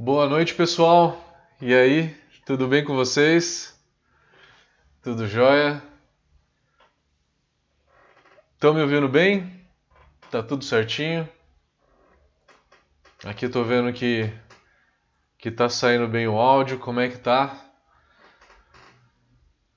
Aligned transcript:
Boa 0.00 0.28
noite, 0.28 0.54
pessoal. 0.54 1.18
E 1.60 1.74
aí, 1.74 2.16
tudo 2.46 2.68
bem 2.68 2.84
com 2.84 2.94
vocês? 2.94 3.76
Tudo 5.02 5.26
jóia? 5.26 5.82
Estão 8.54 8.72
me 8.72 8.80
ouvindo 8.80 9.08
bem? 9.08 9.68
Tá 10.30 10.40
tudo 10.40 10.64
certinho? 10.64 11.28
Aqui 13.24 13.48
tô 13.48 13.64
vendo 13.64 13.92
que 13.92 14.32
que 15.36 15.50
tá 15.50 15.68
saindo 15.68 16.06
bem 16.06 16.28
o 16.28 16.38
áudio. 16.38 16.78
Como 16.78 17.00
é 17.00 17.08
que 17.08 17.18
tá? 17.18 17.60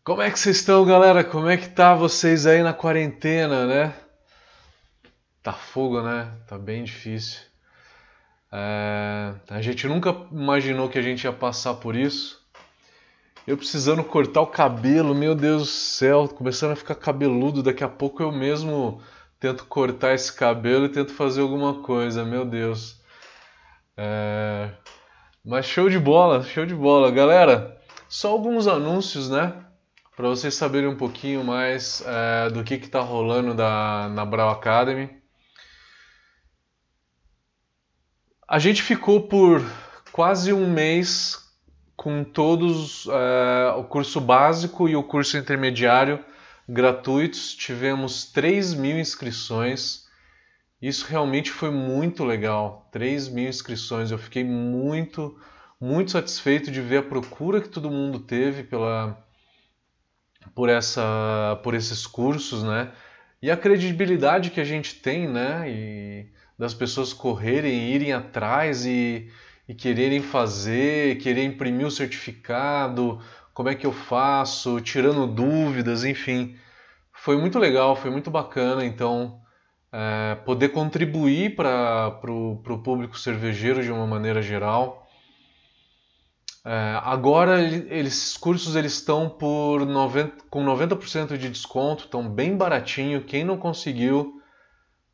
Como 0.04 0.22
é 0.22 0.30
que 0.30 0.38
vocês 0.38 0.58
estão, 0.58 0.86
galera? 0.86 1.24
Como 1.24 1.50
é 1.50 1.58
que 1.58 1.68
tá 1.68 1.96
vocês 1.96 2.46
aí 2.46 2.62
na 2.62 2.76
quarentena, 2.76 3.66
né? 3.66 3.96
Tá 5.42 5.52
fogo, 5.52 6.00
né? 6.04 6.32
Tá 6.48 6.60
bem 6.60 6.84
difícil. 6.84 7.51
É, 8.52 9.34
a 9.50 9.62
gente 9.62 9.88
nunca 9.88 10.10
imaginou 10.32 10.90
que 10.90 11.00
a 11.00 11.02
gente 11.02 11.24
ia 11.24 11.32
passar 11.32 11.76
por 11.76 11.96
isso. 11.96 12.42
Eu 13.48 13.58
precisando 13.58 14.04
cortar 14.04 14.42
o 14.42 14.48
cabelo, 14.48 15.16
meu 15.16 15.34
Deus 15.34 15.64
do 15.64 15.68
céu, 15.68 16.28
começando 16.28 16.72
a 16.72 16.76
ficar 16.76 16.96
cabeludo. 16.96 17.64
Daqui 17.64 17.84
a 17.84 17.90
pouco 17.90 18.22
eu 18.22 18.32
mesmo 18.32 19.02
tento 19.40 19.66
cortar 19.66 20.14
esse 20.14 20.32
cabelo 20.32 20.86
e 20.86 20.90
tento 20.90 21.14
fazer 21.14 21.42
alguma 21.42 21.82
coisa, 21.82 22.24
meu 22.24 22.46
Deus. 22.46 23.02
É, 23.98 24.70
mas 25.44 25.66
show 25.66 25.90
de 25.90 25.98
bola, 25.98 26.44
show 26.44 26.66
de 26.66 26.76
bola. 26.76 27.10
Galera, 27.10 27.80
só 28.08 28.30
alguns 28.32 28.68
anúncios, 28.68 29.30
né? 29.30 29.54
Para 30.16 30.28
vocês 30.28 30.54
saberem 30.54 30.90
um 30.90 30.98
pouquinho 30.98 31.44
mais 31.44 32.04
é, 32.06 32.50
do 32.50 32.64
que 32.64 32.76
está 32.76 33.00
rolando 33.00 33.54
da, 33.56 34.10
na 34.10 34.26
Brau 34.26 34.50
Academy. 34.50 35.21
A 38.52 38.60
gente 38.60 38.84
ficou 38.84 39.30
por 39.30 39.66
quase 40.12 40.52
um 40.52 40.70
mês 40.70 41.38
com 41.96 42.22
todos 42.22 43.06
uh, 43.06 43.78
o 43.78 43.86
curso 43.86 44.20
básico 44.20 44.90
e 44.90 44.96
o 44.98 45.02
curso 45.02 45.38
intermediário 45.38 46.20
gratuitos. 46.68 47.56
Tivemos 47.56 48.26
3 48.26 48.74
mil 48.74 49.00
inscrições. 49.00 50.06
Isso 50.82 51.06
realmente 51.08 51.50
foi 51.50 51.72
muito 51.72 52.26
legal. 52.26 52.90
3 52.92 53.30
mil 53.30 53.48
inscrições. 53.48 54.12
Eu 54.12 54.18
fiquei 54.18 54.44
muito, 54.44 55.40
muito 55.80 56.12
satisfeito 56.12 56.70
de 56.70 56.82
ver 56.82 56.98
a 56.98 57.04
procura 57.04 57.62
que 57.62 57.70
todo 57.70 57.90
mundo 57.90 58.20
teve 58.20 58.64
pela, 58.64 59.18
por, 60.54 60.68
essa, 60.68 61.58
por 61.64 61.74
esses 61.74 62.06
cursos, 62.06 62.64
né? 62.64 62.92
E 63.42 63.50
a 63.50 63.56
credibilidade 63.56 64.52
que 64.52 64.60
a 64.60 64.66
gente 64.66 64.96
tem, 64.96 65.26
né? 65.26 65.72
E 65.72 66.41
das 66.62 66.76
pessoas 66.76 67.12
correrem, 67.12 67.90
irem 67.90 68.14
atrás 68.14 68.86
e, 68.86 69.28
e 69.68 69.74
quererem 69.74 70.22
fazer, 70.22 71.18
querer 71.18 71.44
imprimir 71.44 71.88
o 71.88 71.90
certificado, 71.90 73.20
como 73.52 73.68
é 73.68 73.74
que 73.74 73.84
eu 73.84 73.92
faço, 73.92 74.80
tirando 74.80 75.26
dúvidas, 75.26 76.06
enfim. 76.06 76.56
Foi 77.12 77.36
muito 77.36 77.58
legal, 77.58 77.96
foi 77.96 78.12
muito 78.12 78.30
bacana, 78.30 78.86
então, 78.86 79.42
é, 79.92 80.36
poder 80.46 80.70
contribuir 80.70 81.56
para 81.56 82.16
o 82.30 82.82
público 82.84 83.18
cervejeiro 83.18 83.82
de 83.82 83.92
uma 83.92 84.06
maneira 84.06 84.40
geral. 84.40 85.10
É, 86.64 87.00
agora, 87.04 87.60
esses 87.60 88.38
cursos 88.38 88.76
eles 88.76 88.94
estão 88.94 89.28
por 89.28 89.84
90, 89.84 90.44
com 90.48 90.64
90% 90.64 91.40
de 91.40 91.50
desconto, 91.50 92.04
estão 92.04 92.30
bem 92.30 92.56
baratinho. 92.56 93.24
Quem 93.24 93.44
não 93.44 93.58
conseguiu, 93.58 94.41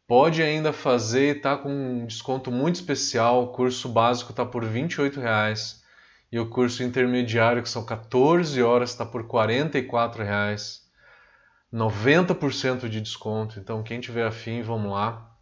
pode 0.08 0.41
ainda 0.41 0.72
fazer, 0.72 1.38
está 1.38 1.58
com 1.58 1.69
um 1.69 2.05
desconto 2.05 2.52
muito 2.52 2.75
especial. 2.75 3.44
O 3.44 3.47
curso 3.47 3.89
básico 3.89 4.31
está 4.31 4.45
por 4.45 4.63
R$ 4.63 4.81
28,00 4.81 5.81
e 6.31 6.39
o 6.39 6.50
curso 6.50 6.83
intermediário, 6.83 7.61
que 7.61 7.69
são 7.69 7.86
14 7.86 8.61
horas, 8.63 8.91
está 8.91 9.05
por 9.05 9.22
R$ 9.22 9.28
44,00. 9.28 10.88
90% 11.73 12.88
de 12.88 13.01
desconto. 13.01 13.59
Então, 13.59 13.84
quem 13.84 14.00
tiver 14.00 14.25
afim, 14.25 14.62
vamos 14.62 14.91
lá. 14.91 15.35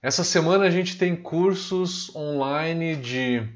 Essa 0.00 0.22
semana 0.22 0.64
a 0.64 0.70
gente 0.70 0.96
tem 0.96 1.16
cursos 1.16 2.14
online 2.14 2.94
de 2.94 3.48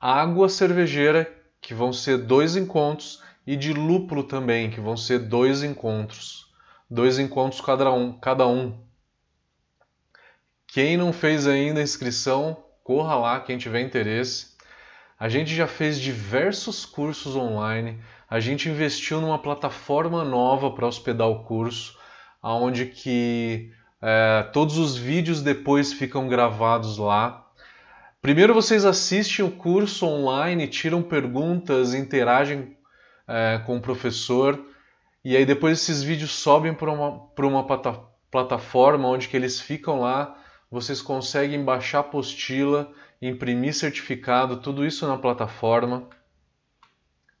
água 0.00 0.48
cervejeira, 0.48 1.30
que 1.60 1.74
vão 1.74 1.92
ser 1.92 2.18
dois 2.18 2.56
encontros, 2.56 3.22
e 3.46 3.56
de 3.56 3.72
lúpulo 3.72 4.22
também, 4.22 4.70
que 4.70 4.80
vão 4.80 4.96
ser 4.96 5.18
dois 5.18 5.62
encontros. 5.62 6.46
Dois 6.88 7.18
encontros 7.18 7.60
cada 7.60 7.92
um. 7.92 8.12
Cada 8.18 8.46
um. 8.46 8.78
Quem 10.72 10.96
não 10.96 11.12
fez 11.12 11.48
ainda 11.48 11.80
a 11.80 11.82
inscrição, 11.82 12.56
corra 12.84 13.16
lá, 13.16 13.40
quem 13.40 13.58
tiver 13.58 13.80
interesse. 13.80 14.50
A 15.18 15.28
gente 15.28 15.52
já 15.52 15.66
fez 15.66 16.00
diversos 16.00 16.86
cursos 16.86 17.34
online. 17.34 18.00
A 18.28 18.38
gente 18.38 18.68
investiu 18.68 19.20
numa 19.20 19.38
plataforma 19.38 20.24
nova 20.24 20.70
para 20.70 20.86
hospedar 20.86 21.28
o 21.28 21.42
curso, 21.42 21.98
onde 22.40 22.86
que 22.86 23.72
é, 24.00 24.44
todos 24.52 24.78
os 24.78 24.96
vídeos 24.96 25.42
depois 25.42 25.92
ficam 25.92 26.28
gravados 26.28 26.98
lá. 26.98 27.48
Primeiro 28.22 28.54
vocês 28.54 28.84
assistem 28.84 29.44
o 29.44 29.50
curso 29.50 30.06
online, 30.06 30.68
tiram 30.68 31.02
perguntas, 31.02 31.94
interagem 31.94 32.76
é, 33.26 33.60
com 33.66 33.76
o 33.76 33.80
professor 33.80 34.58
e 35.24 35.36
aí 35.36 35.44
depois 35.44 35.80
esses 35.80 36.00
vídeos 36.00 36.30
sobem 36.30 36.72
para 36.72 36.92
uma, 36.92 37.28
uma 37.36 37.66
plataforma 38.30 39.08
onde 39.08 39.26
que 39.26 39.36
eles 39.36 39.60
ficam 39.60 40.00
lá 40.00 40.39
vocês 40.70 41.02
conseguem 41.02 41.64
baixar 41.64 42.00
apostila, 42.00 42.92
imprimir 43.20 43.74
certificado, 43.74 44.60
tudo 44.60 44.86
isso 44.86 45.06
na 45.06 45.18
plataforma. 45.18 46.08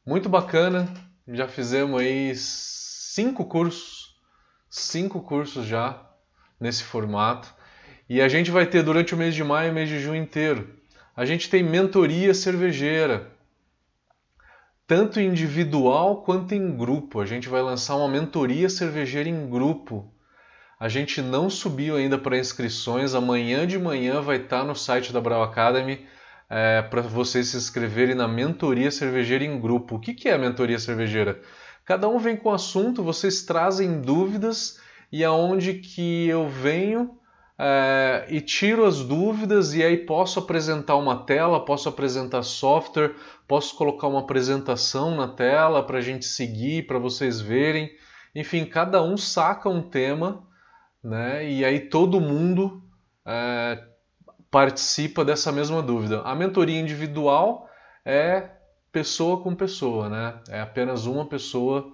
Muito 0.04 0.28
bacana, 0.28 0.92
já 1.28 1.46
fizemos 1.46 2.00
aí 2.00 2.34
cinco 2.34 3.44
cursos, 3.44 4.20
cinco 4.68 5.20
cursos 5.20 5.64
já 5.66 6.04
nesse 6.58 6.82
formato. 6.82 7.54
E 8.08 8.20
a 8.20 8.28
gente 8.28 8.50
vai 8.50 8.66
ter 8.66 8.82
durante 8.82 9.14
o 9.14 9.16
mês 9.16 9.34
de 9.34 9.44
maio 9.44 9.70
e 9.70 9.74
mês 9.74 9.88
de 9.88 10.00
junho 10.00 10.20
inteiro. 10.20 10.74
A 11.14 11.24
gente 11.24 11.48
tem 11.48 11.62
mentoria 11.62 12.34
cervejeira, 12.34 13.30
tanto 14.86 15.20
individual 15.20 16.22
quanto 16.22 16.52
em 16.52 16.76
grupo. 16.76 17.20
A 17.20 17.26
gente 17.26 17.48
vai 17.48 17.62
lançar 17.62 17.94
uma 17.94 18.08
mentoria 18.08 18.68
cervejeira 18.68 19.28
em 19.28 19.48
grupo 19.48 20.12
a 20.80 20.88
gente 20.88 21.20
não 21.20 21.50
subiu 21.50 21.94
ainda 21.94 22.16
para 22.16 22.38
inscrições. 22.38 23.14
Amanhã 23.14 23.66
de 23.66 23.78
manhã 23.78 24.22
vai 24.22 24.38
estar 24.38 24.60
tá 24.60 24.64
no 24.64 24.74
site 24.74 25.12
da 25.12 25.20
Brau 25.20 25.42
Academy 25.42 26.06
é, 26.48 26.80
para 26.80 27.02
vocês 27.02 27.48
se 27.48 27.56
inscreverem 27.58 28.14
na 28.14 28.26
mentoria 28.26 28.90
cervejeira 28.90 29.44
em 29.44 29.60
grupo. 29.60 29.96
O 29.96 30.00
que, 30.00 30.14
que 30.14 30.26
é 30.26 30.32
a 30.32 30.38
mentoria 30.38 30.78
cervejeira? 30.78 31.38
Cada 31.84 32.08
um 32.08 32.18
vem 32.18 32.34
com 32.34 32.50
assunto, 32.50 33.02
vocês 33.02 33.42
trazem 33.42 34.00
dúvidas 34.00 34.80
e 35.12 35.22
aonde 35.22 35.74
que 35.74 36.26
eu 36.26 36.48
venho 36.48 37.10
é, 37.58 38.24
e 38.30 38.40
tiro 38.40 38.86
as 38.86 39.04
dúvidas 39.04 39.74
e 39.74 39.82
aí 39.82 39.98
posso 39.98 40.38
apresentar 40.38 40.96
uma 40.96 41.26
tela, 41.26 41.62
posso 41.62 41.90
apresentar 41.90 42.42
software, 42.42 43.14
posso 43.46 43.76
colocar 43.76 44.06
uma 44.06 44.20
apresentação 44.20 45.14
na 45.14 45.28
tela 45.28 45.82
para 45.82 45.98
a 45.98 46.02
gente 46.02 46.24
seguir, 46.24 46.86
para 46.86 46.98
vocês 46.98 47.38
verem. 47.38 47.90
Enfim, 48.34 48.64
cada 48.64 49.02
um 49.02 49.18
saca 49.18 49.68
um 49.68 49.82
tema 49.82 50.48
né? 51.02 51.48
E 51.48 51.64
aí 51.64 51.80
todo 51.80 52.20
mundo 52.20 52.82
é, 53.24 53.82
participa 54.50 55.24
dessa 55.24 55.52
mesma 55.52 55.82
dúvida. 55.82 56.22
A 56.22 56.34
mentoria 56.34 56.78
individual 56.80 57.68
é 58.04 58.50
pessoa 58.92 59.42
com 59.42 59.54
pessoa, 59.54 60.08
né? 60.08 60.40
É 60.48 60.60
apenas 60.60 61.06
uma 61.06 61.26
pessoa 61.26 61.92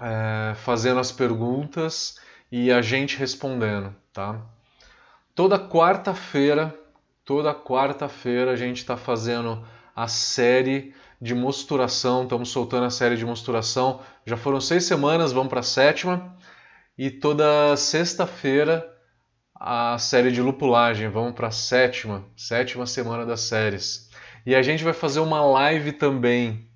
é, 0.00 0.54
fazendo 0.56 1.00
as 1.00 1.12
perguntas 1.12 2.18
e 2.50 2.70
a 2.70 2.82
gente 2.82 3.16
respondendo, 3.16 3.94
tá? 4.12 4.40
Toda 5.34 5.58
quarta-feira, 5.58 6.74
toda 7.24 7.54
quarta-feira 7.54 8.52
a 8.52 8.56
gente 8.56 8.78
está 8.78 8.96
fazendo 8.96 9.66
a 9.94 10.08
série 10.08 10.94
de 11.20 11.34
mosturação, 11.34 12.24
estamos 12.24 12.50
soltando 12.50 12.84
a 12.84 12.90
série 12.90 13.16
de 13.16 13.24
mosturação. 13.24 14.00
Já 14.24 14.36
foram 14.36 14.60
seis 14.60 14.84
semanas, 14.84 15.32
vamos 15.32 15.48
para 15.48 15.60
a 15.60 15.62
sétima. 15.62 16.36
E 16.98 17.10
toda 17.10 17.76
sexta-feira 17.76 18.96
a 19.54 19.98
série 19.98 20.30
de 20.30 20.40
lupulagem. 20.40 21.08
Vamos 21.08 21.34
para 21.34 21.48
a 21.48 21.52
sétima, 21.52 22.24
sétima 22.36 22.86
semana 22.86 23.26
das 23.26 23.42
séries. 23.42 24.10
E 24.44 24.54
a 24.54 24.62
gente 24.62 24.84
vai 24.84 24.92
fazer 24.92 25.20
uma 25.20 25.44
live 25.44 25.92
também. 25.92 26.66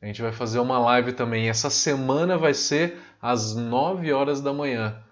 A 0.00 0.06
gente 0.06 0.22
vai 0.22 0.32
fazer 0.32 0.58
uma 0.58 0.78
live 0.78 1.12
também. 1.12 1.48
Essa 1.48 1.70
semana 1.70 2.38
vai 2.38 2.54
ser 2.54 2.98
às 3.20 3.54
9 3.54 4.12
horas 4.12 4.40
da 4.40 4.52
manhã. 4.52 5.02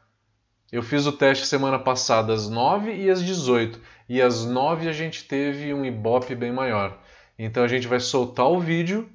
Eu 0.71 0.83
fiz 0.83 1.07
o 1.07 1.13
teste 1.13 1.47
semana 1.47 1.79
passada 1.79 2.33
às 2.33 2.49
9 2.49 2.93
e 2.93 3.11
às 3.11 3.23
18. 3.23 3.81
E 4.09 4.21
às 4.21 4.45
9 4.45 4.89
a 4.89 4.93
gente 4.93 5.25
teve 5.25 5.73
um 5.75 5.85
ibope 5.85 6.35
bem 6.35 6.53
maior. 6.53 7.01
Então 7.39 7.63
a 7.63 7.69
gente 7.69 7.87
vai 7.87 8.01
soltar 8.01 8.47
o 8.47 8.61
vídeo 8.61 9.09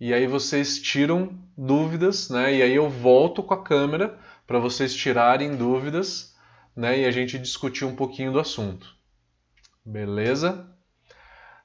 e 0.00 0.14
aí 0.14 0.26
vocês 0.26 0.80
tiram 0.80 1.36
dúvidas, 1.56 2.30
né? 2.30 2.54
E 2.54 2.62
aí 2.62 2.74
eu 2.74 2.88
volto 2.88 3.42
com 3.42 3.54
a 3.54 3.62
câmera 3.62 4.18
para 4.46 4.58
vocês 4.58 4.94
tirarem 4.94 5.56
dúvidas, 5.56 6.34
né? 6.74 7.00
E 7.00 7.04
a 7.04 7.10
gente 7.10 7.38
discutir 7.38 7.84
um 7.84 7.96
pouquinho 7.96 8.32
do 8.32 8.40
assunto. 8.40 8.94
Beleza? 9.84 10.68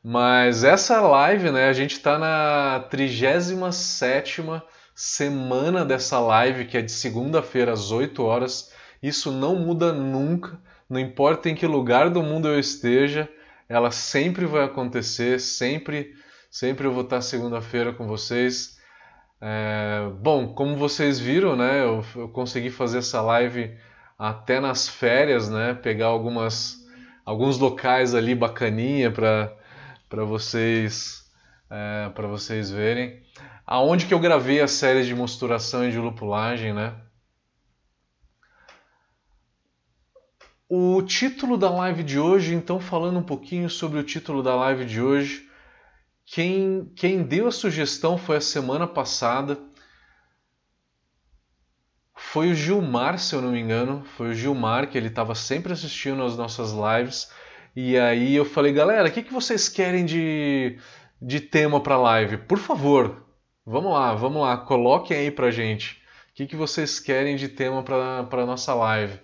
Mas 0.04 0.64
essa 0.64 1.00
live, 1.00 1.50
né, 1.50 1.70
a 1.70 1.74
gente 1.74 1.94
está 1.94 2.20
na 2.20 2.82
37 2.90 4.42
semana 4.94 5.86
dessa 5.86 6.20
live, 6.20 6.66
que 6.66 6.78
é 6.78 6.82
de 6.82 6.92
segunda-feira 6.92 7.72
às 7.72 7.90
8 7.90 8.22
horas. 8.22 8.74
Isso 9.02 9.32
não 9.32 9.56
muda 9.56 9.94
nunca, 9.94 10.60
não 10.90 11.00
importa 11.00 11.50
em 11.50 11.56
que 11.56 11.66
lugar 11.66 12.10
do 12.10 12.22
mundo 12.22 12.48
eu 12.48 12.60
esteja, 12.60 13.30
ela 13.70 13.92
sempre 13.92 14.46
vai 14.46 14.66
acontecer, 14.66 15.40
sempre, 15.40 16.14
sempre 16.54 16.86
eu 16.86 16.94
vou 16.94 17.02
estar 17.04 17.20
segunda-feira 17.22 17.92
com 17.92 18.06
vocês. 18.06 18.78
É, 19.42 20.08
bom, 20.22 20.54
como 20.54 20.78
vocês 20.78 21.20
viram, 21.20 21.56
né, 21.56 21.82
eu, 21.82 22.06
eu, 22.16 22.30
consegui 22.30 22.70
fazer 22.70 23.00
essa 23.00 23.20
live 23.22 23.76
até 24.20 24.60
nas 24.60 24.88
férias, 24.88 25.50
né, 25.50 25.74
pegar 25.74 26.06
algumas, 26.06 26.78
alguns 27.26 27.58
locais 27.58 28.14
ali 28.14 28.36
bacaninha 28.36 29.12
para 29.12 30.24
vocês 30.26 31.24
é, 31.72 32.10
para 32.10 32.28
vocês 32.28 32.70
verem 32.70 33.24
aonde 33.66 34.06
que 34.06 34.14
eu 34.14 34.20
gravei 34.20 34.62
a 34.62 34.68
série 34.68 35.04
de 35.04 35.16
mosturação 35.16 35.88
e 35.88 35.92
de 35.92 35.98
lupulagem, 35.98 36.74
né? 36.74 36.94
O 40.70 41.02
título 41.02 41.58
da 41.58 41.70
live 41.70 42.04
de 42.04 42.20
hoje, 42.20 42.54
então 42.54 42.80
falando 42.80 43.18
um 43.18 43.24
pouquinho 43.24 43.70
sobre 43.70 44.00
o 44.00 44.04
título 44.04 44.44
da 44.44 44.56
live 44.56 44.86
de 44.86 45.02
hoje, 45.02 45.48
quem, 46.34 46.92
quem 46.96 47.22
deu 47.22 47.46
a 47.46 47.52
sugestão 47.52 48.18
foi 48.18 48.38
a 48.38 48.42
semana 48.42 48.88
passada. 48.88 49.56
Foi 52.16 52.50
o 52.50 52.56
Gilmar, 52.56 53.20
se 53.20 53.36
eu 53.36 53.42
não 53.42 53.52
me 53.52 53.60
engano. 53.60 54.04
Foi 54.18 54.32
o 54.32 54.34
Gilmar 54.34 54.90
que 54.90 54.98
ele 54.98 55.10
estava 55.10 55.36
sempre 55.36 55.74
assistindo 55.74 56.24
às 56.24 56.36
nossas 56.36 56.72
lives. 56.72 57.32
E 57.76 57.96
aí 58.00 58.34
eu 58.34 58.46
falei, 58.46 58.74
galera, 58.74 59.10
o 59.10 59.12
que, 59.12 59.22
que 59.22 59.32
vocês 59.32 59.70
querem 59.70 60.06
de, 60.06 60.80
de 61.22 61.40
tema 61.40 61.80
para 61.80 61.98
live? 61.98 62.38
Por 62.38 62.58
favor, 62.58 63.28
vamos 63.64 63.94
lá, 63.94 64.16
vamos 64.16 64.42
lá, 64.42 64.58
coloquem 64.58 65.16
aí 65.16 65.30
pra 65.30 65.52
gente. 65.52 66.02
O 66.32 66.34
que, 66.34 66.48
que 66.48 66.56
vocês 66.56 67.00
querem 67.00 67.36
de 67.36 67.48
tema 67.48 67.84
para 67.84 68.44
nossa 68.44 68.74
live? 68.74 69.20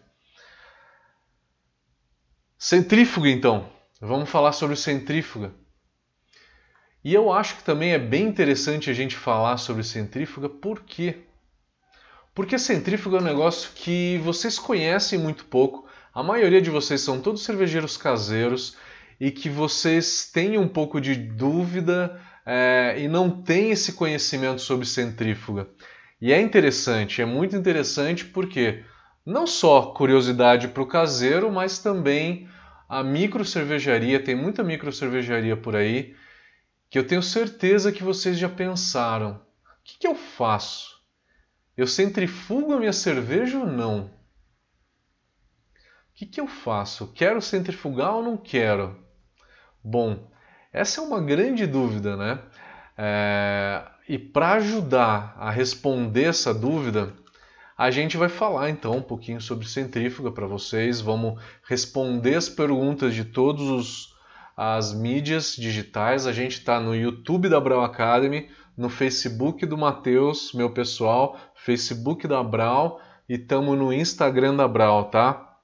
Centrífuga, 2.56 3.30
então. 3.30 3.68
Vamos 4.00 4.30
falar 4.30 4.52
sobre 4.52 4.76
centrífuga. 4.76 5.52
E 7.04 7.14
eu 7.14 7.32
acho 7.32 7.58
que 7.58 7.64
também 7.64 7.94
é 7.94 8.00
bem 8.00 8.26
interessante 8.26 8.90
a 8.90 8.94
gente 8.94 9.16
falar 9.16 9.58
sobre 9.58 9.84
centrífuga, 9.84 10.50
por 10.50 10.82
quê? 10.82 11.20
Porque 12.36 12.60
centrífuga 12.60 13.18
é 13.18 13.22
um 13.22 13.24
negócio 13.24 13.72
que 13.76 14.20
vocês 14.24 14.60
conhecem 14.60 15.18
muito 15.18 15.46
pouco, 15.46 15.88
a 16.14 16.22
maioria 16.22 16.62
de 16.62 16.70
vocês 16.70 17.02
são 17.02 17.22
todos 17.22 17.44
cervejeiros 17.44 17.96
caseiros 17.96 18.76
e 19.20 19.32
que 19.32 19.50
vocês 19.50 20.30
têm 20.32 20.58
um 20.58 20.68
pouco 20.68 21.00
de 21.00 21.16
dúvida 21.16 22.20
é, 22.46 22.96
e 22.98 23.08
não 23.08 23.30
têm 23.30 23.72
esse 23.72 23.94
conhecimento 23.94 24.62
sobre 24.62 24.86
centrífuga. 24.86 25.68
E 26.22 26.34
é 26.34 26.42
interessante, 26.42 27.22
é 27.22 27.26
muito 27.26 27.56
interessante 27.56 28.26
porque 28.26 28.84
não 29.26 29.46
só 29.48 29.94
curiosidade 29.94 30.68
para 30.68 30.84
o 30.84 30.88
caseiro, 30.88 31.52
mas 31.52 31.80
também 31.80 32.50
a 32.90 33.04
micro 33.04 33.46
cervejaria, 33.46 34.20
tem 34.20 34.36
muita 34.36 34.64
micro 34.64 34.92
cervejaria 34.92 35.56
por 35.56 35.76
aí, 35.76 36.16
que 36.90 36.98
eu 36.98 37.06
tenho 37.06 37.22
certeza 37.22 37.92
que 37.92 38.04
vocês 38.04 38.38
já 38.38 38.50
pensaram: 38.50 39.32
o 39.32 39.84
que, 39.84 40.00
que 40.00 40.08
eu 40.08 40.16
faço? 40.16 41.00
Eu 41.78 41.88
centrifugo 41.88 42.74
a 42.74 42.80
minha 42.80 42.94
cerveja 42.94 43.58
ou 43.58 43.66
não? 43.66 44.20
que, 46.20 46.26
que 46.26 46.42
eu 46.42 46.48
faço? 46.48 47.14
Quero 47.14 47.42
centrifugar 47.42 48.14
ou 48.14 48.22
não 48.22 48.36
quero? 48.36 49.00
Bom, 49.82 50.30
essa 50.74 51.00
é 51.00 51.04
uma 51.04 51.22
grande 51.22 51.66
dúvida, 51.66 52.18
né? 52.18 52.40
É... 52.98 53.84
E 54.06 54.20
para 54.20 54.56
ajudar 54.56 55.34
a 55.38 55.50
responder 55.50 56.26
essa 56.26 56.54
dúvida, 56.54 57.14
a 57.78 57.90
gente 57.90 58.18
vai 58.18 58.28
falar 58.28 58.70
então 58.70 58.98
um 58.98 59.02
pouquinho 59.02 59.40
sobre 59.40 59.66
centrífuga 59.66 60.30
para 60.30 60.46
vocês. 60.46 61.00
Vamos 61.00 61.42
responder 61.64 62.36
as 62.36 62.50
perguntas 62.50 63.16
de 63.16 63.24
todas 63.24 64.14
as 64.62 64.94
mídias 64.94 65.56
digitais. 65.56 66.28
A 66.28 66.34
gente 66.34 66.60
está 66.60 66.82
no 66.82 66.94
YouTube 66.94 67.48
da 67.48 67.62
Brau 67.62 67.82
Academy, 67.82 68.50
no 68.76 68.90
Facebook 68.90 69.66
do 69.66 69.78
Matheus, 69.78 70.52
meu 70.54 70.70
pessoal, 70.70 71.40
Facebook 71.56 72.28
da 72.28 72.44
Brau 72.44 73.00
e 73.30 73.36
estamos 73.36 73.78
no 73.78 73.94
Instagram 73.94 74.58
da 74.58 74.68
Brau, 74.68 75.10
tá? 75.10 75.56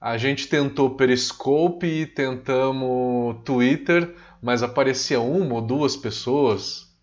A 0.00 0.16
gente 0.16 0.48
tentou 0.48 0.96
Periscope 0.96 1.86
e 1.86 2.06
tentamos 2.06 3.42
Twitter, 3.44 4.16
mas 4.40 4.62
aparecia 4.62 5.20
uma 5.20 5.56
ou 5.56 5.60
duas 5.60 5.94
pessoas. 5.94 6.96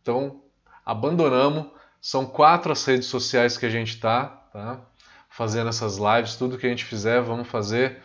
Então, 0.00 0.44
abandonamos. 0.84 1.72
São 2.00 2.24
quatro 2.24 2.70
as 2.70 2.84
redes 2.84 3.08
sociais 3.08 3.58
que 3.58 3.66
a 3.66 3.70
gente 3.70 3.96
está, 3.96 4.26
tá? 4.52 4.80
Fazendo 5.28 5.70
essas 5.70 5.96
lives, 5.96 6.36
tudo 6.36 6.56
que 6.56 6.66
a 6.66 6.70
gente 6.70 6.84
fizer, 6.84 7.20
vamos 7.20 7.48
fazer. 7.48 8.00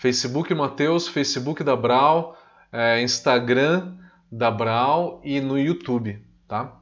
Facebook 0.00 0.54
Mateus, 0.54 1.06
Facebook 1.06 1.62
da 1.62 1.76
Brau, 1.76 2.34
é, 2.72 3.02
Instagram 3.02 3.98
da 4.32 4.50
Brau 4.50 5.20
e 5.22 5.42
no 5.42 5.58
YouTube, 5.58 6.24
tá? 6.48 6.80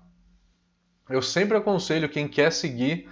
Eu 1.11 1.20
sempre 1.20 1.56
aconselho 1.56 2.09
quem 2.09 2.29
quer 2.29 2.53
seguir 2.53 3.09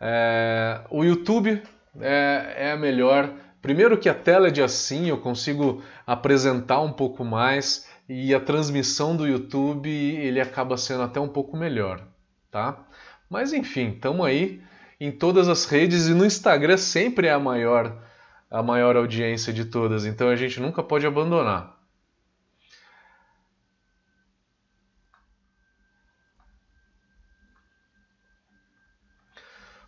é, 0.00 0.80
o 0.90 1.04
YouTube 1.04 1.62
é, 2.00 2.54
é 2.56 2.72
a 2.72 2.76
melhor. 2.76 3.34
Primeiro 3.62 3.96
que 3.96 4.08
a 4.08 4.14
tela 4.14 4.48
é 4.48 4.50
de 4.50 4.60
assim, 4.60 5.08
eu 5.08 5.18
consigo 5.18 5.80
apresentar 6.04 6.80
um 6.80 6.92
pouco 6.92 7.24
mais 7.24 7.88
e 8.08 8.34
a 8.34 8.40
transmissão 8.40 9.16
do 9.16 9.28
YouTube 9.28 9.88
ele 9.88 10.40
acaba 10.40 10.76
sendo 10.76 11.04
até 11.04 11.20
um 11.20 11.28
pouco 11.28 11.56
melhor, 11.56 12.02
tá? 12.50 12.84
Mas 13.30 13.52
enfim, 13.52 13.90
estamos 13.90 14.26
aí 14.26 14.60
em 14.98 15.12
todas 15.12 15.48
as 15.48 15.66
redes 15.66 16.08
e 16.08 16.14
no 16.14 16.26
Instagram 16.26 16.78
sempre 16.78 17.28
é 17.28 17.32
a 17.32 17.38
maior 17.38 18.05
a 18.50 18.62
maior 18.62 18.96
audiência 18.96 19.52
de 19.52 19.64
todas, 19.64 20.04
então 20.04 20.28
a 20.28 20.36
gente 20.36 20.60
nunca 20.60 20.82
pode 20.82 21.06
abandonar. 21.06 21.76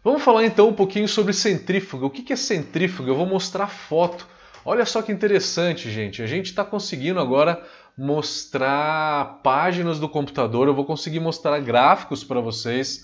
Vamos 0.02 0.22
falar 0.22 0.44
então 0.44 0.68
um 0.68 0.72
pouquinho 0.72 1.08
sobre 1.08 1.32
centrífuga. 1.32 2.06
O 2.06 2.10
que 2.10 2.32
é 2.32 2.36
centrífuga? 2.36 3.10
Eu 3.10 3.16
vou 3.16 3.26
mostrar 3.26 3.66
foto. 3.66 4.26
Olha 4.64 4.86
só 4.86 5.02
que 5.02 5.12
interessante, 5.12 5.90
gente. 5.90 6.22
A 6.22 6.26
gente 6.26 6.46
está 6.46 6.64
conseguindo 6.64 7.20
agora 7.20 7.62
mostrar 7.96 9.40
páginas 9.42 9.98
do 9.98 10.08
computador. 10.08 10.68
Eu 10.68 10.74
vou 10.74 10.84
conseguir 10.84 11.20
mostrar 11.20 11.58
gráficos 11.60 12.22
para 12.22 12.40
vocês. 12.40 13.02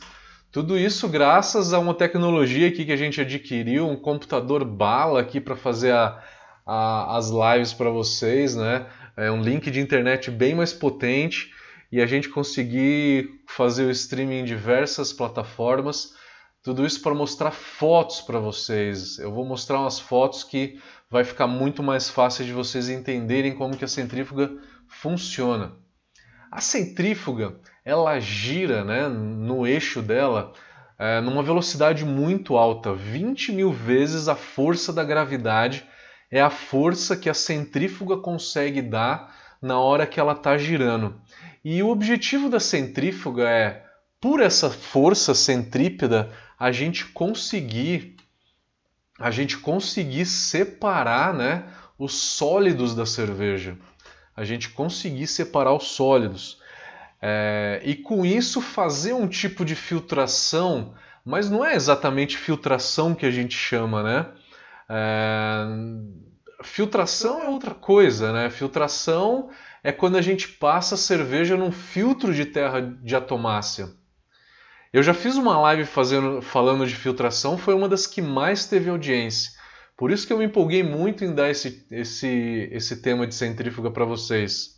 Tudo 0.54 0.78
isso 0.78 1.08
graças 1.08 1.72
a 1.72 1.80
uma 1.80 1.92
tecnologia 1.92 2.68
aqui 2.68 2.84
que 2.84 2.92
a 2.92 2.96
gente 2.96 3.20
adquiriu, 3.20 3.88
um 3.88 3.96
computador 3.96 4.64
bala 4.64 5.20
aqui 5.20 5.40
para 5.40 5.56
fazer 5.56 5.90
a, 5.90 6.22
a, 6.64 7.16
as 7.16 7.28
lives 7.28 7.72
para 7.72 7.90
vocês, 7.90 8.54
né? 8.54 8.86
É 9.16 9.32
um 9.32 9.42
link 9.42 9.68
de 9.68 9.80
internet 9.80 10.30
bem 10.30 10.54
mais 10.54 10.72
potente 10.72 11.50
e 11.90 12.00
a 12.00 12.06
gente 12.06 12.28
conseguir 12.28 13.30
fazer 13.48 13.82
o 13.86 13.90
streaming 13.90 14.42
em 14.42 14.44
diversas 14.44 15.12
plataformas. 15.12 16.14
Tudo 16.62 16.86
isso 16.86 17.02
para 17.02 17.16
mostrar 17.16 17.50
fotos 17.50 18.20
para 18.20 18.38
vocês. 18.38 19.18
Eu 19.18 19.32
vou 19.32 19.44
mostrar 19.44 19.80
umas 19.80 19.98
fotos 19.98 20.44
que 20.44 20.80
vai 21.10 21.24
ficar 21.24 21.48
muito 21.48 21.82
mais 21.82 22.08
fácil 22.08 22.44
de 22.44 22.52
vocês 22.52 22.88
entenderem 22.88 23.56
como 23.56 23.76
que 23.76 23.84
a 23.84 23.88
centrífuga 23.88 24.56
funciona. 24.86 25.72
A 26.48 26.60
centrífuga 26.60 27.56
ela 27.84 28.18
gira 28.18 28.84
né, 28.84 29.08
no 29.08 29.66
eixo 29.66 30.00
dela 30.00 30.52
é, 30.98 31.20
numa 31.20 31.42
velocidade 31.42 32.04
muito 32.04 32.56
alta, 32.56 32.94
20 32.94 33.52
mil 33.52 33.72
vezes 33.72 34.28
a 34.28 34.36
força 34.36 34.92
da 34.92 35.04
gravidade 35.04 35.84
é 36.30 36.40
a 36.40 36.50
força 36.50 37.16
que 37.16 37.28
a 37.28 37.34
centrífuga 37.34 38.16
consegue 38.16 38.80
dar 38.80 39.34
na 39.60 39.78
hora 39.78 40.06
que 40.06 40.18
ela 40.18 40.32
está 40.32 40.56
girando. 40.56 41.20
E 41.64 41.82
o 41.82 41.88
objetivo 41.88 42.48
da 42.48 42.60
centrífuga 42.60 43.48
é, 43.48 43.84
por 44.20 44.40
essa 44.40 44.70
força 44.70 45.34
centrípeta, 45.34 46.30
a 46.58 46.72
gente 46.72 47.06
conseguir 47.06 48.16
a 49.18 49.30
gente 49.30 49.58
conseguir 49.58 50.26
separar, 50.26 51.32
né, 51.32 51.64
os 51.98 52.14
sólidos 52.14 52.94
da 52.94 53.06
cerveja. 53.06 53.78
A 54.36 54.44
gente 54.44 54.70
conseguir 54.70 55.26
separar 55.28 55.72
os 55.72 55.88
sólidos. 55.88 56.60
É, 57.26 57.80
e 57.82 57.96
com 57.96 58.26
isso 58.26 58.60
fazer 58.60 59.14
um 59.14 59.26
tipo 59.26 59.64
de 59.64 59.74
filtração, 59.74 60.94
mas 61.24 61.48
não 61.48 61.64
é 61.64 61.74
exatamente 61.74 62.36
filtração 62.36 63.14
que 63.14 63.24
a 63.24 63.30
gente 63.30 63.56
chama, 63.56 64.02
né? 64.02 64.26
É, 64.86 65.64
filtração 66.62 67.42
é 67.42 67.48
outra 67.48 67.74
coisa, 67.74 68.30
né? 68.30 68.50
Filtração 68.50 69.48
é 69.82 69.90
quando 69.90 70.18
a 70.18 70.20
gente 70.20 70.48
passa 70.48 70.96
a 70.96 70.98
cerveja 70.98 71.56
num 71.56 71.72
filtro 71.72 72.34
de 72.34 72.44
terra 72.44 72.82
de 72.82 73.16
atomácia. 73.16 73.88
Eu 74.92 75.02
já 75.02 75.14
fiz 75.14 75.36
uma 75.36 75.58
live 75.60 75.86
fazendo, 75.86 76.42
falando 76.42 76.86
de 76.86 76.94
filtração, 76.94 77.56
foi 77.56 77.72
uma 77.72 77.88
das 77.88 78.06
que 78.06 78.20
mais 78.20 78.66
teve 78.66 78.90
audiência. 78.90 79.52
Por 79.96 80.10
isso 80.10 80.26
que 80.26 80.32
eu 80.32 80.38
me 80.38 80.44
empolguei 80.44 80.82
muito 80.82 81.24
em 81.24 81.34
dar 81.34 81.48
esse, 81.48 81.86
esse, 81.90 82.68
esse 82.70 83.00
tema 83.00 83.26
de 83.26 83.34
centrífuga 83.34 83.90
para 83.90 84.04
vocês. 84.04 84.73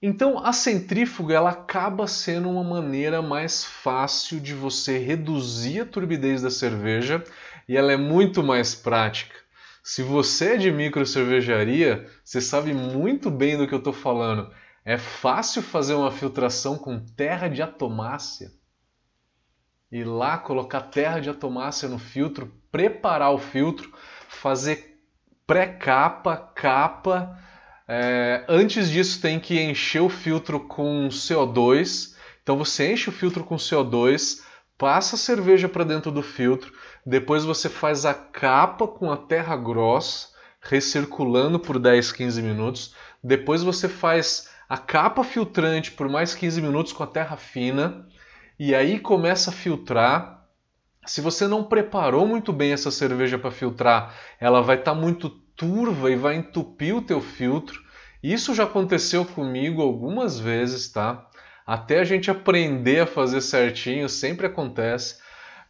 Então, 0.00 0.38
a 0.38 0.52
centrífuga 0.52 1.34
ela 1.34 1.50
acaba 1.50 2.06
sendo 2.06 2.48
uma 2.48 2.62
maneira 2.62 3.20
mais 3.20 3.64
fácil 3.64 4.38
de 4.38 4.54
você 4.54 4.96
reduzir 4.96 5.80
a 5.80 5.86
turbidez 5.86 6.42
da 6.42 6.50
cerveja 6.50 7.24
e 7.68 7.76
ela 7.76 7.92
é 7.92 7.96
muito 7.96 8.42
mais 8.42 8.76
prática. 8.76 9.34
Se 9.82 10.02
você 10.02 10.54
é 10.54 10.56
de 10.56 10.70
micro 10.70 11.04
cervejaria, 11.04 12.08
você 12.22 12.40
sabe 12.40 12.72
muito 12.72 13.28
bem 13.28 13.56
do 13.56 13.66
que 13.66 13.74
eu 13.74 13.78
estou 13.78 13.92
falando. 13.92 14.52
É 14.84 14.96
fácil 14.96 15.62
fazer 15.62 15.94
uma 15.94 16.12
filtração 16.12 16.78
com 16.78 17.00
terra 17.00 17.48
de 17.48 17.60
atomácia. 17.60 18.52
Ir 19.90 20.04
lá, 20.04 20.38
colocar 20.38 20.82
terra 20.82 21.18
de 21.18 21.28
atomácia 21.28 21.88
no 21.88 21.98
filtro, 21.98 22.52
preparar 22.70 23.32
o 23.32 23.38
filtro, 23.38 23.92
fazer 24.28 25.02
pré-capa, 25.46 26.36
capa, 26.54 27.38
é, 27.88 28.44
antes 28.48 28.90
disso, 28.90 29.20
tem 29.20 29.40
que 29.40 29.58
encher 29.60 30.02
o 30.02 30.08
filtro 30.08 30.60
com 30.60 31.08
CO2. 31.08 32.14
Então, 32.42 32.56
você 32.58 32.92
enche 32.92 33.08
o 33.08 33.12
filtro 33.12 33.42
com 33.42 33.56
CO2, 33.56 34.42
passa 34.76 35.16
a 35.16 35.18
cerveja 35.18 35.68
para 35.68 35.84
dentro 35.84 36.12
do 36.12 36.22
filtro, 36.22 36.72
depois 37.04 37.44
você 37.44 37.68
faz 37.68 38.04
a 38.04 38.14
capa 38.14 38.86
com 38.86 39.10
a 39.10 39.16
terra 39.16 39.56
grossa, 39.56 40.28
recirculando 40.60 41.58
por 41.58 41.78
10, 41.78 42.12
15 42.12 42.42
minutos. 42.42 42.94
Depois 43.22 43.62
você 43.62 43.88
faz 43.88 44.50
a 44.68 44.76
capa 44.76 45.24
filtrante 45.24 45.90
por 45.92 46.08
mais 46.08 46.34
15 46.34 46.60
minutos 46.60 46.92
com 46.92 47.02
a 47.02 47.06
terra 47.06 47.36
fina 47.36 48.06
e 48.58 48.74
aí 48.74 48.98
começa 48.98 49.50
a 49.50 49.52
filtrar. 49.52 50.37
Se 51.06 51.20
você 51.20 51.46
não 51.46 51.64
preparou 51.64 52.26
muito 52.26 52.52
bem 52.52 52.72
essa 52.72 52.90
cerveja 52.90 53.38
para 53.38 53.50
filtrar, 53.50 54.14
ela 54.38 54.60
vai 54.60 54.76
estar 54.76 54.94
tá 54.94 55.00
muito 55.00 55.30
turva 55.56 56.10
e 56.10 56.16
vai 56.16 56.36
entupir 56.36 56.94
o 56.94 57.02
teu 57.02 57.20
filtro. 57.20 57.80
Isso 58.22 58.54
já 58.54 58.64
aconteceu 58.64 59.24
comigo 59.24 59.82
algumas 59.82 60.38
vezes, 60.38 60.90
tá? 60.90 61.26
Até 61.66 62.00
a 62.00 62.04
gente 62.04 62.30
aprender 62.30 63.00
a 63.00 63.06
fazer 63.06 63.40
certinho, 63.40 64.08
sempre 64.08 64.46
acontece, 64.46 65.20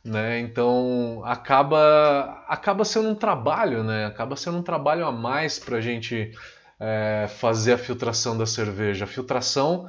né? 0.04 0.38
Então 0.40 1.22
acaba 1.24 2.44
acaba 2.48 2.84
sendo 2.84 3.08
um 3.08 3.14
trabalho, 3.14 3.82
né? 3.82 4.06
Acaba 4.06 4.36
sendo 4.36 4.58
um 4.58 4.62
trabalho 4.62 5.04
a 5.06 5.12
mais 5.12 5.58
para 5.58 5.78
a 5.78 5.80
gente 5.80 6.32
é, 6.80 7.26
fazer 7.28 7.72
a 7.72 7.78
filtração 7.78 8.36
da 8.36 8.46
cerveja. 8.46 9.04
A 9.04 9.08
filtração 9.08 9.88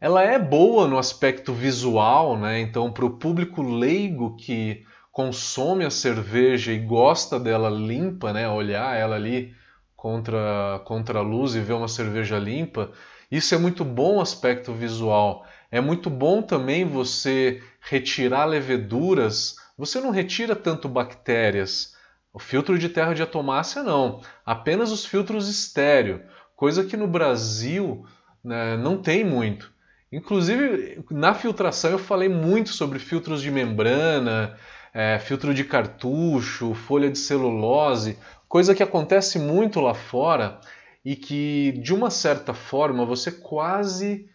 ela 0.00 0.22
é 0.22 0.38
boa 0.38 0.86
no 0.86 0.98
aspecto 0.98 1.52
visual, 1.52 2.38
né? 2.38 2.60
Então 2.60 2.92
para 2.92 3.04
o 3.04 3.18
público 3.18 3.62
leigo 3.62 4.36
que 4.36 4.84
consome 5.10 5.84
a 5.84 5.90
cerveja 5.90 6.72
e 6.72 6.78
gosta 6.78 7.40
dela 7.40 7.70
limpa, 7.70 8.34
né, 8.34 8.46
olhar 8.46 8.94
ela 8.94 9.16
ali 9.16 9.54
contra, 9.96 10.82
contra 10.84 11.20
a 11.20 11.22
luz 11.22 11.54
e 11.54 11.60
ver 11.60 11.72
uma 11.72 11.88
cerveja 11.88 12.38
limpa, 12.38 12.92
isso 13.30 13.54
é 13.54 13.58
muito 13.58 13.82
bom 13.82 14.20
aspecto 14.20 14.74
visual. 14.74 15.46
É 15.70 15.80
muito 15.80 16.10
bom 16.10 16.42
também 16.42 16.84
você 16.84 17.62
retirar 17.80 18.44
leveduras. 18.44 19.56
Você 19.76 20.00
não 20.00 20.10
retira 20.10 20.54
tanto 20.54 20.88
bactérias. 20.88 21.96
O 22.32 22.38
filtro 22.38 22.78
de 22.78 22.88
terra 22.88 23.14
de 23.14 23.22
atomácia 23.22 23.82
não, 23.82 24.20
apenas 24.44 24.92
os 24.92 25.06
filtros 25.06 25.48
estéreo, 25.48 26.22
coisa 26.54 26.84
que 26.84 26.94
no 26.94 27.08
Brasil 27.08 28.04
né, 28.44 28.76
não 28.76 29.00
tem 29.00 29.24
muito. 29.24 29.72
Inclusive, 30.12 31.04
na 31.10 31.34
filtração 31.34 31.90
eu 31.90 31.98
falei 31.98 32.28
muito 32.28 32.70
sobre 32.70 32.98
filtros 32.98 33.42
de 33.42 33.50
membrana, 33.50 34.56
é, 34.94 35.18
filtro 35.18 35.52
de 35.52 35.64
cartucho, 35.64 36.74
folha 36.74 37.10
de 37.10 37.18
celulose, 37.18 38.18
coisa 38.48 38.74
que 38.74 38.82
acontece 38.82 39.38
muito 39.38 39.80
lá 39.80 39.94
fora 39.94 40.60
e 41.04 41.14
que, 41.16 41.72
de 41.82 41.92
uma 41.92 42.10
certa 42.10 42.54
forma, 42.54 43.04
você 43.04 43.30
quase 43.30 44.28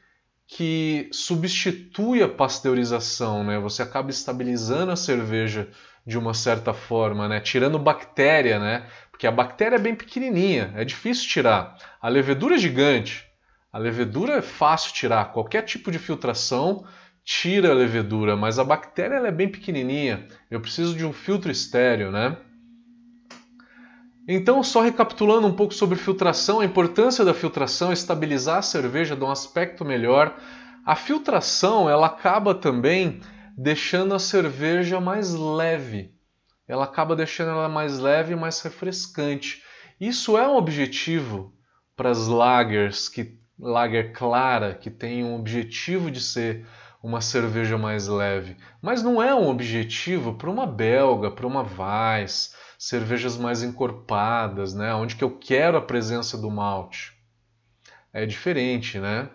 que 0.45 1.09
substitui 1.13 2.21
a 2.21 2.27
pasteurização, 2.27 3.43
né? 3.43 3.57
Você 3.59 3.81
acaba 3.81 4.11
estabilizando 4.11 4.91
a 4.91 4.97
cerveja 4.97 5.69
de 6.05 6.17
uma 6.17 6.33
certa 6.33 6.73
forma, 6.73 7.27
né? 7.27 7.39
Tirando 7.39 7.79
bactéria, 7.79 8.59
né? 8.59 8.85
Porque 9.09 9.25
a 9.25 9.31
bactéria 9.31 9.77
é 9.77 9.79
bem 9.79 9.95
pequenininha, 9.95 10.73
é 10.75 10.83
difícil 10.83 11.29
tirar. 11.29 11.77
A 12.01 12.09
levedura 12.09 12.55
é 12.55 12.57
gigante. 12.57 13.30
A 13.71 13.77
levedura 13.77 14.33
é 14.33 14.41
fácil 14.41 14.93
tirar. 14.93 15.31
Qualquer 15.31 15.61
tipo 15.63 15.91
de 15.91 15.97
filtração 15.97 16.85
tira 17.23 17.71
a 17.71 17.75
levedura, 17.75 18.35
mas 18.35 18.59
a 18.59 18.63
bactéria 18.63 19.15
ela 19.15 19.27
é 19.27 19.31
bem 19.31 19.47
pequenininha. 19.49 20.27
Eu 20.49 20.59
preciso 20.59 20.95
de 20.95 21.05
um 21.05 21.13
filtro 21.13 21.51
estéreo, 21.51 22.11
né? 22.11 22.37
Então, 24.27 24.61
só 24.61 24.81
recapitulando 24.81 25.47
um 25.47 25.55
pouco 25.55 25.73
sobre 25.73 25.97
filtração, 25.97 26.59
a 26.59 26.65
importância 26.65 27.25
da 27.25 27.33
filtração 27.33 27.89
é 27.89 27.93
estabilizar 27.93 28.57
a 28.57 28.61
cerveja, 28.61 29.15
dar 29.15 29.25
um 29.25 29.31
aspecto 29.31 29.83
melhor. 29.83 30.37
A 30.85 30.95
filtração 30.95 31.89
ela 31.89 32.07
acaba 32.07 32.53
também 32.53 33.21
deixando 33.57 34.13
a 34.13 34.19
cerveja 34.19 34.99
mais 34.99 35.33
leve. 35.33 36.13
Ela 36.67 36.85
acaba 36.85 37.15
deixando 37.15 37.51
ela 37.51 37.69
mais 37.69 37.99
leve 37.99 38.33
e 38.33 38.35
mais 38.35 38.61
refrescante. 38.61 39.63
Isso 39.99 40.37
é 40.37 40.47
um 40.47 40.55
objetivo 40.55 41.53
para 41.95 42.09
as 42.09 42.27
lagers, 42.27 43.09
que 43.09 43.40
lager 43.61 44.11
clara, 44.11 44.73
que 44.73 44.89
tem 44.89 45.23
um 45.23 45.35
objetivo 45.35 46.09
de 46.09 46.19
ser 46.19 46.65
uma 47.01 47.21
cerveja 47.21 47.77
mais 47.77 48.07
leve, 48.07 48.57
mas 48.81 49.01
não 49.01 49.21
é 49.21 49.33
um 49.33 49.47
objetivo 49.47 50.33
para 50.33 50.49
uma 50.49 50.67
belga, 50.67 51.31
para 51.31 51.47
uma 51.47 51.61
Weiss, 51.61 52.55
cervejas 52.77 53.37
mais 53.37 53.63
encorpadas, 53.63 54.73
né, 54.73 54.93
onde 54.93 55.15
que 55.15 55.23
eu 55.23 55.37
quero 55.37 55.77
a 55.77 55.81
presença 55.81 56.37
do 56.37 56.49
malte. 56.49 57.13
É 58.11 58.25
diferente, 58.25 58.99
né? 58.99 59.29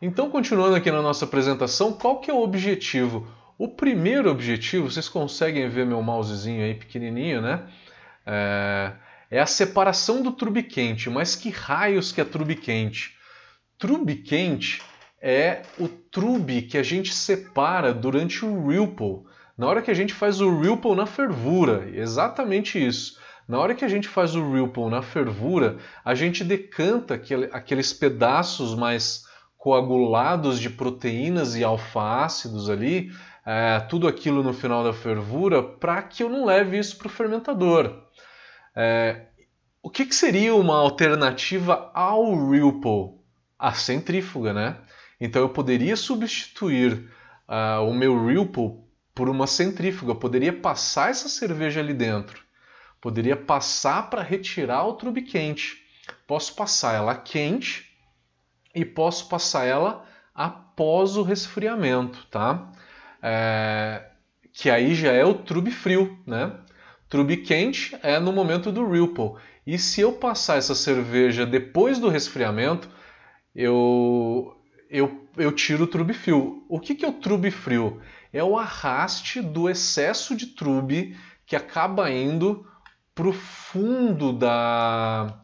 Então, 0.00 0.30
continuando 0.30 0.74
aqui 0.74 0.90
na 0.90 1.00
nossa 1.00 1.24
apresentação, 1.24 1.92
qual 1.92 2.20
que 2.20 2.30
é 2.30 2.34
o 2.34 2.42
objetivo? 2.42 3.26
O 3.56 3.68
primeiro 3.68 4.30
objetivo, 4.30 4.90
vocês 4.90 5.08
conseguem 5.08 5.68
ver 5.68 5.86
meu 5.86 6.02
mousezinho 6.02 6.62
aí 6.62 6.74
pequenininho, 6.74 7.40
né? 7.40 7.66
É, 8.26 8.92
é 9.30 9.40
a 9.40 9.46
separação 9.46 10.22
do 10.22 10.32
trube 10.32 10.62
quente. 10.62 11.10
Mas 11.10 11.36
que 11.36 11.50
raios 11.50 12.12
que 12.12 12.20
é 12.20 12.24
trube 12.24 12.54
quente? 12.54 13.14
Trube 13.78 14.16
quente 14.16 14.82
é 15.20 15.62
o 15.78 15.88
trube 15.88 16.62
que 16.62 16.76
a 16.76 16.82
gente 16.82 17.14
separa 17.14 17.94
durante 17.94 18.44
o 18.44 18.68
Ripple. 18.68 19.22
Na 19.56 19.66
hora 19.66 19.80
que 19.80 19.90
a 19.90 19.94
gente 19.94 20.12
faz 20.12 20.40
o 20.40 20.60
Ripple 20.60 20.94
na 20.94 21.06
fervura, 21.06 21.88
exatamente 21.94 22.84
isso. 22.84 23.18
Na 23.48 23.58
hora 23.58 23.74
que 23.74 23.84
a 23.84 23.88
gente 23.88 24.06
faz 24.06 24.34
o 24.34 24.52
Ripple 24.52 24.90
na 24.90 25.00
fervura, 25.00 25.78
a 26.04 26.14
gente 26.14 26.44
decanta 26.44 27.14
aquele, 27.14 27.48
aqueles 27.52 27.92
pedaços 27.92 28.74
mais 28.74 29.24
coagulados 29.56 30.60
de 30.60 30.68
proteínas 30.68 31.56
e 31.56 31.64
alfa-ácidos 31.64 32.68
ali, 32.68 33.10
é, 33.46 33.80
tudo 33.80 34.06
aquilo 34.06 34.42
no 34.42 34.52
final 34.52 34.84
da 34.84 34.92
fervura, 34.92 35.62
para 35.62 36.02
que 36.02 36.22
eu 36.22 36.28
não 36.28 36.44
leve 36.44 36.78
isso 36.78 36.98
para 36.98 37.06
o 37.06 37.10
fermentador. 37.10 38.03
É, 38.74 39.26
o 39.82 39.90
que, 39.90 40.06
que, 40.06 40.14
seria 40.14 40.54
uma 40.54 40.76
alternativa 40.76 41.90
ao 41.94 42.50
Ripple? 42.50 43.24
a 43.64 43.72
centrífuga, 43.72 44.52
né? 44.52 44.76
Então 45.18 45.40
eu 45.40 45.48
poderia 45.48 45.96
substituir 45.96 47.10
uh, 47.48 47.82
o 47.82 47.94
meu 47.94 48.26
Ripple 48.26 48.84
por 49.14 49.28
uma 49.28 49.46
centrífuga, 49.46 50.12
eu 50.12 50.16
poderia 50.16 50.52
passar 50.52 51.10
essa 51.10 51.28
cerveja 51.28 51.80
ali 51.80 51.94
dentro, 51.94 52.42
poderia 53.00 53.36
passar 53.36 54.10
para 54.10 54.22
retirar 54.22 54.84
o 54.84 54.94
trube 54.94 55.22
quente. 55.22 55.82
Posso 56.26 56.54
passar 56.54 56.94
ela 56.94 57.14
quente 57.14 57.88
e 58.74 58.84
posso 58.84 59.28
passar 59.28 59.64
ela 59.64 60.04
após 60.34 61.16
o 61.16 61.22
resfriamento, 61.22 62.26
tá? 62.30 62.70
É, 63.22 64.10
que 64.52 64.68
aí 64.68 64.94
já 64.94 65.12
é 65.12 65.24
o 65.24 65.34
trube 65.34 65.70
frio, 65.70 66.18
né? 66.26 66.52
Trube 67.14 67.36
quente 67.36 67.96
é 68.02 68.18
no 68.18 68.32
momento 68.32 68.72
do 68.72 68.90
Ripple. 68.90 69.34
E 69.64 69.78
se 69.78 70.00
eu 70.00 70.14
passar 70.14 70.56
essa 70.56 70.74
cerveja 70.74 71.46
depois 71.46 72.00
do 72.00 72.08
resfriamento, 72.08 72.88
eu, 73.54 74.52
eu, 74.90 75.24
eu 75.36 75.52
tiro 75.52 75.84
o 75.84 75.86
trube 75.86 76.12
frio. 76.12 76.64
O 76.68 76.80
que, 76.80 76.92
que 76.92 77.04
é 77.04 77.08
o 77.08 77.12
trube 77.12 77.52
frio? 77.52 78.00
É 78.32 78.42
o 78.42 78.58
arraste 78.58 79.40
do 79.40 79.70
excesso 79.70 80.34
de 80.34 80.46
trube 80.46 81.16
que 81.46 81.54
acaba 81.54 82.10
indo 82.10 82.66
para 83.14 83.28
o 83.28 83.32
fundo 83.32 84.32
da. 84.32 85.40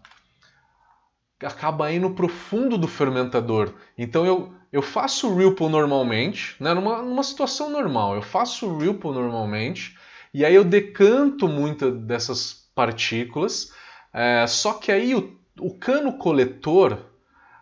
acaba 1.40 1.92
indo 1.92 2.10
para 2.10 2.26
o 2.26 2.28
fundo 2.28 2.76
do 2.76 2.88
fermentador. 2.88 3.74
Então 3.96 4.26
eu, 4.26 4.52
eu 4.72 4.82
faço 4.82 5.28
o 5.28 5.36
Ripple 5.36 5.68
normalmente, 5.68 6.56
né? 6.58 6.74
numa, 6.74 7.00
numa 7.00 7.22
situação 7.22 7.70
normal, 7.70 8.16
eu 8.16 8.22
faço 8.22 8.66
o 8.66 8.76
Ripple 8.76 9.12
normalmente, 9.12 9.96
e 10.32 10.44
aí 10.44 10.54
eu 10.54 10.64
decanto 10.64 11.49
muitas 11.49 11.94
dessas 12.02 12.70
partículas, 12.75 13.72
é, 14.12 14.46
só 14.46 14.75
que 14.75 14.90
aí 14.90 15.14
o, 15.14 15.38
o 15.58 15.78
cano 15.78 16.18
coletor 16.18 17.10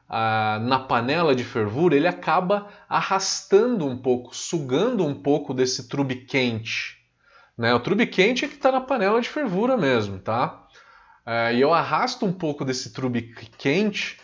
na 0.08 0.78
panela 0.78 1.34
de 1.34 1.44
fervura, 1.44 1.94
ele 1.94 2.08
acaba 2.08 2.68
arrastando 2.88 3.87
um 3.87 3.96
pouco, 3.98 4.34
sugando 4.34 5.04
um 5.04 5.14
pouco 5.14 5.52
desse 5.52 5.88
trube 5.88 6.25
quente. 6.25 6.96
Né? 7.56 7.75
O 7.75 7.80
trube 7.80 8.06
quente 8.06 8.44
é 8.44 8.48
que 8.48 8.54
está 8.54 8.72
na 8.72 8.80
panela 8.80 9.20
de 9.20 9.28
fervura 9.28 9.76
mesmo, 9.76 10.18
tá? 10.18 10.66
É, 11.26 11.54
e 11.54 11.60
eu 11.60 11.75
arrasto 11.75 12.25
um 12.25 12.32
pouco 12.32 12.64
desse 12.64 12.92
trube 12.92 13.34
quente, 13.58 14.18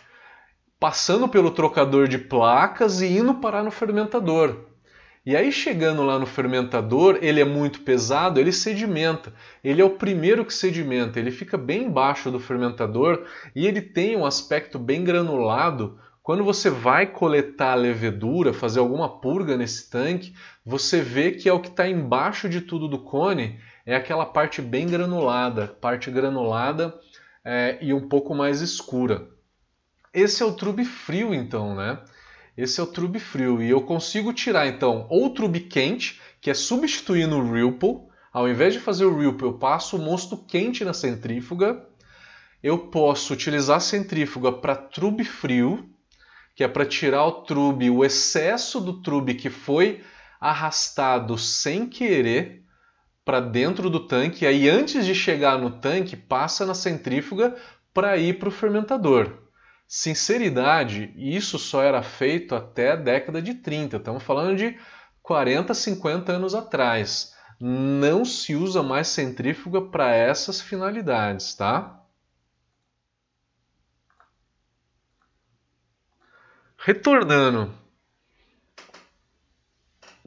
passando 0.79 1.27
pelo 1.29 1.51
trocador 1.51 2.07
de 2.07 2.17
placas 2.17 3.01
e 3.01 3.17
indo 3.17 3.35
parar 3.35 3.63
no 3.63 3.69
fermentador. 3.69 4.65
E 5.25 5.35
aí, 5.35 5.51
chegando 5.51 6.03
lá 6.03 6.19
no 6.19 6.27
fermentador, 6.27 7.17
ele 7.19 7.41
é 7.41 7.45
muito 7.45 7.81
pesado, 7.81 8.39
ele 8.39 8.51
sedimenta. 8.51 9.33
Ele 9.63 9.81
é 9.81 9.85
o 9.85 9.97
primeiro 9.97 10.45
que 10.45 10.53
sedimenta, 10.53 11.19
ele 11.19 11.31
fica 11.31 11.57
bem 11.57 11.85
embaixo 11.85 12.29
do 12.29 12.39
fermentador 12.39 13.25
e 13.55 13.65
ele 13.65 13.81
tem 13.81 14.15
um 14.15 14.25
aspecto 14.25 14.77
bem 14.77 15.03
granulado. 15.03 15.99
Quando 16.21 16.43
você 16.43 16.69
vai 16.69 17.07
coletar 17.07 17.71
a 17.71 17.75
levedura, 17.75 18.53
fazer 18.53 18.79
alguma 18.79 19.19
purga 19.19 19.57
nesse 19.57 19.89
tanque, 19.89 20.35
você 20.63 21.01
vê 21.01 21.31
que 21.31 21.49
é 21.49 21.53
o 21.53 21.59
que 21.59 21.69
está 21.69 21.87
embaixo 21.87 22.47
de 22.47 22.61
tudo 22.61 22.87
do 22.87 22.99
cone, 22.99 23.59
é 23.83 23.95
aquela 23.95 24.27
parte 24.27 24.61
bem 24.61 24.87
granulada, 24.87 25.67
parte 25.67 26.11
granulada 26.11 26.93
é, 27.43 27.79
e 27.81 27.93
um 27.93 28.07
pouco 28.07 28.35
mais 28.35 28.61
escura. 28.61 29.27
Esse 30.13 30.43
é 30.43 30.45
o 30.45 30.53
trube 30.53 30.85
frio, 30.85 31.33
então, 31.33 31.75
né? 31.75 31.99
Esse 32.57 32.79
é 32.79 32.83
o 32.83 32.87
trube 32.87 33.19
frio 33.19 33.61
e 33.61 33.69
eu 33.69 33.81
consigo 33.81 34.31
tirar 34.31 34.67
então 34.67 35.07
ou 35.09 35.25
o 35.25 35.29
trube 35.31 35.59
quente, 35.61 36.21
que 36.39 36.49
é 36.49 36.53
substituindo 36.53 37.37
o 37.37 37.51
Ripple. 37.51 37.99
Ao 38.31 38.47
invés 38.49 38.73
de 38.73 38.79
fazer 38.79 39.05
o 39.05 39.17
Ripple, 39.17 39.47
eu 39.47 39.53
passo 39.53 39.97
o 39.97 40.01
mosto 40.01 40.37
quente 40.37 40.85
na 40.85 40.93
centrífuga. 40.93 41.85
Eu 42.63 42.77
posso 42.77 43.33
utilizar 43.33 43.77
a 43.77 43.81
centrífuga 43.81 44.51
para 44.51 44.75
trube 44.75 45.23
frio, 45.23 45.89
que 46.55 46.63
é 46.63 46.67
para 46.67 46.85
tirar 46.85 47.25
o 47.25 47.43
trube, 47.43 47.89
o 47.89 48.05
excesso 48.05 48.79
do 48.79 49.01
trube 49.01 49.35
que 49.35 49.49
foi 49.49 50.01
arrastado 50.39 51.37
sem 51.37 51.87
querer 51.87 52.63
para 53.25 53.39
dentro 53.39 53.89
do 53.89 54.07
tanque. 54.07 54.45
Aí, 54.45 54.69
antes 54.69 55.05
de 55.05 55.13
chegar 55.13 55.57
no 55.59 55.71
tanque, 55.79 56.15
passa 56.15 56.65
na 56.65 56.73
centrífuga 56.73 57.55
para 57.93 58.15
ir 58.17 58.39
para 58.39 58.49
o 58.49 58.51
fermentador. 58.51 59.44
Sinceridade, 59.87 61.13
isso 61.15 61.59
só 61.59 61.83
era 61.83 62.01
feito 62.01 62.55
até 62.55 62.91
a 62.91 62.95
década 62.95 63.41
de 63.41 63.53
30. 63.53 63.97
Estamos 63.97 64.23
falando 64.23 64.57
de 64.57 64.77
40, 65.21 65.73
50 65.73 66.31
anos 66.31 66.55
atrás. 66.55 67.35
Não 67.59 68.25
se 68.25 68.55
usa 68.55 68.83
mais 68.83 69.07
centrífuga 69.07 69.81
para 69.81 70.13
essas 70.13 70.59
finalidades, 70.59 71.53
tá? 71.55 72.01
Retornando. 76.77 77.73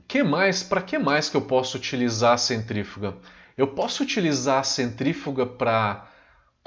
Que 0.08 0.22
mais? 0.22 0.62
Para 0.62 0.80
que 0.82 0.98
mais 0.98 1.28
que 1.28 1.36
eu 1.36 1.42
posso 1.42 1.76
utilizar 1.76 2.32
a 2.32 2.38
centrífuga? 2.38 3.16
Eu 3.56 3.74
posso 3.74 4.02
utilizar 4.02 4.60
a 4.60 4.64
centrífuga 4.64 5.44
para 5.44 6.07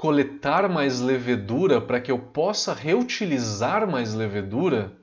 coletar 0.01 0.67
mais 0.67 1.00
levedura 1.00 1.79
para 1.79 2.01
que 2.01 2.12
eu 2.12 2.17
possa 2.17 2.74
reutilizar 2.74 3.88
mais 3.88 4.15
levedura, 4.15 4.93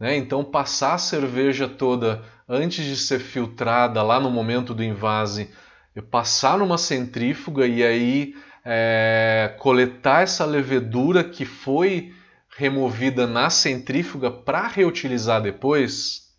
né? 0.00 0.16
então 0.16 0.42
passar 0.42 0.94
a 0.94 0.98
cerveja 0.98 1.68
toda 1.68 2.24
antes 2.48 2.82
de 2.82 2.96
ser 2.96 3.18
filtrada 3.18 4.02
lá 4.02 4.18
no 4.18 4.30
momento 4.30 4.72
do 4.72 4.82
invase, 4.82 5.50
eu 5.94 6.02
passar 6.02 6.56
numa 6.56 6.78
centrífuga 6.78 7.66
e 7.66 7.84
aí 7.84 8.34
é, 8.64 9.54
coletar 9.58 10.22
essa 10.22 10.46
levedura 10.46 11.22
que 11.22 11.44
foi 11.44 12.14
removida 12.56 13.26
na 13.26 13.50
centrífuga 13.50 14.30
para 14.30 14.66
reutilizar 14.66 15.42
depois? 15.42 16.32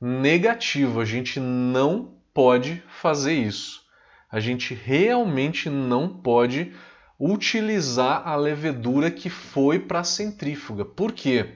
Negativo, 0.00 1.00
a 1.00 1.04
gente 1.04 1.40
não 1.40 2.14
pode 2.32 2.80
fazer 2.86 3.34
isso. 3.34 3.82
A 4.30 4.38
gente 4.38 4.72
realmente 4.72 5.68
não 5.68 6.08
pode 6.08 6.72
utilizar 7.24 8.26
a 8.26 8.34
levedura 8.34 9.08
que 9.08 9.30
foi 9.30 9.78
para 9.78 10.00
a 10.00 10.04
centrífuga. 10.04 10.84
Por 10.84 11.12
quê? 11.12 11.54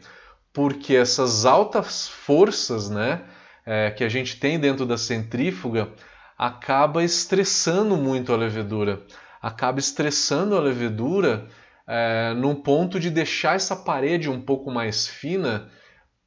Porque 0.53 0.95
essas 0.95 1.45
altas 1.45 2.07
forças 2.07 2.89
né, 2.89 3.25
é, 3.67 3.91
que 3.91 4.05
a 4.05 4.09
gente 4.09 4.39
tem 4.39 4.61
dentro 4.61 4.87
da 4.87 4.97
centrífuga 4.97 5.91
acaba 6.39 7.03
estressando 7.03 7.97
muito 7.97 8.33
a 8.33 8.37
levedura. 8.37 9.03
Acaba 9.43 9.81
estressando 9.81 10.57
a 10.57 10.61
levedura 10.61 11.49
é, 11.85 12.33
num 12.35 12.55
ponto 12.55 13.01
de 13.01 13.11
deixar 13.11 13.57
essa 13.57 13.75
parede 13.75 14.31
um 14.31 14.41
pouco 14.41 14.71
mais 14.71 15.09
fina 15.09 15.69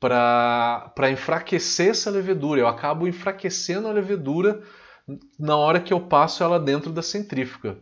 para 0.01 1.09
enfraquecer 1.09 1.91
essa 1.91 2.11
levedura. 2.11 2.59
Eu 2.59 2.67
acabo 2.67 3.07
enfraquecendo 3.07 3.87
a 3.87 3.91
levedura 3.93 4.61
na 5.39 5.55
hora 5.55 5.79
que 5.79 5.93
eu 5.93 6.01
passo 6.01 6.43
ela 6.43 6.59
dentro 6.59 6.91
da 6.91 7.01
centrífuga. 7.01 7.77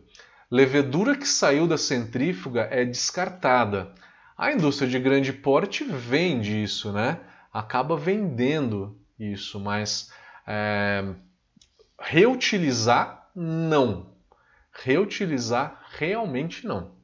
Levedura 0.50 1.14
que 1.16 1.28
saiu 1.28 1.66
da 1.66 1.76
centrífuga 1.76 2.68
é 2.70 2.84
descartada. 2.84 3.92
A 4.36 4.50
indústria 4.50 4.88
de 4.88 4.98
grande 4.98 5.32
porte 5.32 5.84
vende 5.84 6.62
isso, 6.62 6.92
né? 6.92 7.20
Acaba 7.52 7.96
vendendo 7.96 8.98
isso, 9.18 9.60
mas 9.60 10.10
é, 10.46 11.04
reutilizar 12.00 13.28
não. 13.34 14.14
Reutilizar 14.72 15.84
realmente 15.90 16.66
não. 16.66 16.96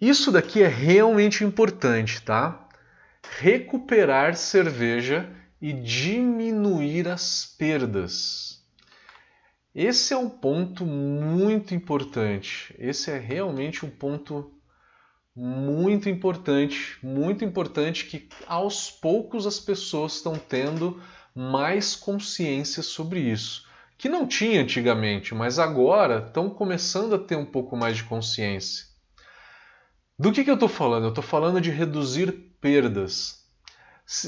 Isso 0.00 0.32
daqui 0.32 0.62
é 0.62 0.68
realmente 0.68 1.44
importante, 1.44 2.22
tá? 2.22 2.68
Recuperar 3.38 4.36
cerveja 4.36 5.28
e 5.60 5.72
diminuir 5.72 7.08
as 7.08 7.46
perdas. 7.58 8.53
Esse 9.74 10.14
é 10.14 10.16
um 10.16 10.30
ponto 10.30 10.86
muito 10.86 11.74
importante. 11.74 12.72
Esse 12.78 13.10
é 13.10 13.18
realmente 13.18 13.84
um 13.84 13.90
ponto 13.90 14.52
muito 15.34 16.08
importante, 16.08 16.96
muito 17.02 17.44
importante 17.44 18.04
que 18.06 18.28
aos 18.46 18.88
poucos 18.88 19.48
as 19.48 19.58
pessoas 19.58 20.14
estão 20.14 20.38
tendo 20.38 21.02
mais 21.34 21.96
consciência 21.96 22.84
sobre 22.84 23.18
isso. 23.18 23.66
Que 23.98 24.08
não 24.08 24.28
tinha 24.28 24.62
antigamente, 24.62 25.34
mas 25.34 25.58
agora 25.58 26.24
estão 26.24 26.48
começando 26.48 27.16
a 27.16 27.18
ter 27.18 27.34
um 27.34 27.46
pouco 27.46 27.76
mais 27.76 27.96
de 27.96 28.04
consciência. 28.04 28.86
Do 30.16 30.30
que, 30.30 30.44
que 30.44 30.50
eu 30.50 30.54
estou 30.54 30.68
falando? 30.68 31.04
Eu 31.04 31.08
estou 31.08 31.24
falando 31.24 31.60
de 31.60 31.70
reduzir 31.70 32.30
perdas. 32.60 33.44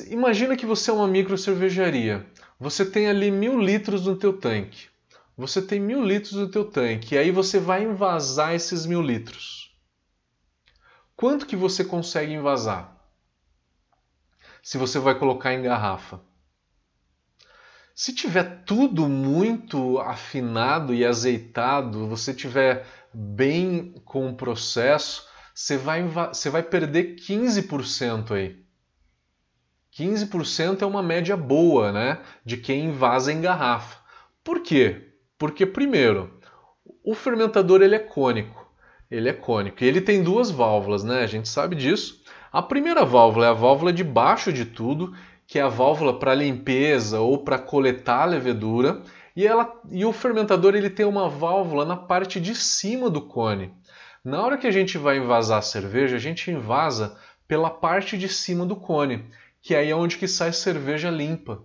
Imagina 0.09 0.57
que 0.57 0.67
você 0.67 0.91
é 0.91 0.95
uma 0.95 1.07
micro 1.07 1.39
cervejaria. 1.39 2.27
Você 2.59 2.85
tem 2.85 3.07
ali 3.07 3.31
mil 3.31 3.61
litros 3.61 4.07
no 4.07 4.17
teu 4.17 4.33
tanque. 4.33 4.89
Você 5.37 5.61
tem 5.61 5.79
mil 5.79 6.03
litros 6.03 6.33
no 6.33 6.49
teu 6.49 6.65
tanque 6.65 7.15
e 7.15 7.19
aí 7.19 7.31
você 7.31 7.61
vai 7.61 7.83
envasar 7.83 8.55
esses 8.55 8.87
mil 8.87 9.03
litros. 9.03 9.77
Quanto 11.15 11.47
que 11.47 11.57
você 11.57 11.85
consegue 11.85 12.33
envasar? 12.33 12.97
Se 14.63 14.79
você 14.79 14.99
vai 14.99 15.19
colocar 15.19 15.53
em 15.53 15.63
garrafa. 15.63 16.21
Se 17.95 18.15
tiver 18.15 18.65
tudo 18.65 19.09
muito 19.09 19.99
afinado 20.01 20.95
e 20.95 21.05
azeitado, 21.05 22.07
você 22.09 22.35
tiver 22.35 22.87
bem 23.13 23.95
com 24.05 24.29
o 24.29 24.37
processo, 24.37 25.27
você 25.55 25.79
vai, 25.79 26.03
você 26.03 26.51
vai 26.51 26.63
perder 26.63 27.17
15% 27.17 28.33
aí. 28.33 28.65
15% 29.93 30.83
é 30.83 30.87
uma 30.87 31.03
média 31.03 31.37
boa, 31.37 31.91
né? 31.91 32.23
De 32.45 32.59
quem 32.59 32.87
invasa 32.87 33.33
em 33.33 33.41
garrafa. 33.41 33.99
Por 34.45 34.61
quê? 34.63 35.06
Porque, 35.39 35.67
primeiro, 35.67 36.41
o 37.05 37.15
fermentador 37.15 37.83
ele 37.83 37.95
é 37.95 37.99
cônico. 37.99 38.67
Ele 39.11 39.29
é 39.29 39.33
cônico. 39.33 39.85
E 39.85 39.87
ele 39.87 40.01
tem 40.01 40.23
duas 40.23 40.51
válvulas, 40.51 41.05
né? 41.05 41.23
A 41.23 41.27
gente 41.27 41.49
sabe 41.49 41.77
disso. 41.77 42.23
A 42.53 42.63
primeira 42.63 43.05
válvula 43.05 43.47
é 43.47 43.49
a 43.51 43.53
válvula 43.53 43.93
de 43.93 44.03
baixo 44.03 44.53
de 44.53 44.65
tudo, 44.65 45.15
que 45.47 45.59
é 45.59 45.63
a 45.63 45.69
válvula 45.69 46.19
para 46.19 46.35
limpeza 46.35 47.21
ou 47.21 47.39
para 47.39 47.59
coletar 47.59 48.23
a 48.23 48.27
levedura. 48.27 49.03
E, 49.37 49.47
ela, 49.47 49.71
e 49.91 50.05
o 50.05 50.13
fermentador 50.13 50.75
ele 50.75 50.91
tem 50.91 51.05
uma 51.05 51.29
válvula 51.29 51.85
na 51.85 51.97
parte 51.97 52.41
de 52.41 52.55
cima 52.55 53.11
do 53.11 53.21
cone. 53.21 53.73
Na 54.25 54.43
hora 54.43 54.59
que 54.59 54.67
a 54.67 54.71
gente 54.73 54.99
vai 54.99 55.19
envasar 55.19 55.59
a 55.59 55.63
cerveja, 55.63 56.17
a 56.17 56.19
gente 56.19 56.51
invasa 56.51 57.17
pela 57.47 57.71
parte 57.71 58.19
de 58.19 58.29
cima 58.29 58.67
do 58.67 58.75
cone, 58.75 59.31
que 59.63 59.75
aí 59.75 59.91
é 59.91 59.95
onde 59.95 60.17
que 60.17 60.27
sai 60.27 60.53
cerveja 60.53 61.11
limpa. 61.11 61.63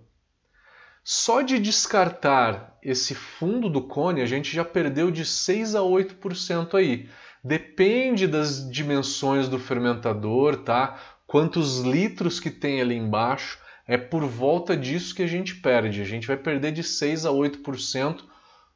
Só 1.02 1.40
de 1.40 1.58
descartar 1.58 2.71
esse 2.82 3.14
fundo 3.14 3.68
do 3.68 3.82
cone, 3.82 4.20
a 4.20 4.26
gente 4.26 4.54
já 4.54 4.64
perdeu 4.64 5.10
de 5.10 5.24
6 5.24 5.74
a 5.74 5.80
8% 5.80 6.74
aí. 6.74 7.08
Depende 7.44 8.26
das 8.26 8.68
dimensões 8.70 9.48
do 9.48 9.58
fermentador, 9.58 10.56
tá? 10.56 10.98
Quantos 11.26 11.80
litros 11.80 12.40
que 12.40 12.50
tem 12.50 12.80
ali 12.80 12.96
embaixo, 12.96 13.58
é 13.86 13.96
por 13.96 14.24
volta 14.24 14.76
disso 14.76 15.14
que 15.14 15.22
a 15.22 15.26
gente 15.26 15.56
perde. 15.56 16.02
A 16.02 16.04
gente 16.04 16.26
vai 16.26 16.36
perder 16.36 16.72
de 16.72 16.82
6 16.82 17.26
a 17.26 17.30
8% 17.30 18.22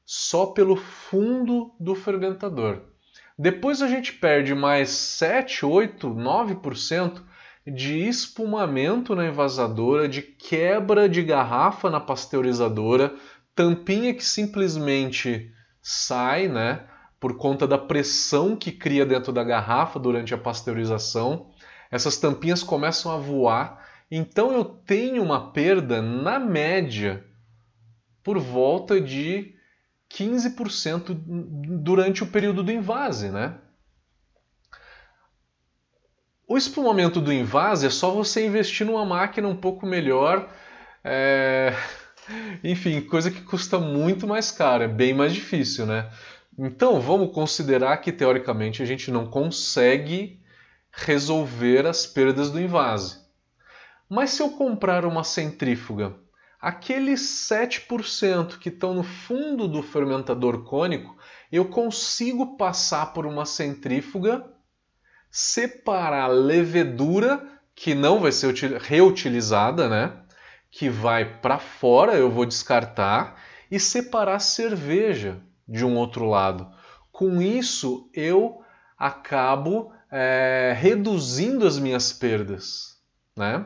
só 0.05 0.47
pelo 0.47 0.77
fundo 0.77 1.75
do 1.81 1.95
fermentador. 1.95 2.83
Depois 3.39 3.83
a 3.83 3.89
gente 3.89 4.13
perde 4.15 4.55
mais 4.55 4.91
7, 4.91 5.67
8, 5.67 6.09
9% 6.09 7.23
de 7.67 8.07
espumamento 8.07 9.15
na 9.15 9.27
envasadora, 9.27 10.09
de 10.09 10.23
quebra 10.23 11.09
de 11.09 11.23
garrafa 11.23 11.91
na 11.91 11.99
pasteurizadora, 11.99 13.15
tampinha 13.57 14.15
que 14.15 14.25
simplesmente 14.25 15.51
sai, 15.83 16.47
né? 16.47 16.85
Por 17.19 17.37
conta 17.39 17.67
da 17.67 17.79
pressão 17.79 18.55
que 18.55 18.71
cria 18.71 19.07
dentro 19.07 19.33
da 19.33 19.43
garrafa 19.43 19.99
durante 19.99 20.35
a 20.35 20.39
pasteurização. 20.39 21.51
Essas 21.91 22.19
tampinhas 22.19 22.63
começam 22.63 23.11
a 23.11 23.17
voar, 23.17 23.83
então 24.11 24.53
eu 24.53 24.65
tenho 24.65 25.23
uma 25.23 25.53
perda, 25.53 26.03
na 26.03 26.39
média, 26.39 27.25
por 28.23 28.39
volta 28.39 29.01
de 29.01 29.55
15% 30.13 31.17
durante 31.81 32.23
o 32.23 32.27
período 32.27 32.63
do 32.63 32.71
invase, 32.71 33.31
né? 33.31 33.59
O 36.47 36.57
espumamento 36.57 37.21
do 37.21 37.33
invase 37.33 37.87
é 37.87 37.91
só 37.91 38.11
você 38.11 38.47
investir 38.47 38.87
numa 38.87 39.05
máquina 39.05 39.49
um 39.49 39.57
pouco 39.57 39.87
melhor. 39.87 40.49
É... 41.03 41.73
Enfim, 42.63 43.01
coisa 43.01 43.31
que 43.31 43.43
custa 43.43 43.79
muito 43.79 44.27
mais 44.27 44.51
caro, 44.51 44.85
é 44.85 44.89
bem 44.89 45.15
mais 45.15 45.33
difícil, 45.33 45.87
né? 45.87 46.11
Então 46.59 47.01
vamos 47.01 47.33
considerar 47.33 47.97
que 47.99 48.11
teoricamente 48.11 48.83
a 48.83 48.87
gente 48.87 49.11
não 49.11 49.27
consegue 49.27 50.41
resolver 50.91 51.87
as 51.87 52.07
perdas 52.07 52.51
do 52.51 52.61
invase. 52.61 53.21
Mas 54.09 54.31
se 54.31 54.43
eu 54.43 54.51
comprar 54.51 55.05
uma 55.05 55.23
centrífuga 55.23 56.15
aqueles 56.61 57.21
7% 57.49 58.59
que 58.59 58.71
estão 58.71 58.95
no 58.95 59.05
fundo 59.05 59.69
do 59.69 59.83
fermentador 59.85 60.65
cônico, 60.65 61.17
eu 61.53 61.67
consigo 61.67 62.57
passar 62.57 63.13
por 63.13 63.25
uma 63.25 63.45
centrífuga, 63.45 64.45
separar 65.31 66.25
a 66.25 66.27
levedura, 66.27 67.41
que 67.73 67.95
não 67.95 68.19
vai 68.19 68.33
ser 68.33 68.53
reutilizada, 68.81 69.89
né? 69.89 70.13
Que 70.79 70.91
vai 70.91 71.25
para 71.41 71.59
fora, 71.59 72.17
eu 72.17 72.31
vou 72.31 72.45
descartar, 72.45 73.41
e 73.71 73.81
separar 73.81 74.41
cerveja 74.41 75.41
de 75.67 75.87
um 75.87 75.97
outro 75.97 76.27
lado. 76.27 76.71
Com 77.11 77.41
isso, 77.41 78.11
eu 78.13 78.63
acabo 78.99 79.91
é, 80.13 80.77
reduzindo 80.77 81.67
as 81.67 81.79
minhas 81.79 82.13
perdas, 82.13 82.99
né? 83.35 83.65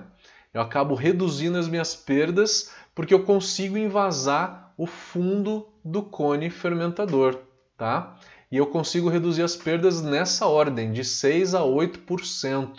Eu 0.54 0.60
acabo 0.60 0.94
reduzindo 0.94 1.58
as 1.58 1.66
minhas 1.66 1.96
perdas 1.96 2.72
porque 2.94 3.12
eu 3.12 3.24
consigo 3.24 3.76
invasar 3.76 4.72
o 4.76 4.86
fundo 4.86 5.68
do 5.84 6.02
cone 6.02 6.48
fermentador, 6.48 7.40
tá? 7.76 8.16
E 8.52 8.56
eu 8.56 8.66
consigo 8.66 9.08
reduzir 9.08 9.42
as 9.42 9.56
perdas 9.56 10.00
nessa 10.00 10.46
ordem, 10.46 10.92
de 10.92 11.04
6 11.04 11.56
a 11.56 11.62
8%. 11.62 12.78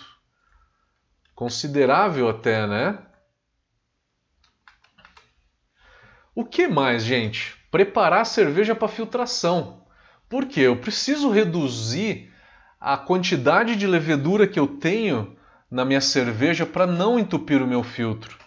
Considerável 1.35 2.29
até, 2.29 2.65
né? 2.65 2.99
O 6.33 6.45
que 6.45 6.65
mais, 6.65 7.03
gente? 7.03 7.57
Preparar 7.69 8.21
a 8.21 8.25
cerveja 8.25 8.73
para 8.73 8.87
filtração. 8.87 9.83
Por 10.29 10.45
quê? 10.45 10.61
Eu 10.61 10.77
preciso 10.77 11.29
reduzir 11.29 12.31
a 12.79 12.97
quantidade 12.97 13.75
de 13.75 13.85
levedura 13.85 14.47
que 14.47 14.59
eu 14.59 14.65
tenho 14.65 15.35
na 15.69 15.83
minha 15.83 15.99
cerveja 15.99 16.65
para 16.65 16.87
não 16.87 17.19
entupir 17.19 17.61
o 17.61 17.67
meu 17.67 17.83
filtro. 17.83 18.37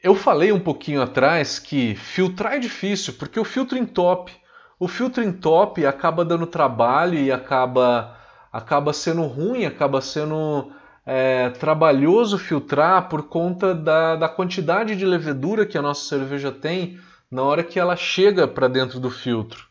Eu 0.00 0.14
falei 0.14 0.52
um 0.52 0.60
pouquinho 0.60 1.02
atrás 1.02 1.58
que 1.58 1.96
filtrar 1.96 2.54
é 2.54 2.58
difícil 2.58 3.14
porque 3.14 3.38
o 3.38 3.44
filtro 3.44 3.76
entope. 3.76 4.32
O 4.78 4.86
filtro 4.86 5.22
entope 5.22 5.84
acaba 5.84 6.24
dando 6.24 6.46
trabalho 6.46 7.18
e 7.18 7.30
acaba, 7.30 8.16
acaba 8.52 8.92
sendo 8.92 9.22
ruim, 9.22 9.66
acaba 9.66 10.00
sendo 10.00 10.72
é, 11.04 11.50
trabalhoso 11.50 12.38
filtrar 12.38 13.08
por 13.08 13.24
conta 13.28 13.74
da, 13.74 14.16
da 14.16 14.28
quantidade 14.28 14.94
de 14.96 15.06
levedura 15.06 15.66
que 15.66 15.78
a 15.78 15.82
nossa 15.82 16.08
cerveja 16.08 16.52
tem 16.52 16.98
na 17.30 17.42
hora 17.42 17.62
que 17.62 17.78
ela 17.78 17.96
chega 17.96 18.46
para 18.46 18.68
dentro 18.68 18.98
do 19.00 19.10
filtro. 19.10 19.68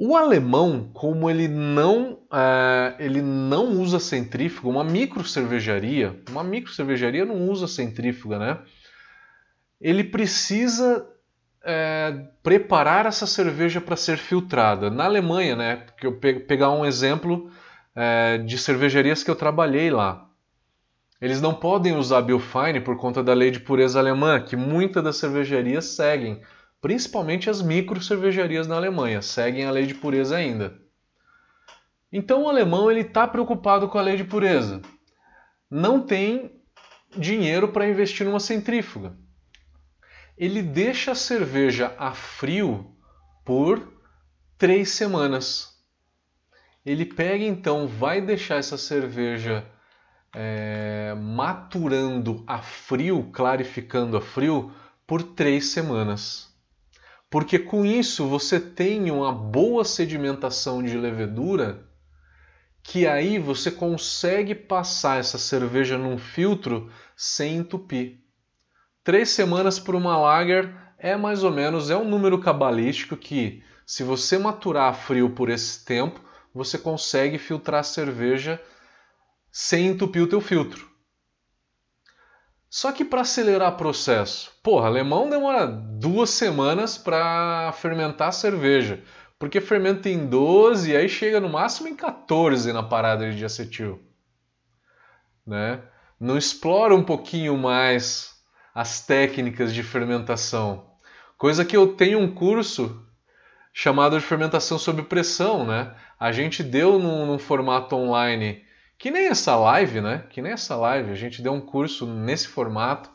O 0.00 0.16
alemão, 0.16 0.90
como 0.94 1.28
ele 1.28 1.48
não, 1.48 2.20
é, 2.32 2.94
ele 3.00 3.20
não 3.20 3.80
usa 3.80 3.98
centrífuga, 3.98 4.68
uma 4.68 4.84
micro 4.84 5.24
cervejaria, 5.24 6.22
uma 6.30 6.44
micro 6.44 6.72
cervejaria 6.72 7.24
não 7.24 7.48
usa 7.48 7.66
centrífuga, 7.66 8.38
né? 8.38 8.58
Ele 9.80 10.04
precisa 10.04 11.04
é, 11.64 12.26
preparar 12.44 13.06
essa 13.06 13.26
cerveja 13.26 13.80
para 13.80 13.96
ser 13.96 14.18
filtrada. 14.18 14.88
Na 14.88 15.04
Alemanha, 15.04 15.56
né? 15.56 15.86
Que 15.98 16.06
eu 16.06 16.12
pe 16.12 16.40
pegar 16.40 16.70
um 16.70 16.86
exemplo 16.86 17.50
é, 18.00 18.38
de 18.38 18.56
cervejarias 18.56 19.24
que 19.24 19.30
eu 19.30 19.34
trabalhei 19.34 19.90
lá. 19.90 20.30
Eles 21.20 21.40
não 21.40 21.52
podem 21.52 21.96
usar 21.96 22.22
Biofine 22.22 22.80
por 22.80 22.96
conta 22.96 23.24
da 23.24 23.34
lei 23.34 23.50
de 23.50 23.58
pureza 23.58 23.98
alemã, 23.98 24.40
que 24.40 24.54
muitas 24.54 25.02
das 25.02 25.16
cervejarias 25.16 25.84
seguem 25.86 26.40
principalmente 26.80 27.50
as 27.50 27.60
micro 27.60 28.00
cervejarias 28.00 28.68
na 28.68 28.76
Alemanha, 28.76 29.20
seguem 29.20 29.64
a 29.64 29.70
lei 29.72 29.84
de 29.84 29.94
pureza 29.94 30.36
ainda. 30.36 30.80
Então 32.12 32.44
o 32.44 32.48
alemão 32.48 32.88
ele 32.88 33.00
está 33.00 33.26
preocupado 33.26 33.88
com 33.88 33.98
a 33.98 34.02
lei 34.02 34.16
de 34.16 34.22
pureza. 34.22 34.80
Não 35.68 36.00
tem 36.00 36.62
dinheiro 37.16 37.68
para 37.72 37.88
investir 37.88 38.24
numa 38.24 38.38
centrífuga. 38.38 39.16
Ele 40.36 40.62
deixa 40.62 41.10
a 41.10 41.16
cerveja 41.16 41.92
a 41.98 42.12
frio 42.12 42.94
por 43.44 43.92
três 44.56 44.90
semanas. 44.90 45.77
Ele 46.84 47.04
pega 47.04 47.44
então, 47.44 47.86
vai 47.86 48.20
deixar 48.20 48.56
essa 48.56 48.78
cerveja 48.78 49.66
é, 50.34 51.14
maturando 51.16 52.42
a 52.46 52.58
frio, 52.58 53.30
clarificando 53.32 54.16
a 54.16 54.20
frio, 54.20 54.72
por 55.06 55.22
três 55.22 55.66
semanas 55.66 56.48
porque 57.30 57.58
com 57.58 57.84
isso 57.84 58.26
você 58.26 58.58
tem 58.58 59.10
uma 59.10 59.32
boa 59.32 59.84
sedimentação 59.84 60.82
de 60.82 60.96
levedura 60.96 61.86
que 62.82 63.06
aí 63.06 63.38
você 63.38 63.70
consegue 63.70 64.54
passar 64.54 65.20
essa 65.20 65.36
cerveja 65.36 65.98
num 65.98 66.16
filtro 66.16 66.90
sem 67.14 67.56
entupir. 67.56 68.20
Três 69.04 69.28
semanas 69.28 69.78
por 69.78 69.94
uma 69.94 70.16
lager 70.16 70.74
é 70.98 71.16
mais 71.16 71.44
ou 71.44 71.50
menos 71.50 71.90
é 71.90 71.96
um 71.96 72.08
número 72.08 72.38
cabalístico 72.38 73.14
que, 73.14 73.62
se 73.84 74.02
você 74.02 74.38
maturar 74.38 74.90
a 74.90 74.94
frio 74.94 75.30
por 75.30 75.50
esse 75.50 75.84
tempo, 75.84 76.18
você 76.54 76.78
consegue 76.78 77.38
filtrar 77.38 77.80
a 77.80 77.84
cerveja 77.84 78.60
sem 79.50 79.88
entupir 79.88 80.22
o 80.22 80.26
teu 80.26 80.40
filtro. 80.40 80.88
Só 82.70 82.92
que 82.92 83.04
para 83.04 83.22
acelerar 83.22 83.72
o 83.72 83.76
processo, 83.76 84.52
porra, 84.62 84.88
alemão 84.88 85.30
demora 85.30 85.66
duas 85.66 86.30
semanas 86.30 86.98
para 86.98 87.72
fermentar 87.72 88.28
a 88.28 88.32
cerveja, 88.32 89.02
porque 89.38 89.60
fermenta 89.60 90.08
em 90.08 90.26
12 90.26 90.90
e 90.90 90.96
aí 90.96 91.08
chega 91.08 91.40
no 91.40 91.48
máximo 91.48 91.88
em 91.88 91.96
14 91.96 92.72
na 92.72 92.82
parada 92.82 93.32
de 93.32 93.44
acetil. 93.44 94.02
Né? 95.46 95.80
Não 96.20 96.36
explora 96.36 96.94
um 96.94 97.02
pouquinho 97.02 97.56
mais 97.56 98.34
as 98.74 99.00
técnicas 99.00 99.72
de 99.72 99.82
fermentação. 99.82 100.90
Coisa 101.38 101.64
que 101.64 101.76
eu 101.76 101.94
tenho 101.94 102.18
um 102.18 102.34
curso 102.34 103.02
chamado 103.72 104.18
de 104.18 104.24
fermentação 104.24 104.78
sob 104.78 105.02
pressão, 105.04 105.64
né? 105.64 105.94
A 106.18 106.32
gente 106.32 106.62
deu 106.62 106.98
num, 106.98 107.26
num 107.26 107.38
formato 107.38 107.94
online 107.94 108.64
que 108.98 109.10
nem 109.10 109.28
essa 109.28 109.54
live, 109.54 110.00
né? 110.00 110.24
Que 110.30 110.42
nem 110.42 110.52
essa 110.52 110.74
live. 110.74 111.12
A 111.12 111.14
gente 111.14 111.40
deu 111.40 111.52
um 111.52 111.60
curso 111.60 112.04
nesse 112.04 112.48
formato 112.48 113.10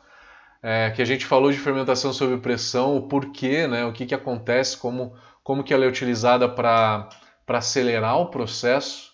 é, 0.61 0.89
que 0.91 1.01
a 1.01 1.05
gente 1.05 1.25
falou 1.25 1.51
de 1.51 1.59
fermentação 1.59 2.13
sob 2.13 2.37
pressão, 2.37 2.95
o 2.95 3.07
porquê, 3.09 3.67
né? 3.67 3.85
O 3.85 3.91
que, 3.91 4.05
que 4.05 4.15
acontece, 4.15 4.77
como, 4.77 5.13
como 5.43 5.63
que 5.63 5.73
ela 5.73 5.83
é 5.83 5.87
utilizada 5.87 6.47
para 6.47 7.09
acelerar 7.49 8.17
o 8.17 8.27
processo 8.27 9.11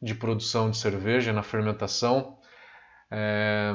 de 0.00 0.14
produção 0.14 0.70
de 0.70 0.78
cerveja 0.78 1.32
na 1.32 1.42
fermentação. 1.42 2.38
É... 3.10 3.74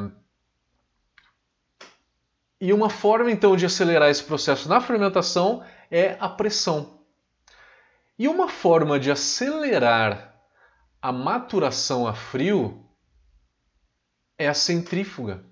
E 2.59 2.73
uma 2.73 2.89
forma 2.89 3.29
então 3.29 3.55
de 3.55 3.65
acelerar 3.65 4.09
esse 4.09 4.23
processo 4.23 4.67
na 4.67 4.81
fermentação 4.81 5.63
é 5.91 6.17
a 6.19 6.29
pressão. 6.29 7.02
E 8.17 8.27
uma 8.27 8.47
forma 8.47 8.99
de 8.99 9.09
acelerar 9.09 10.35
a 11.01 11.11
maturação 11.11 12.07
a 12.07 12.13
frio 12.13 12.85
é 14.37 14.47
a 14.47 14.53
centrífuga. 14.53 15.43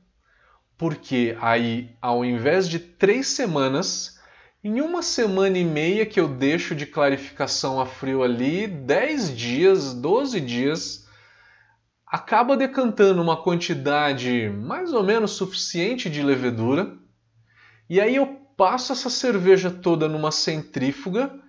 Porque 0.78 1.38
aí, 1.42 1.96
ao 2.02 2.24
invés 2.24 2.70
de 2.70 2.80
três 2.80 3.28
semanas, 3.28 4.20
em 4.64 4.80
uma 4.80 5.02
semana 5.02 5.58
e 5.58 5.66
meia 5.66 6.06
que 6.06 6.20
eu 6.20 6.28
deixo 6.28 6.76
de 6.76 6.86
clarificação 6.86 7.82
a 7.82 7.86
frio 7.86 8.22
ali, 8.22 8.68
10 8.68 9.36
dias, 9.36 9.94
12 9.94 10.40
dias, 10.40 11.08
acaba 12.06 12.56
decantando 12.56 13.22
uma 13.22 13.42
quantidade 13.42 14.50
mais 14.50 14.94
ou 14.94 15.04
menos 15.04 15.32
suficiente 15.32 16.12
de 16.12 16.22
levedura. 16.22 16.96
E 17.90 18.00
aí 18.00 18.16
eu 18.16 18.28
passo 18.56 18.94
essa 18.94 19.10
cerveja 19.10 19.72
toda 19.72 20.08
numa 20.08 20.32
centrífuga 20.32 21.41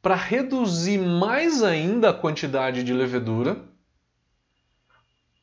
para 0.00 0.14
reduzir 0.14 0.98
mais 0.98 1.62
ainda 1.62 2.10
a 2.10 2.14
quantidade 2.14 2.84
de 2.84 2.92
levedura, 2.92 3.62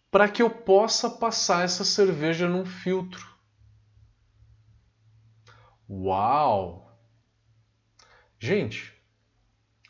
para 0.10 0.30
que 0.30 0.42
eu 0.42 0.50
possa 0.50 1.10
passar 1.10 1.66
essa 1.66 1.84
cerveja 1.84 2.48
num 2.48 2.66
filtro. 2.66 3.36
Uau! 5.90 6.98
Gente, 8.40 8.94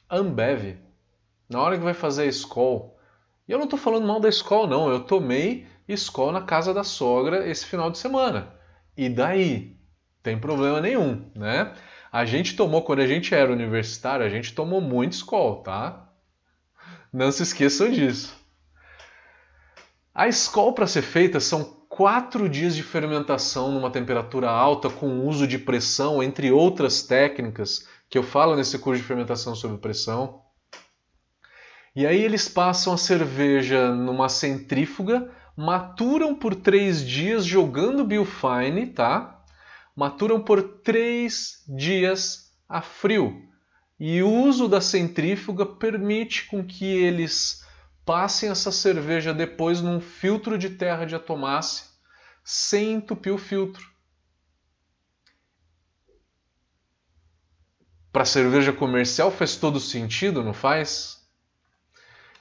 Ambev, 0.10 0.78
na 1.50 1.62
hora 1.62 1.78
que 1.78 1.84
vai 1.84 1.94
fazer 1.94 2.24
a 2.24 2.28
Skol, 2.28 2.98
e 3.48 3.52
eu 3.52 3.58
não 3.58 3.66
estou 3.66 3.78
falando 3.78 4.08
mal 4.08 4.20
da 4.20 4.30
Skol, 4.30 4.68
não, 4.68 4.90
eu 4.90 5.02
tomei 5.02 5.68
Skol 5.88 6.32
na 6.32 6.42
casa 6.42 6.74
da 6.74 6.84
sogra 6.84 7.48
esse 7.48 7.66
final 7.66 7.92
de 7.92 7.98
semana. 7.98 8.54
E 8.98 9.10
daí? 9.10 9.78
Tem 10.24 10.40
problema 10.40 10.82
nenhum, 10.82 11.30
né? 11.36 11.76
A 12.16 12.24
gente 12.24 12.56
tomou, 12.56 12.82
quando 12.82 13.02
a 13.02 13.08
gente 13.08 13.36
era 13.36 13.52
universitário, 13.52 14.26
a 14.26 14.30
gente 14.30 14.54
tomou 14.54 14.80
muito 14.80 15.12
Skol, 15.12 15.58
tá? 15.64 16.08
Não 17.12 17.30
se 17.30 17.44
esqueçam 17.44 17.92
disso. 17.92 18.34
A 20.14 20.26
Skol 20.30 20.72
para 20.72 20.88
ser 20.88 21.02
feita 21.02 21.42
são 21.42 21.66
quatro 21.90 22.48
dias 22.48 22.74
de 22.74 22.84
fermentação 22.84 23.70
numa 23.70 23.92
temperatura 23.92 24.50
alta 24.50 24.90
com 24.90 25.28
uso 25.28 25.46
de 25.46 25.60
pressão, 25.60 26.24
entre 26.24 26.54
outras 26.54 27.04
técnicas 27.04 27.86
que 28.10 28.18
eu 28.18 28.24
falo 28.24 28.56
nesse 28.56 28.80
curso 28.80 29.02
de 29.02 29.06
fermentação 29.06 29.54
sob 29.54 29.78
pressão. 29.80 30.42
E 31.94 32.08
aí 32.08 32.24
eles 32.24 32.48
passam 32.48 32.94
a 32.94 32.98
cerveja 32.98 33.94
numa 33.94 34.30
centrífuga 34.30 35.30
maturam 35.54 36.34
por 36.34 36.56
três 36.56 37.06
dias 37.06 37.44
jogando 37.44 38.06
Biofine, 38.06 38.88
tá? 38.88 39.35
Maturam 39.96 40.42
por 40.42 40.62
três 40.80 41.64
dias 41.68 42.52
a 42.68 42.82
frio. 42.82 43.42
E 44.00 44.22
o 44.22 44.30
uso 44.30 44.68
da 44.68 44.82
centrífuga 44.82 45.66
permite 45.66 46.46
com 46.48 46.66
que 46.66 46.86
eles 46.86 47.64
passem 48.06 48.50
essa 48.50 48.72
cerveja 48.72 49.34
depois 49.34 49.82
num 49.82 50.02
filtro 50.02 50.58
de 50.58 50.72
terra 50.72 51.06
de 51.06 51.16
atomácia 51.16 51.86
sem 52.44 52.94
entupir 52.94 53.34
o 53.34 53.38
filtro. 53.38 53.90
Para 58.12 58.24
cerveja 58.24 58.72
comercial 58.72 59.32
faz 59.32 59.56
todo 59.56 59.80
sentido, 59.80 60.44
não 60.44 60.54
faz? 60.54 61.26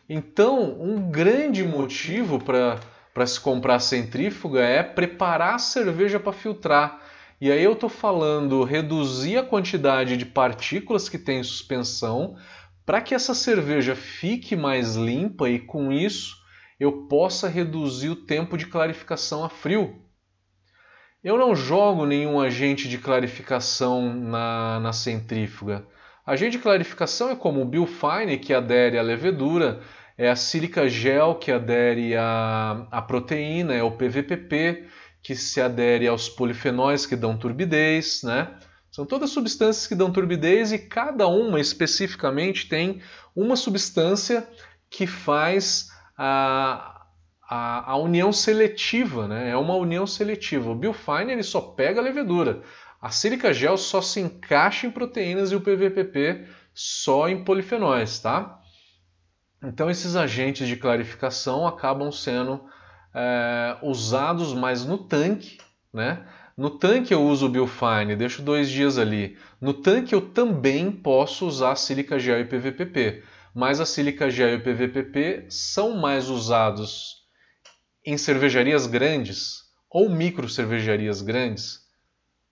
Então, 0.08 0.80
um 0.80 1.10
grande 1.10 1.64
motivo 1.64 2.38
para 2.38 3.26
se 3.26 3.40
comprar 3.40 3.78
centrífuga 3.80 4.60
é 4.60 4.82
preparar 4.82 5.54
a 5.54 5.58
cerveja 5.58 6.20
para 6.20 6.32
filtrar. 6.32 7.02
E 7.40 7.50
aí 7.50 7.62
eu 7.62 7.72
estou 7.72 7.88
falando 7.88 8.64
reduzir 8.64 9.36
a 9.36 9.42
quantidade 9.42 10.16
de 10.16 10.24
partículas 10.24 11.08
que 11.08 11.18
tem 11.18 11.40
em 11.40 11.44
suspensão 11.44 12.36
para 12.86 13.00
que 13.00 13.14
essa 13.14 13.34
cerveja 13.34 13.96
fique 13.96 14.54
mais 14.54 14.94
limpa 14.94 15.48
e 15.48 15.58
com 15.58 15.92
isso 15.92 16.36
eu 16.78 17.06
possa 17.06 17.48
reduzir 17.48 18.10
o 18.10 18.16
tempo 18.16 18.56
de 18.56 18.66
clarificação 18.66 19.44
a 19.44 19.48
frio. 19.48 20.00
Eu 21.22 21.38
não 21.38 21.56
jogo 21.56 22.04
nenhum 22.04 22.38
agente 22.38 22.88
de 22.88 22.98
clarificação 22.98 24.14
na, 24.14 24.78
na 24.80 24.92
centrífuga. 24.92 25.86
Agente 26.26 26.58
de 26.58 26.62
clarificação 26.62 27.30
é 27.30 27.36
como 27.36 27.62
o 27.62 27.64
Biofine, 27.64 28.38
que 28.38 28.52
adere 28.52 28.98
à 28.98 29.02
levedura, 29.02 29.80
é 30.16 30.28
a 30.28 30.36
sílica 30.36 30.88
gel 30.88 31.34
que 31.34 31.50
adere 31.50 32.14
à, 32.16 32.86
à 32.90 33.02
proteína, 33.02 33.74
é 33.74 33.82
o 33.82 33.92
PVPP 33.92 34.86
que 35.24 35.34
se 35.34 35.58
adere 35.58 36.06
aos 36.06 36.28
polifenóis 36.28 37.06
que 37.06 37.16
dão 37.16 37.34
turbidez, 37.34 38.22
né? 38.22 38.54
São 38.90 39.06
todas 39.06 39.30
substâncias 39.30 39.86
que 39.86 39.94
dão 39.94 40.12
turbidez 40.12 40.70
e 40.70 40.78
cada 40.78 41.26
uma 41.26 41.58
especificamente 41.58 42.68
tem 42.68 43.00
uma 43.34 43.56
substância 43.56 44.46
que 44.90 45.06
faz 45.06 45.88
a, 46.16 47.06
a, 47.48 47.92
a 47.92 47.96
união 47.96 48.32
seletiva, 48.34 49.26
né? 49.26 49.48
É 49.48 49.56
uma 49.56 49.74
união 49.74 50.06
seletiva. 50.06 50.70
O 50.70 50.74
Biofine 50.74 51.32
ele 51.32 51.42
só 51.42 51.60
pega 51.60 52.00
a 52.00 52.04
levedura. 52.04 52.62
A 53.00 53.10
sílica 53.10 53.52
gel 53.52 53.78
só 53.78 54.02
se 54.02 54.20
encaixa 54.20 54.86
em 54.86 54.90
proteínas 54.90 55.50
e 55.50 55.56
o 55.56 55.60
PVPP 55.60 56.46
só 56.74 57.28
em 57.30 57.42
polifenóis, 57.42 58.18
tá? 58.18 58.60
Então, 59.62 59.90
esses 59.90 60.16
agentes 60.16 60.68
de 60.68 60.76
clarificação 60.76 61.66
acabam 61.66 62.12
sendo 62.12 62.62
é, 63.14 63.76
usados 63.82 64.52
mais 64.52 64.84
no 64.84 64.98
tanque, 64.98 65.58
né? 65.92 66.26
No 66.56 66.70
tanque 66.70 67.12
eu 67.12 67.22
uso 67.22 67.46
o 67.46 67.48
Biofine, 67.48 68.14
deixo 68.16 68.42
dois 68.42 68.68
dias 68.68 68.96
ali. 68.98 69.36
No 69.60 69.74
tanque 69.74 70.14
eu 70.14 70.20
também 70.20 70.90
posso 70.90 71.46
usar 71.46 71.74
sílica 71.76 72.18
gel 72.18 72.40
e 72.40 72.44
PVPP, 72.44 73.24
mas 73.54 73.80
a 73.80 73.86
sílica 73.86 74.30
gel 74.30 74.50
e 74.50 74.56
o 74.56 74.62
PVPP 74.62 75.46
são 75.48 75.96
mais 75.96 76.28
usados 76.28 77.24
em 78.04 78.16
cervejarias 78.16 78.86
grandes 78.86 79.62
ou 79.90 80.08
micro 80.08 80.48
cervejarias 80.48 81.22
grandes 81.22 81.80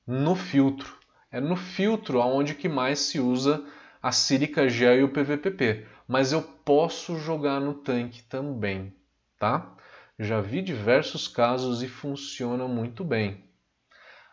no 0.06 0.34
filtro. 0.34 0.96
É 1.30 1.40
no 1.40 1.56
filtro 1.56 2.20
aonde 2.20 2.54
que 2.54 2.68
mais 2.68 2.98
se 3.00 3.20
usa 3.20 3.64
a 4.02 4.10
sílica 4.10 4.68
gel 4.68 4.98
e 4.98 5.04
o 5.04 5.08
PVPP 5.08 5.86
mas 6.12 6.30
eu 6.30 6.42
posso 6.42 7.18
jogar 7.18 7.58
no 7.58 7.72
tanque 7.72 8.22
também, 8.24 8.94
tá? 9.38 9.74
Já 10.22 10.40
vi 10.40 10.62
diversos 10.62 11.26
casos 11.26 11.82
e 11.82 11.88
funciona 11.88 12.66
muito 12.68 13.04
bem. 13.04 13.44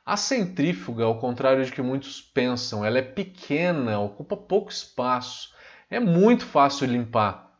A 0.06 0.16
centrífuga, 0.16 1.04
ao 1.04 1.20
contrário 1.20 1.64
de 1.64 1.72
que 1.72 1.82
muitos 1.82 2.22
pensam, 2.22 2.84
ela 2.84 2.98
é 2.98 3.02
pequena, 3.02 4.00
ocupa 4.00 4.36
pouco 4.36 4.72
espaço, 4.72 5.54
é 5.90 6.00
muito 6.00 6.46
fácil 6.46 6.88
limpar. 6.88 7.54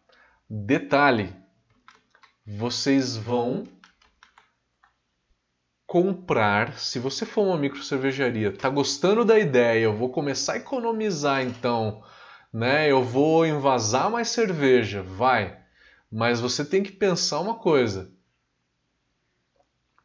Detalhe: 0.50 1.34
vocês 2.46 3.18
vão 3.18 3.64
comprar, 5.86 6.78
se 6.78 7.00
você 7.00 7.26
for 7.26 7.44
uma 7.44 7.58
micro 7.58 7.84
cervejaria, 7.84 8.52
tá 8.52 8.70
gostando 8.70 9.26
da 9.26 9.40
ideia, 9.40 9.86
eu 9.86 9.96
vou 9.96 10.10
começar 10.10 10.54
a 10.54 10.58
economizar 10.58 11.42
então 11.42 12.04
né? 12.54 12.92
Eu 12.92 13.04
vou 13.04 13.46
envasar 13.46 14.10
mais 14.10 14.30
cerveja, 14.30 15.02
vai. 15.02 15.58
Mas 16.12 16.40
você 16.40 16.66
tem 16.66 16.82
que 16.82 16.92
pensar 16.92 17.40
uma 17.40 17.56
coisa. 17.56 18.12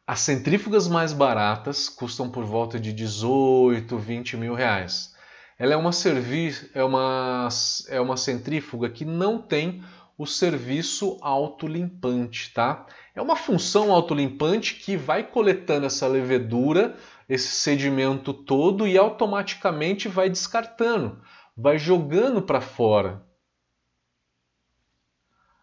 As 0.07 0.19
centrífugas 0.19 0.87
mais 0.87 1.13
baratas 1.13 1.89
custam 1.89 2.29
por 2.29 2.43
volta 2.43 2.79
de 2.79 2.93
18, 2.93 3.97
20 3.97 4.37
mil 4.37 4.53
reais. 4.53 5.15
Ela 5.57 5.73
é 5.73 5.77
uma, 5.77 5.91
é 6.73 6.83
uma, 6.83 7.49
é 7.89 7.99
uma 7.99 8.17
centrífuga 8.17 8.89
que 8.89 9.05
não 9.05 9.41
tem 9.41 9.83
o 10.17 10.25
serviço 10.25 11.17
autolimpante, 11.21 12.53
tá? 12.53 12.85
É 13.15 13.21
uma 13.21 13.35
função 13.35 13.91
autolimpante 13.91 14.75
que 14.75 14.95
vai 14.95 15.23
coletando 15.23 15.85
essa 15.85 16.07
levedura, 16.07 16.95
esse 17.27 17.49
sedimento 17.49 18.33
todo 18.33 18.87
e 18.87 18.97
automaticamente 18.97 20.07
vai 20.07 20.29
descartando 20.29 21.21
vai 21.55 21.79
jogando 21.79 22.41
para 22.41 22.59
fora. 22.59 23.23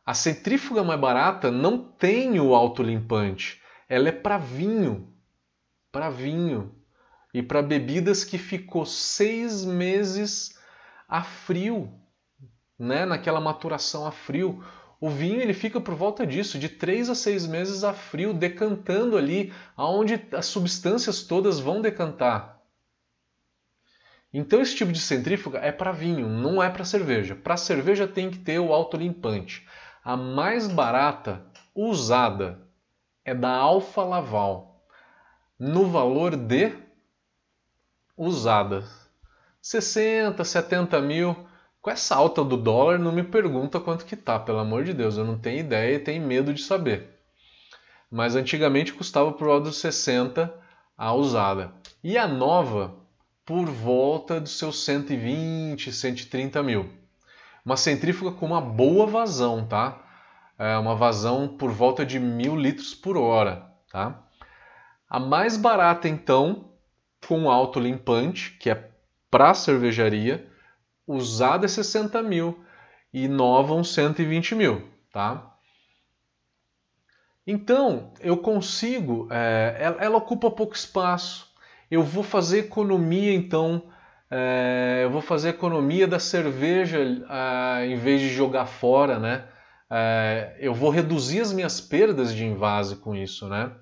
A 0.05 0.15
centrífuga 0.15 0.83
mais 0.83 1.01
barata 1.01 1.51
não 1.51 1.79
tem 1.79 2.41
o 2.41 2.55
autolimpante, 2.55 3.62
ela 3.93 4.09
é 4.09 4.13
para 4.13 4.39
vinho, 4.39 5.13
para 5.93 6.09
vinho 6.09 6.75
e 7.35 7.43
para 7.43 7.61
bebidas 7.61 8.25
que 8.25 8.39
ficou 8.39 8.87
seis 8.87 9.67
meses 9.67 10.59
a 11.07 11.23
frio, 11.23 11.93
né? 12.79 13.05
Naquela 13.05 13.39
maturação 13.39 14.07
a 14.07 14.11
frio. 14.11 14.65
O 14.99 15.11
vinho 15.11 15.43
ele 15.43 15.53
fica 15.53 15.79
por 15.79 15.95
volta 15.95 16.27
disso, 16.27 16.59
de 16.59 16.71
três 16.71 17.11
a 17.11 17.15
seis 17.15 17.47
meses 17.47 17.85
a 17.85 17.93
frio, 17.93 18.33
decantando 18.33 19.15
ali, 19.15 19.53
aonde 19.77 20.27
as 20.33 20.47
substâncias 20.47 21.25
todas 21.25 21.61
vão 21.61 21.83
decantar. 21.83 22.63
Então 24.33 24.63
esse 24.63 24.75
tipo 24.75 24.91
de 24.91 25.01
centrífuga 25.01 25.59
é 25.59 25.71
para 25.71 25.93
vinho, 25.93 26.31
não 26.31 26.63
é 26.63 26.71
para 26.71 26.87
cerveja. 26.87 27.37
Para 27.37 27.59
cerveja 27.59 28.09
tem 28.09 28.31
que 28.31 28.39
ter 28.39 28.59
o 28.59 28.73
autolimpante. 28.73 29.69
A 30.03 30.17
mais 30.17 30.67
barata 30.67 31.45
usada 31.75 32.72
é 33.25 33.35
da 33.35 33.51
Alfa 33.51 34.03
Laval, 34.03 34.85
no 35.59 35.87
valor 35.89 36.37
de 36.37 36.73
usada 38.17 38.85
60, 39.63 40.43
70 40.43 41.01
mil. 41.01 41.37
Com 41.81 41.91
essa 41.91 42.15
alta 42.15 42.45
do 42.45 42.57
dólar, 42.57 42.99
não 42.99 43.13
me 43.13 43.23
pergunta 43.23 43.81
quanto 43.81 44.05
que 44.05 44.17
tá, 44.17 44.39
pelo 44.39 44.59
amor 44.59 44.85
de 44.85 44.93
Deus, 44.93 45.17
eu 45.17 45.25
não 45.25 45.39
tenho 45.39 45.61
ideia 45.61 45.97
e 45.97 46.01
tenho 46.01 46.25
medo 46.25 46.53
de 46.53 46.63
saber. 46.63 47.19
Mas 48.11 48.37
antigamente 48.37 48.93
custava 48.93 49.33
por 49.33 49.47
volta 49.47 49.65
dos 49.65 49.79
60 49.79 50.53
a 50.97 51.13
usada. 51.15 51.73
E 52.05 52.19
a 52.19 52.29
nova 52.29 52.95
por 53.45 53.67
volta 53.67 54.41
dos 54.41 54.59
seus 54.59 54.85
120, 54.85 55.93
130 55.93 56.63
mil. 56.63 56.89
Uma 57.65 57.77
centrífuga 57.77 58.33
com 58.33 58.47
uma 58.47 58.61
boa 58.61 59.07
vazão, 59.07 59.67
tá? 59.67 60.01
É 60.59 60.77
uma 60.77 60.95
vazão 60.95 61.49
por 61.49 61.71
volta 61.71 62.05
de 62.05 62.19
mil 62.21 62.57
litros 62.57 62.95
por 62.95 63.17
hora, 63.17 63.67
tá? 63.91 64.23
A 65.09 65.19
mais 65.21 65.57
barata, 65.57 66.09
então, 66.09 66.71
com 67.27 67.51
autolimpante, 67.51 68.53
que 68.59 68.71
é 68.71 68.91
para 69.31 69.55
cervejaria, 69.55 70.47
usada 71.07 71.67
é 71.67 71.69
60 71.69 72.23
mil 72.23 72.65
e 73.13 73.29
nova 73.29 73.75
uns 73.75 73.93
120 73.93 74.55
mil, 74.55 74.89
tá? 75.13 75.53
Então, 77.47 78.13
eu 78.21 78.37
consigo, 78.37 79.29
é, 79.31 79.77
ela, 79.79 79.97
ela, 80.01 80.17
ocupa 80.17 80.51
pouco 80.51 80.75
espaço. 80.75 81.53
Eu 81.91 82.03
vou 82.03 82.23
fazer 82.23 82.61
economia, 82.61 83.35
então, 83.35 83.91
é, 84.31 85.01
eu 85.03 85.11
vou 85.11 85.21
fazer 85.21 85.51
economia 85.51 86.07
da 86.07 86.19
cerveja 86.19 86.99
é, 87.01 87.87
em 87.87 87.97
vez 87.97 88.21
de 88.21 88.29
jogar 88.29 88.67
fora, 88.67 89.19
né? 89.19 89.45
É, 89.95 90.57
eu 90.59 90.73
vou 90.73 90.89
reduzir 90.89 91.41
as 91.41 91.53
minhas 91.53 91.79
perdas 91.79 92.35
de 92.35 92.45
invase 92.45 92.97
com 92.97 93.15
isso, 93.15 93.47
né? 93.47 93.77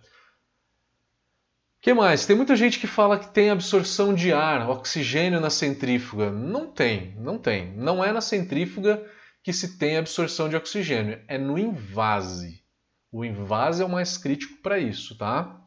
que 1.80 1.94
mais? 1.94 2.26
Tem 2.26 2.36
muita 2.36 2.54
gente 2.56 2.78
que 2.78 2.86
fala 2.86 3.18
que 3.18 3.32
tem 3.32 3.48
absorção 3.48 4.12
de 4.12 4.32
ar, 4.32 4.68
oxigênio 4.68 5.40
na 5.40 5.48
centrífuga. 5.48 6.30
Não 6.30 6.66
tem, 6.66 7.14
não 7.16 7.38
tem. 7.38 7.74
Não 7.76 8.04
é 8.04 8.12
na 8.12 8.20
centrífuga 8.20 9.02
que 9.42 9.52
se 9.52 9.78
tem 9.78 9.96
absorção 9.96 10.48
de 10.48 10.56
oxigênio, 10.56 11.22
é 11.26 11.38
no 11.38 11.58
invase. 11.58 12.62
O 13.10 13.24
invase 13.24 13.82
é 13.82 13.86
o 13.86 13.88
mais 13.88 14.18
crítico 14.18 14.60
para 14.62 14.78
isso, 14.78 15.16
tá? 15.16 15.58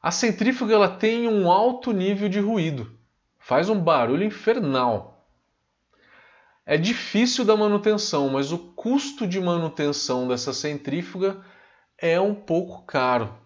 A 0.00 0.10
centrífuga 0.10 0.74
ela 0.74 0.88
tem 0.88 1.28
um 1.28 1.50
alto 1.50 1.92
nível 1.92 2.28
de 2.28 2.38
ruído, 2.38 2.93
faz 3.44 3.68
um 3.68 3.80
barulho 3.80 4.24
infernal. 4.24 5.26
É 6.66 6.76
difícil 6.76 7.44
da 7.44 7.56
manutenção, 7.56 8.28
mas 8.30 8.52
o 8.52 8.58
custo 8.58 9.26
de 9.26 9.40
manutenção 9.40 10.26
dessa 10.26 10.52
centrífuga 10.52 11.44
é 11.98 12.20
um 12.20 12.34
pouco 12.34 12.84
caro. 12.86 13.38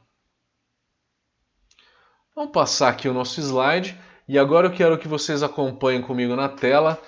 Vamos 2.35 2.53
passar 2.53 2.89
aqui 2.89 3.09
o 3.09 3.15
nosso 3.15 3.41
slide 3.41 3.99
e 4.29 4.39
agora 4.39 4.69
eu 4.69 4.73
quero 4.73 4.99
que 4.99 5.09
vocês 5.09 5.43
acompanhem 5.43 6.01
comigo 6.01 6.37
na 6.37 6.49
tela 6.49 7.01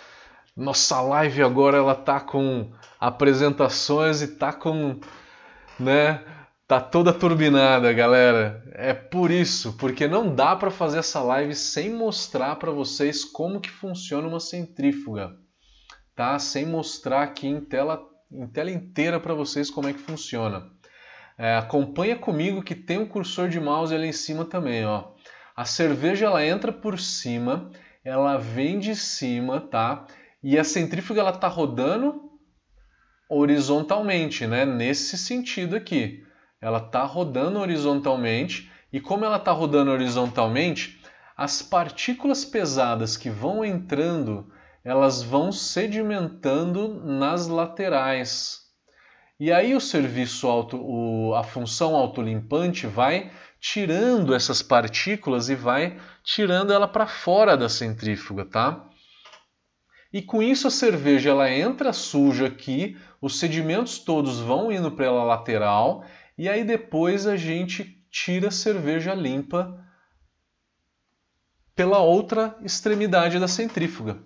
nossa 0.57 1.00
live 1.00 1.42
agora 1.42 1.79
ela 1.79 1.94
tá 1.94 2.20
com 2.20 2.70
apresentações 2.98 4.20
e 4.20 4.29
tá 4.37 4.53
com, 4.53 5.00
né, 5.79 6.22
tá 6.70 6.80
toda 6.80 7.12
turbinada, 7.12 7.92
galera. 7.92 8.62
É 8.76 8.94
por 8.94 9.33
isso, 9.33 9.72
porque 9.72 10.06
não 10.06 10.33
dá 10.33 10.54
para 10.54 10.70
fazer 10.70 11.00
essa 11.00 11.20
live 11.20 11.52
sem 11.52 11.92
mostrar 11.92 12.54
para 12.61 12.70
vocês 12.70 13.24
como 13.24 13.61
que 13.61 13.68
funciona 13.68 14.28
uma 14.28 14.38
centrífuga, 14.38 15.33
tá? 16.14 16.38
Sem 16.38 16.64
mostrar 16.64 17.24
aqui 17.24 17.48
em 17.48 17.61
tela, 17.61 18.00
em 18.30 18.46
tela 18.46 18.70
inteira 18.70 19.18
para 19.18 19.35
vocês 19.35 19.68
como 19.68 19.88
é 19.88 19.92
que 19.92 19.98
funciona. 19.98 20.70
É, 21.37 21.56
acompanha 21.56 22.14
comigo 22.14 22.62
que 22.62 22.76
tem 22.76 22.98
um 22.98 23.06
cursor 23.06 23.48
de 23.48 23.59
mouse 23.59 23.92
ali 23.92 24.06
em 24.06 24.12
cima 24.12 24.44
também, 24.44 24.87
ó. 24.87 25.09
A 25.56 25.64
cerveja 25.64 26.26
ela 26.26 26.46
entra 26.46 26.72
por 26.72 27.00
cima, 27.00 27.68
ela 28.04 28.37
vem 28.37 28.78
de 28.78 28.94
cima, 28.94 29.61
tá? 29.61 30.06
E 30.40 30.56
a 30.56 30.62
centrífuga 30.62 31.20
ela 31.20 31.30
está 31.30 31.48
rodando 31.48 32.30
horizontalmente, 33.28 34.46
né? 34.46 34.64
Nesse 34.64 35.18
sentido 35.18 35.74
aqui, 35.74 36.30
ela 36.61 36.79
está 36.79 37.05
rodando 37.05 37.59
horizontalmente 37.59 38.70
e 38.92 39.01
como 39.01 39.25
ela 39.25 39.37
está 39.37 39.53
rodando 39.53 39.90
horizontalmente, 39.90 41.01
as 41.37 41.62
partículas 41.62 42.44
pesadas 42.44 43.16
que 43.16 43.31
vão 43.31 43.64
entrando, 43.64 44.53
elas 44.85 45.23
vão 45.23 45.53
sedimentando 45.53 46.88
nas 47.05 47.46
laterais. 47.46 48.61
E 49.38 49.51
aí 49.51 49.75
o 49.75 49.81
serviço 49.81 50.46
auto, 50.49 50.77
o, 50.77 51.35
a 51.35 51.42
função 51.42 51.96
autolimpante 51.96 52.87
vai 52.87 53.31
tirando 53.59 54.35
essas 54.35 54.61
partículas 54.61 55.49
e 55.49 55.55
vai 55.55 55.99
tirando 56.23 56.73
ela 56.73 56.88
para 56.88 57.07
fora 57.07 57.57
da 57.57 57.68
centrífuga, 57.68 58.44
tá? 58.44 58.87
E 60.12 60.20
com 60.20 60.42
isso 60.42 60.66
a 60.66 60.70
cerveja 60.70 61.31
ela 61.31 61.51
entra 61.51 61.92
suja 61.92 62.49
aqui, 62.49 62.99
os 63.20 63.38
sedimentos 63.38 63.99
todos 63.99 64.40
vão 64.40 64.73
indo 64.73 64.90
pela 64.90 65.23
lateral 65.23 66.05
e 66.40 66.48
aí 66.48 66.64
depois 66.64 67.26
a 67.26 67.37
gente 67.37 68.03
tira 68.11 68.48
a 68.48 68.50
cerveja 68.50 69.12
limpa 69.12 69.79
pela 71.76 71.98
outra 71.98 72.57
extremidade 72.62 73.38
da 73.38 73.46
centrífuga. 73.46 74.16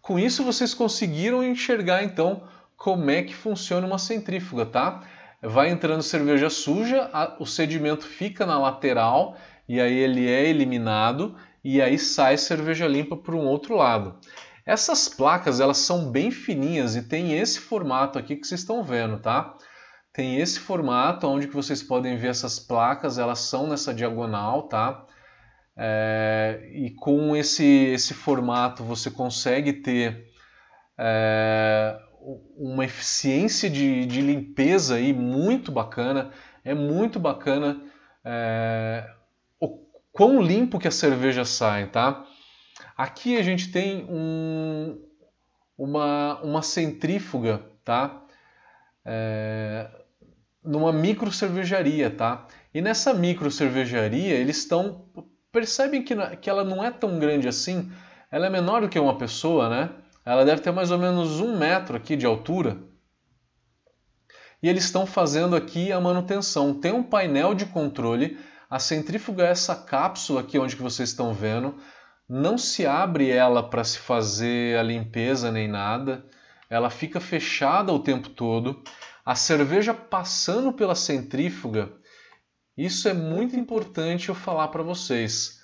Com 0.00 0.18
isso 0.18 0.42
vocês 0.42 0.74
conseguiram 0.74 1.44
enxergar 1.44 2.02
então 2.02 2.42
como 2.76 3.08
é 3.08 3.22
que 3.22 3.36
funciona 3.36 3.86
uma 3.86 4.00
centrífuga, 4.00 4.66
tá? 4.66 5.06
Vai 5.40 5.70
entrando 5.70 6.02
cerveja 6.02 6.50
suja, 6.50 7.08
a, 7.12 7.36
o 7.38 7.46
sedimento 7.46 8.04
fica 8.04 8.44
na 8.44 8.58
lateral 8.58 9.38
e 9.68 9.80
aí 9.80 9.96
ele 9.96 10.28
é 10.28 10.48
eliminado 10.48 11.36
e 11.62 11.80
aí 11.80 12.00
sai 12.00 12.36
cerveja 12.36 12.88
limpa 12.88 13.16
para 13.16 13.36
um 13.36 13.46
outro 13.46 13.76
lado. 13.76 14.18
Essas 14.66 15.08
placas 15.08 15.60
elas 15.60 15.78
são 15.78 16.10
bem 16.10 16.32
fininhas 16.32 16.96
e 16.96 17.02
tem 17.02 17.38
esse 17.38 17.60
formato 17.60 18.18
aqui 18.18 18.34
que 18.34 18.44
vocês 18.44 18.62
estão 18.62 18.82
vendo, 18.82 19.20
tá? 19.20 19.54
Tem 20.12 20.40
esse 20.40 20.58
formato 20.58 21.26
onde 21.26 21.46
que 21.46 21.54
vocês 21.54 21.82
podem 21.82 22.16
ver 22.16 22.28
essas 22.28 22.58
placas, 22.58 23.18
elas 23.18 23.40
são 23.40 23.68
nessa 23.68 23.94
diagonal, 23.94 24.64
tá? 24.64 25.06
É, 25.76 26.68
e 26.74 26.90
com 26.90 27.36
esse, 27.36 27.64
esse 27.64 28.12
formato 28.12 28.82
você 28.82 29.10
consegue 29.10 29.72
ter 29.72 30.26
é, 30.98 31.98
uma 32.56 32.84
eficiência 32.84 33.70
de, 33.70 34.04
de 34.04 34.20
limpeza 34.20 34.96
aí 34.96 35.12
muito 35.12 35.70
bacana. 35.70 36.32
É 36.64 36.74
muito 36.74 37.18
bacana 37.18 37.80
é, 38.24 39.08
o 39.58 39.86
quão 40.12 40.42
limpo 40.42 40.78
que 40.78 40.88
a 40.88 40.92
cerveja 40.92 41.44
sai, 41.44 41.86
tá? 41.88 42.26
Aqui 42.96 43.38
a 43.38 43.42
gente 43.42 43.72
tem 43.72 44.04
um, 44.10 45.00
uma, 45.78 46.40
uma 46.42 46.62
centrífuga, 46.62 47.64
tá? 47.84 48.22
É, 49.04 49.88
numa 50.62 50.92
micro 50.92 51.32
cervejaria, 51.32 52.10
tá? 52.10 52.46
E 52.72 52.80
nessa 52.80 53.14
micro 53.14 53.50
cervejaria 53.50 54.34
eles 54.34 54.58
estão 54.58 55.08
percebem 55.52 56.02
que, 56.02 56.14
que 56.36 56.48
ela 56.48 56.62
não 56.62 56.84
é 56.84 56.90
tão 56.90 57.18
grande 57.18 57.48
assim. 57.48 57.90
Ela 58.30 58.46
é 58.46 58.50
menor 58.50 58.82
do 58.82 58.88
que 58.88 58.98
uma 58.98 59.18
pessoa, 59.18 59.68
né? 59.68 59.90
Ela 60.24 60.44
deve 60.44 60.60
ter 60.60 60.70
mais 60.70 60.90
ou 60.90 60.98
menos 60.98 61.40
um 61.40 61.58
metro 61.58 61.96
aqui 61.96 62.14
de 62.16 62.26
altura. 62.26 62.78
E 64.62 64.68
eles 64.68 64.84
estão 64.84 65.06
fazendo 65.06 65.56
aqui 65.56 65.90
a 65.90 66.00
manutenção. 66.00 66.74
Tem 66.74 66.92
um 66.92 67.02
painel 67.02 67.54
de 67.54 67.66
controle. 67.66 68.38
A 68.68 68.78
centrífuga 68.78 69.44
é 69.44 69.50
essa 69.50 69.74
cápsula 69.74 70.42
aqui 70.42 70.58
onde 70.58 70.76
que 70.76 70.82
vocês 70.82 71.08
estão 71.08 71.32
vendo 71.32 71.74
não 72.30 72.56
se 72.56 72.86
abre 72.86 73.28
ela 73.28 73.60
para 73.60 73.82
se 73.82 73.98
fazer 73.98 74.78
a 74.78 74.84
limpeza 74.84 75.50
nem 75.50 75.66
nada, 75.66 76.24
ela 76.70 76.88
fica 76.88 77.18
fechada 77.18 77.92
o 77.92 77.98
tempo 77.98 78.30
todo. 78.30 78.82
A 79.26 79.34
cerveja 79.34 79.92
passando 79.92 80.72
pela 80.72 80.94
centrífuga, 80.94 81.92
isso 82.76 83.08
é 83.08 83.12
muito 83.12 83.56
importante 83.56 84.28
eu 84.28 84.34
falar 84.34 84.68
para 84.68 84.82
vocês. 84.82 85.60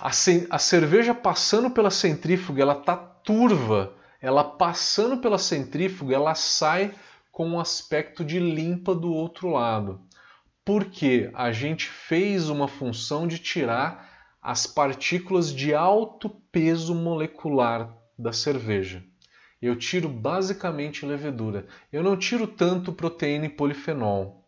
A, 0.00 0.08
a, 0.08 0.58
cerveja 0.58 1.14
passando 1.14 1.70
pela 1.70 1.90
centrífuga, 1.90 2.62
ela 2.62 2.74
tá 2.74 2.96
turva. 2.96 3.94
Ela 4.20 4.42
passando 4.42 5.18
pela 5.18 5.38
centrífuga, 5.38 6.14
ela 6.14 6.34
sai 6.34 6.94
com 7.30 7.46
um 7.50 7.60
aspecto 7.60 8.24
de 8.24 8.38
limpa 8.38 8.94
do 8.94 9.12
outro 9.12 9.50
lado. 9.50 10.00
Porque 10.64 11.30
a 11.34 11.52
gente 11.52 11.86
fez 11.86 12.48
uma 12.48 12.66
função 12.66 13.26
de 13.26 13.38
tirar 13.38 14.08
as 14.42 14.66
partículas 14.66 15.54
de 15.54 15.74
alto 15.74 16.30
peso 16.50 16.94
molecular 16.94 17.94
da 18.18 18.32
cerveja. 18.32 19.04
Eu 19.60 19.76
tiro 19.76 20.08
basicamente 20.08 21.04
levedura. 21.04 21.66
Eu 21.92 22.02
não 22.02 22.16
tiro 22.16 22.46
tanto 22.46 22.92
proteína 22.92 23.46
e 23.46 23.48
polifenol. 23.48 24.46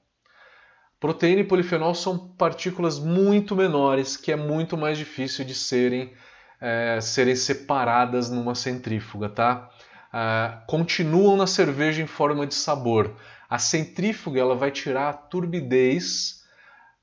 Proteína 0.99 1.41
e 1.41 1.45
polifenol 1.45 1.95
são 1.95 2.29
partículas 2.35 2.99
muito 2.99 3.57
menores 3.57 4.17
que 4.17 4.33
é 4.33 4.37
muito 4.37 4.77
mais 4.77 4.97
difícil 4.97 5.45
de 5.45 5.55
serem, 5.55 6.13
é, 6.61 7.01
serem 7.01 7.35
separadas 7.35 8.31
numa 8.31 8.55
centrífuga, 8.55 9.29
tá? 9.29 9.69
Ah, 10.13 10.63
continuam 10.67 11.37
na 11.37 11.47
cerveja 11.47 12.01
em 12.01 12.07
forma 12.07 12.47
de 12.47 12.55
sabor. 12.55 13.17
A 13.51 13.59
centrífuga 13.59 14.41
ela 14.41 14.55
vai 14.55 14.71
tirar 14.71 15.11
a 15.11 15.15
turbidez 15.15 16.43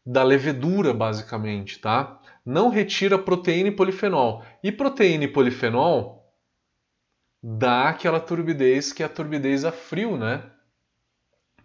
da 0.06 0.24
levedura, 0.24 0.94
basicamente, 0.94 1.80
tá? 1.80 2.20
não 2.50 2.70
retira 2.70 3.18
proteína 3.18 3.70
e 3.70 3.72
polifenol. 3.72 4.44
E 4.64 4.72
proteína 4.72 5.26
e 5.26 5.28
polifenol 5.28 6.19
dá 7.42 7.90
aquela 7.90 8.20
turbidez 8.20 8.92
que 8.92 9.04
é 9.04 9.06
a 9.06 9.10
turbidez 9.10 9.66
a 9.66 9.72
frio, 9.72 10.18
né? 10.18 10.44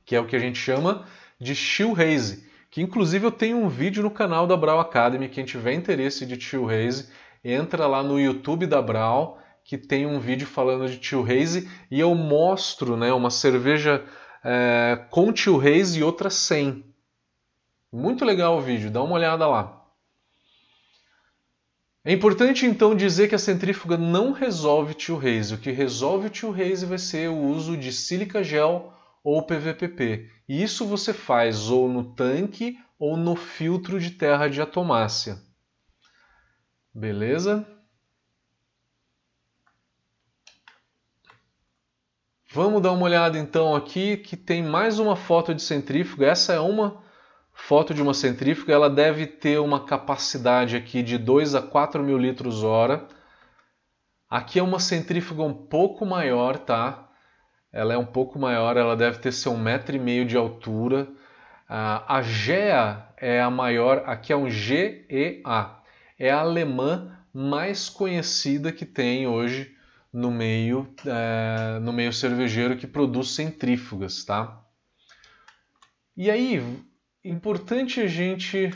Que 0.04 0.16
é 0.16 0.20
o 0.20 0.26
que 0.26 0.36
a 0.36 0.38
gente 0.38 0.58
chama 0.58 1.06
de 1.40 1.54
chill 1.54 1.94
haze. 1.94 2.48
Que 2.70 2.82
inclusive 2.82 3.26
eu 3.26 3.32
tenho 3.32 3.58
um 3.58 3.68
vídeo 3.68 4.02
no 4.02 4.10
canal 4.10 4.46
da 4.46 4.56
Brau 4.56 4.80
Academy. 4.80 5.28
Quem 5.28 5.44
tiver 5.44 5.72
interesse 5.72 6.26
de 6.26 6.40
chill 6.40 6.68
haze, 6.68 7.08
entra 7.42 7.86
lá 7.86 8.02
no 8.02 8.18
YouTube 8.18 8.66
da 8.66 8.82
Brau 8.82 9.40
que 9.64 9.78
tem 9.78 10.04
um 10.04 10.20
vídeo 10.20 10.46
falando 10.46 10.88
de 10.88 11.02
chill 11.02 11.24
haze 11.24 11.68
e 11.90 11.98
eu 11.98 12.14
mostro, 12.14 12.96
né, 12.96 13.12
uma 13.12 13.30
cerveja 13.30 14.04
é, 14.44 15.06
com 15.10 15.34
chill 15.34 15.58
haze 15.58 15.98
e 15.98 16.02
outra 16.02 16.28
sem. 16.28 16.84
Muito 17.90 18.24
legal 18.24 18.58
o 18.58 18.60
vídeo, 18.60 18.90
dá 18.90 19.02
uma 19.02 19.14
olhada 19.14 19.46
lá. 19.46 19.83
É 22.06 22.12
importante 22.12 22.66
então 22.66 22.94
dizer 22.94 23.28
que 23.28 23.34
a 23.34 23.38
centrífuga 23.38 23.96
não 23.96 24.32
resolve 24.32 24.92
tio 24.92 25.16
raise. 25.16 25.54
O 25.54 25.58
que 25.58 25.70
resolve 25.70 26.28
tio 26.28 26.50
raise 26.50 26.84
vai 26.84 26.98
ser 26.98 27.30
o 27.30 27.38
uso 27.38 27.78
de 27.78 27.90
sílica 27.90 28.44
gel 28.44 28.92
ou 29.22 29.42
PVPP. 29.42 30.30
E 30.46 30.62
isso 30.62 30.84
você 30.86 31.14
faz 31.14 31.70
ou 31.70 31.88
no 31.88 32.14
tanque 32.14 32.78
ou 32.98 33.16
no 33.16 33.34
filtro 33.34 33.98
de 33.98 34.10
terra 34.10 34.48
de 34.48 34.60
atomácia. 34.60 35.40
Beleza? 36.92 37.66
Vamos 42.52 42.82
dar 42.82 42.92
uma 42.92 43.06
olhada 43.06 43.38
então 43.38 43.74
aqui 43.74 44.18
que 44.18 44.36
tem 44.36 44.62
mais 44.62 44.98
uma 44.98 45.16
foto 45.16 45.54
de 45.54 45.62
centrífuga. 45.62 46.26
Essa 46.26 46.52
é 46.52 46.60
uma 46.60 47.02
foto 47.54 47.94
de 47.94 48.02
uma 48.02 48.12
centrífuga, 48.12 48.74
ela 48.74 48.90
deve 48.90 49.26
ter 49.26 49.58
uma 49.58 49.86
capacidade 49.86 50.76
aqui 50.76 51.02
de 51.02 51.16
2 51.16 51.54
a 51.54 51.62
4 51.62 52.02
mil 52.02 52.18
litros 52.18 52.62
hora. 52.62 53.06
Aqui 54.28 54.58
é 54.58 54.62
uma 54.62 54.80
centrífuga 54.80 55.42
um 55.42 55.54
pouco 55.54 56.04
maior, 56.04 56.58
tá? 56.58 57.08
Ela 57.72 57.94
é 57.94 57.98
um 57.98 58.04
pouco 58.04 58.38
maior, 58.38 58.76
ela 58.76 58.96
deve 58.96 59.18
ter 59.18 59.32
seu 59.32 59.52
um 59.52 59.58
metro 59.58 59.96
e 59.96 59.98
meio 59.98 60.26
de 60.26 60.36
altura. 60.36 61.08
a 61.68 62.20
GEA 62.22 63.08
é 63.16 63.40
a 63.40 63.50
maior, 63.50 64.02
aqui 64.06 64.32
é 64.32 64.36
um 64.36 64.50
GEA, 64.50 65.06
é 66.18 66.30
a 66.30 66.38
alemã 66.38 67.16
mais 67.32 67.88
conhecida 67.88 68.70
que 68.70 68.84
tem 68.84 69.26
hoje 69.26 69.74
no 70.12 70.30
meio, 70.30 70.94
é, 71.04 71.80
no 71.80 71.92
meio 71.92 72.12
cervejeiro 72.12 72.76
que 72.76 72.86
produz 72.86 73.30
centrífugas, 73.30 74.24
tá? 74.24 74.62
E 76.16 76.30
aí, 76.30 76.62
importante 77.24 78.00
a 78.00 78.06
gente 78.06 78.72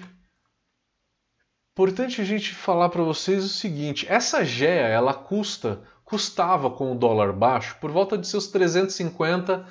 importante 1.72 2.20
a 2.20 2.24
gente 2.24 2.55
falar 2.55 2.88
para 2.88 3.03
vocês 3.03 3.44
o 3.44 3.49
seguinte: 3.49 4.07
essa 4.09 4.44
GEA 4.44 4.88
ela 4.88 5.14
custa 5.14 5.82
custava 6.05 6.70
com 6.70 6.90
o 6.90 6.99
dólar 6.99 7.34
baixo 7.34 7.76
por 7.80 7.90
volta 7.90 8.16
de 8.16 8.26
seus 8.26 8.49
350 8.49 9.66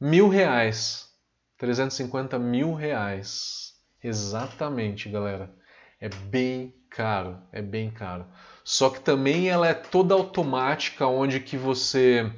mil 0.00 0.28
reais. 0.28 1.08
350 1.56 2.36
mil 2.38 2.74
reais. 2.74 3.72
Exatamente, 4.02 5.08
galera. 5.08 5.54
É 6.00 6.08
bem 6.08 6.74
caro, 6.90 7.40
é 7.52 7.62
bem 7.62 7.90
caro. 7.90 8.26
Só 8.64 8.90
que 8.90 9.00
também 9.00 9.48
ela 9.48 9.68
é 9.68 9.72
toda 9.72 10.14
automática, 10.14 11.06
onde 11.06 11.38
que 11.38 11.56
você 11.56 12.30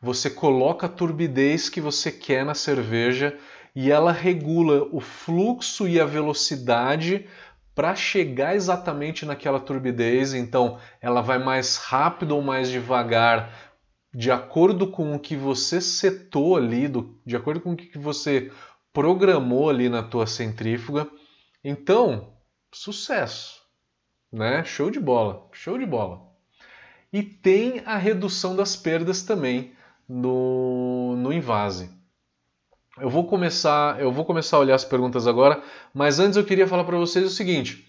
você 0.00 0.30
coloca 0.30 0.86
a 0.86 0.90
turbidez 0.90 1.68
que 1.68 1.80
você 1.80 2.10
quer 2.10 2.44
na 2.44 2.54
cerveja 2.54 3.38
e 3.76 3.92
ela 3.92 4.10
regula 4.10 4.88
o 4.90 5.00
fluxo 5.00 5.86
e 5.86 6.00
a 6.00 6.06
velocidade 6.06 7.26
para 7.74 7.94
chegar 7.94 8.56
exatamente 8.56 9.26
naquela 9.26 9.60
turbidez. 9.60 10.32
Então, 10.32 10.78
ela 10.98 11.20
vai 11.20 11.38
mais 11.38 11.76
rápido 11.76 12.34
ou 12.34 12.40
mais 12.40 12.70
devagar, 12.70 13.74
de 14.14 14.30
acordo 14.30 14.86
com 14.86 15.14
o 15.14 15.20
que 15.20 15.36
você 15.36 15.78
setou 15.78 16.56
ali, 16.56 16.88
do, 16.88 17.20
de 17.26 17.36
acordo 17.36 17.60
com 17.60 17.72
o 17.72 17.76
que 17.76 17.98
você 17.98 18.50
programou 18.94 19.68
ali 19.68 19.90
na 19.90 20.02
tua 20.02 20.26
centrífuga. 20.26 21.06
Então, 21.62 22.32
sucesso, 22.72 23.60
né? 24.32 24.64
Show 24.64 24.90
de 24.90 24.98
bola, 24.98 25.46
show 25.52 25.76
de 25.76 25.84
bola. 25.84 26.22
E 27.12 27.22
tem 27.22 27.82
a 27.84 27.98
redução 27.98 28.56
das 28.56 28.74
perdas 28.74 29.22
também 29.22 29.74
no, 30.08 31.14
no 31.16 31.30
invase. 31.30 31.95
Eu 32.98 33.10
vou 33.10 33.26
começar, 33.26 34.00
eu 34.00 34.10
vou 34.10 34.24
começar 34.24 34.56
a 34.56 34.60
olhar 34.60 34.74
as 34.74 34.84
perguntas 34.84 35.26
agora, 35.26 35.62
mas 35.92 36.18
antes 36.18 36.36
eu 36.36 36.44
queria 36.44 36.66
falar 36.66 36.84
para 36.84 36.96
vocês 36.96 37.26
o 37.26 37.30
seguinte. 37.30 37.86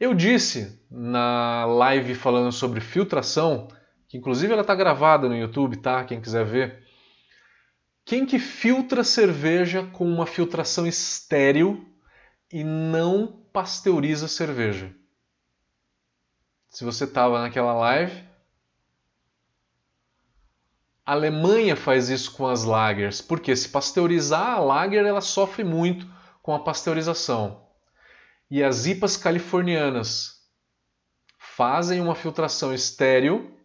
Eu 0.00 0.14
disse 0.14 0.82
na 0.90 1.66
live 1.66 2.14
falando 2.14 2.50
sobre 2.50 2.80
filtração, 2.80 3.68
que 4.08 4.16
inclusive 4.16 4.52
ela 4.52 4.62
está 4.62 4.74
gravada 4.74 5.28
no 5.28 5.36
YouTube, 5.36 5.76
tá? 5.76 6.04
Quem 6.04 6.20
quiser 6.20 6.44
ver. 6.44 6.86
Quem 8.04 8.24
que 8.24 8.38
filtra 8.38 9.04
cerveja 9.04 9.82
com 9.92 10.06
uma 10.06 10.26
filtração 10.26 10.86
estéril 10.86 11.84
e 12.50 12.64
não 12.64 13.26
pasteuriza 13.52 14.28
cerveja? 14.28 14.94
Se 16.70 16.84
você 16.84 17.04
estava 17.04 17.40
naquela 17.40 17.74
live, 17.74 18.22
a 21.06 21.12
Alemanha 21.12 21.76
faz 21.76 22.08
isso 22.08 22.32
com 22.32 22.48
as 22.48 22.64
lagers, 22.64 23.20
porque 23.22 23.54
se 23.54 23.68
pasteurizar 23.68 24.54
a 24.54 24.58
lager, 24.58 25.06
ela 25.06 25.20
sofre 25.20 25.62
muito 25.62 26.04
com 26.42 26.52
a 26.52 26.58
pasteurização. 26.58 27.64
E 28.50 28.62
as 28.62 28.86
IPAs 28.86 29.16
californianas 29.16 30.42
fazem 31.38 32.00
uma 32.00 32.16
filtração 32.16 32.74
estéreo 32.74 33.56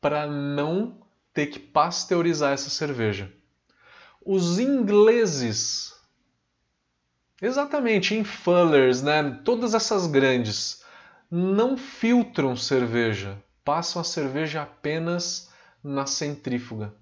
para 0.00 0.28
não 0.28 1.04
ter 1.32 1.46
que 1.46 1.58
pasteurizar 1.58 2.52
essa 2.52 2.70
cerveja. 2.70 3.32
Os 4.24 4.60
ingleses, 4.60 5.92
exatamente, 7.42 8.14
em 8.14 8.22
Fullers, 8.22 9.02
né, 9.02 9.40
todas 9.44 9.74
essas 9.74 10.06
grandes, 10.06 10.84
não 11.28 11.76
filtram 11.76 12.56
cerveja, 12.56 13.42
passam 13.64 14.00
a 14.00 14.04
cerveja 14.04 14.62
apenas 14.62 15.52
na 15.84 16.06
centrífuga. 16.06 16.94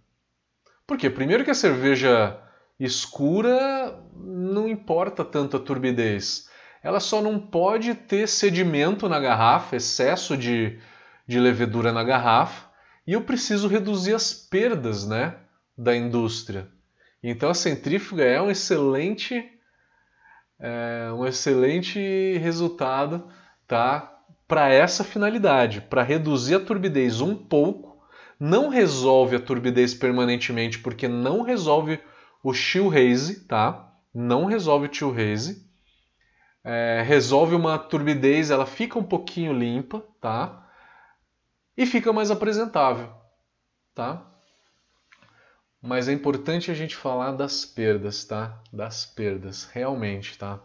Por 0.84 0.98
quê? 0.98 1.08
Primeiro 1.08 1.44
que 1.44 1.50
a 1.50 1.54
cerveja 1.54 2.38
escura 2.78 3.96
não 4.14 4.68
importa 4.68 5.24
tanto 5.24 5.56
a 5.56 5.60
turbidez. 5.60 6.50
Ela 6.82 6.98
só 6.98 7.22
não 7.22 7.38
pode 7.38 7.94
ter 7.94 8.26
sedimento 8.26 9.08
na 9.08 9.20
garrafa, 9.20 9.76
excesso 9.76 10.36
de, 10.36 10.80
de 11.26 11.38
levedura 11.38 11.92
na 11.92 12.02
garrafa, 12.02 12.68
e 13.06 13.12
eu 13.12 13.22
preciso 13.22 13.68
reduzir 13.68 14.14
as 14.14 14.34
perdas 14.34 15.06
né, 15.06 15.36
da 15.78 15.96
indústria. 15.96 16.68
Então 17.22 17.50
a 17.50 17.54
centrífuga 17.54 18.24
é 18.24 18.42
um 18.42 18.50
excelente, 18.50 19.48
é, 20.58 21.08
um 21.12 21.24
excelente 21.24 22.36
resultado 22.38 23.30
tá, 23.66 24.18
para 24.48 24.68
essa 24.72 25.04
finalidade, 25.04 25.80
para 25.82 26.02
reduzir 26.02 26.56
a 26.56 26.60
turbidez 26.60 27.20
um 27.20 27.36
pouco 27.36 27.91
não 28.42 28.68
resolve 28.68 29.36
a 29.36 29.40
turbidez 29.40 29.94
permanentemente 29.94 30.80
porque 30.80 31.06
não 31.06 31.42
resolve 31.42 32.00
o 32.42 32.52
chill 32.52 32.90
haze, 32.90 33.44
tá? 33.44 33.94
Não 34.12 34.46
resolve 34.46 34.88
o 34.88 34.92
chill 34.92 35.14
haze. 35.16 35.64
É, 36.64 37.04
resolve 37.06 37.54
uma 37.54 37.78
turbidez, 37.78 38.50
ela 38.50 38.66
fica 38.66 38.98
um 38.98 39.04
pouquinho 39.04 39.52
limpa, 39.52 40.04
tá? 40.20 40.68
E 41.76 41.86
fica 41.86 42.12
mais 42.12 42.32
apresentável, 42.32 43.14
tá? 43.94 44.28
Mas 45.80 46.08
é 46.08 46.12
importante 46.12 46.68
a 46.68 46.74
gente 46.74 46.96
falar 46.96 47.30
das 47.32 47.64
perdas, 47.64 48.24
tá? 48.24 48.60
Das 48.72 49.06
perdas, 49.06 49.66
realmente, 49.66 50.36
tá? 50.36 50.58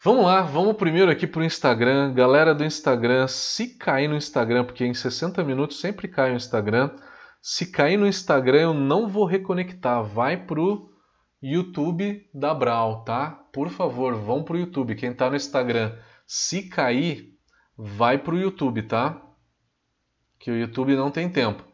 Vamos 0.00 0.26
lá, 0.26 0.42
vamos 0.42 0.76
primeiro 0.76 1.10
aqui 1.10 1.26
para 1.26 1.40
o 1.40 1.44
Instagram. 1.44 2.14
Galera 2.14 2.54
do 2.54 2.64
Instagram, 2.64 3.26
se 3.26 3.76
cair 3.76 4.06
no 4.06 4.14
Instagram, 4.14 4.64
porque 4.64 4.84
em 4.84 4.94
60 4.94 5.42
minutos 5.42 5.80
sempre 5.80 6.06
cai 6.06 6.30
no 6.30 6.36
Instagram. 6.36 6.94
Se 7.42 7.72
cair 7.72 7.96
no 7.96 8.06
Instagram, 8.06 8.60
eu 8.60 8.74
não 8.74 9.08
vou 9.08 9.24
reconectar. 9.24 10.04
Vai 10.04 10.36
pro 10.36 10.88
YouTube 11.42 12.30
da 12.32 12.54
Brau, 12.54 13.02
tá? 13.02 13.30
Por 13.52 13.70
favor, 13.70 14.14
vão 14.14 14.44
pro 14.44 14.56
YouTube. 14.56 14.94
Quem 14.94 15.10
está 15.10 15.28
no 15.28 15.34
Instagram, 15.34 15.98
se 16.24 16.68
cair, 16.68 17.36
vai 17.76 18.18
pro 18.18 18.38
YouTube, 18.38 18.82
tá? 18.82 19.20
Que 20.38 20.52
o 20.52 20.56
YouTube 20.56 20.94
não 20.94 21.10
tem 21.10 21.28
tempo. 21.28 21.64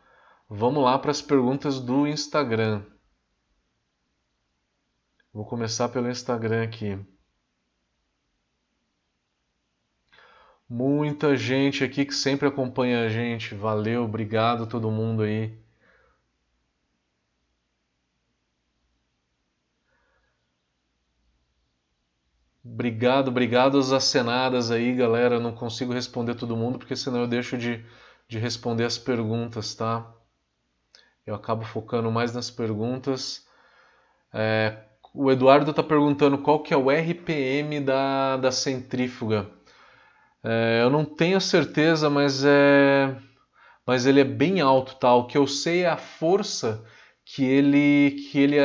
Vamos 0.48 0.82
lá 0.82 0.98
para 0.98 1.10
as 1.10 1.20
perguntas 1.20 1.78
do 1.78 2.06
Instagram. 2.06 2.82
Vou 5.30 5.44
começar 5.44 5.90
pelo 5.90 6.08
Instagram 6.08 6.62
aqui. 6.62 6.98
Muita 10.76 11.36
gente 11.36 11.84
aqui 11.84 12.04
que 12.04 12.12
sempre 12.12 12.48
acompanha 12.48 13.04
a 13.04 13.08
gente. 13.08 13.54
Valeu, 13.54 14.02
obrigado 14.02 14.66
todo 14.66 14.90
mundo 14.90 15.22
aí. 15.22 15.56
Obrigado, 22.64 23.28
obrigado 23.28 23.78
às 23.78 23.92
acenadas 23.92 24.72
aí, 24.72 24.94
galera. 24.96 25.36
Eu 25.36 25.40
não 25.40 25.54
consigo 25.54 25.92
responder 25.92 26.34
todo 26.34 26.56
mundo 26.56 26.76
porque 26.78 26.96
senão 26.96 27.20
eu 27.20 27.28
deixo 27.28 27.56
de, 27.56 27.84
de 28.26 28.38
responder 28.40 28.84
as 28.84 28.98
perguntas, 28.98 29.74
tá? 29.76 30.12
Eu 31.26 31.34
acabo 31.34 31.64
focando 31.64 32.10
mais 32.10 32.34
nas 32.34 32.50
perguntas. 32.50 33.46
É, 34.32 34.78
o 35.14 35.30
Eduardo 35.30 35.70
está 35.70 35.82
perguntando 35.82 36.38
qual 36.38 36.62
que 36.62 36.74
é 36.74 36.76
o 36.76 36.90
RPM 36.90 37.80
da, 37.80 38.36
da 38.38 38.52
centrífuga. 38.52 39.50
É, 40.44 40.80
eu 40.82 40.90
não 40.90 41.04
tenho 41.04 41.40
certeza, 41.40 42.10
mas 42.10 42.44
é, 42.44 43.16
mas 43.86 44.06
ele 44.06 44.20
é 44.20 44.24
bem 44.24 44.60
alto, 44.60 44.96
tá? 44.96 45.14
O 45.14 45.26
que 45.26 45.38
eu 45.38 45.46
sei 45.46 45.82
é 45.82 45.88
a 45.88 45.96
força 45.96 46.84
que 47.24 47.44
ele 47.44 48.10
que 48.30 48.38
ele 48.38 48.56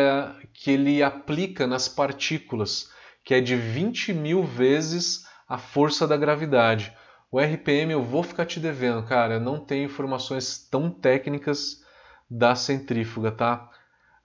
que 0.53 0.71
ele 0.71 1.01
aplica 1.03 1.65
nas 1.67 1.87
partículas. 1.87 2.91
que 3.23 3.33
é 3.35 3.41
de 3.41 3.55
20 3.55 4.13
mil 4.13 4.43
vezes 4.43 5.25
a 5.47 5.57
força 5.57 6.07
da 6.07 6.17
gravidade. 6.17 6.93
O 7.31 7.39
RPM 7.39 7.91
eu 7.93 8.03
vou 8.03 8.23
ficar 8.23 8.45
te 8.45 8.59
devendo, 8.59 9.03
cara. 9.05 9.35
Eu 9.35 9.39
não 9.39 9.59
tenho 9.59 9.85
informações 9.85 10.57
tão 10.69 10.89
técnicas 10.89 11.83
da 12.29 12.55
centrífuga, 12.55 13.31
tá? 13.31 13.69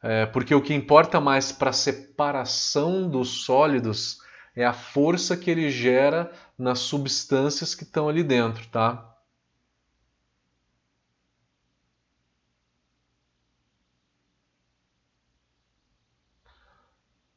É, 0.02 0.26
porque 0.26 0.54
o 0.54 0.62
que 0.62 0.74
importa 0.74 1.20
mais 1.20 1.52
para 1.52 1.70
a 1.70 1.72
separação 1.72 3.08
dos 3.08 3.44
sólidos 3.44 4.18
é 4.56 4.64
a 4.64 4.72
força 4.72 5.36
que 5.36 5.50
ele 5.50 5.70
gera 5.70 6.30
nas 6.58 6.80
substâncias 6.80 7.74
que 7.74 7.84
estão 7.84 8.08
ali 8.08 8.22
dentro, 8.22 8.66
tá? 8.68 9.14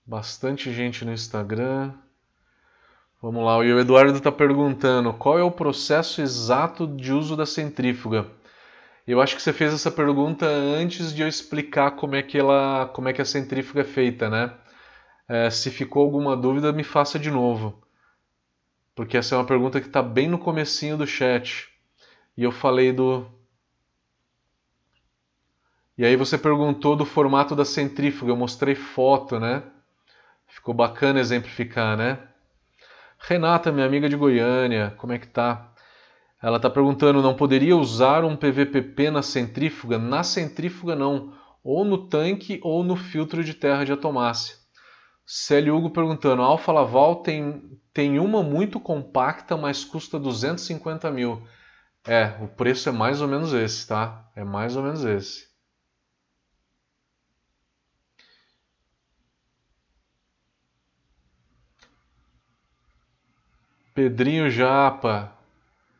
Bastante 0.05 0.73
gente 0.73 1.03
no 1.03 1.11
Instagram. 1.11 1.93
Vamos 3.21 3.43
lá, 3.43 3.57
o 3.57 3.63
Eduardo 3.63 4.17
está 4.17 4.31
perguntando 4.31 5.11
qual 5.13 5.37
é 5.39 5.43
o 5.43 5.51
processo 5.51 6.21
exato 6.21 6.87
de 6.87 7.11
uso 7.11 7.35
da 7.35 7.45
centrífuga. 7.45 8.27
Eu 9.07 9.21
acho 9.21 9.35
que 9.35 9.41
você 9.41 9.51
fez 9.51 9.73
essa 9.73 9.89
pergunta 9.89 10.45
antes 10.45 11.13
de 11.13 11.21
eu 11.21 11.27
explicar 11.27 11.91
como 11.91 12.15
é 12.15 12.21
que 12.21 12.37
ela, 12.37 12.87
como 12.93 13.09
é 13.09 13.13
que 13.13 13.21
a 13.21 13.25
centrífuga 13.25 13.81
é 13.81 13.83
feita, 13.83 14.29
né? 14.29 14.53
É, 15.27 15.49
se 15.49 15.71
ficou 15.71 16.03
alguma 16.03 16.37
dúvida, 16.37 16.71
me 16.71 16.83
faça 16.83 17.17
de 17.17 17.31
novo, 17.31 17.81
porque 18.97 19.15
essa 19.15 19.35
é 19.35 19.37
uma 19.37 19.45
pergunta 19.45 19.79
que 19.79 19.85
está 19.85 20.01
bem 20.01 20.27
no 20.27 20.39
comecinho 20.39 20.97
do 20.97 21.05
chat 21.05 21.69
e 22.35 22.43
eu 22.43 22.51
falei 22.51 22.91
do. 22.91 23.27
E 25.95 26.03
aí 26.03 26.15
você 26.15 26.35
perguntou 26.35 26.95
do 26.95 27.05
formato 27.05 27.55
da 27.55 27.63
centrífuga, 27.63 28.31
eu 28.31 28.35
mostrei 28.35 28.73
foto, 28.73 29.39
né? 29.39 29.61
Ficou 30.47 30.73
bacana 30.73 31.19
exemplificar, 31.19 31.95
né? 31.95 32.17
Renata, 33.19 33.71
minha 33.71 33.85
amiga 33.85 34.09
de 34.09 34.15
Goiânia, 34.15 34.95
como 34.97 35.13
é 35.13 35.19
que 35.19 35.27
tá? 35.27 35.71
Ela 36.41 36.57
está 36.57 36.69
perguntando, 36.69 37.21
não 37.21 37.35
poderia 37.35 37.77
usar 37.77 38.25
um 38.25 38.35
PVPP 38.35 39.11
na 39.11 39.21
centrífuga? 39.21 39.99
Na 39.99 40.23
centrífuga 40.23 40.95
não, 40.95 41.35
ou 41.63 41.85
no 41.85 42.07
tanque 42.07 42.59
ou 42.63 42.83
no 42.83 42.95
filtro 42.95 43.43
de 43.43 43.53
terra 43.53 43.83
de 43.83 43.91
atomácia. 43.91 44.55
Célio 45.23 45.75
Hugo 45.75 45.91
perguntando, 45.91 46.41
a 46.41 46.45
Alfa 46.45 46.71
Laval 46.71 47.17
tem, 47.17 47.61
tem 47.97 48.19
uma 48.19 48.43
muito 48.43 48.79
compacta, 48.79 49.57
mas 49.57 49.83
custa 49.83 50.19
250 50.19 51.09
mil. 51.09 51.41
É, 52.05 52.37
o 52.43 52.47
preço 52.47 52.89
é 52.89 52.91
mais 52.91 53.21
ou 53.23 53.27
menos 53.27 53.53
esse, 53.53 53.87
tá? 53.87 54.29
É 54.35 54.43
mais 54.43 54.75
ou 54.75 54.83
menos 54.83 55.03
esse. 55.03 55.47
Pedrinho 63.95 64.47
Japa 64.51 65.35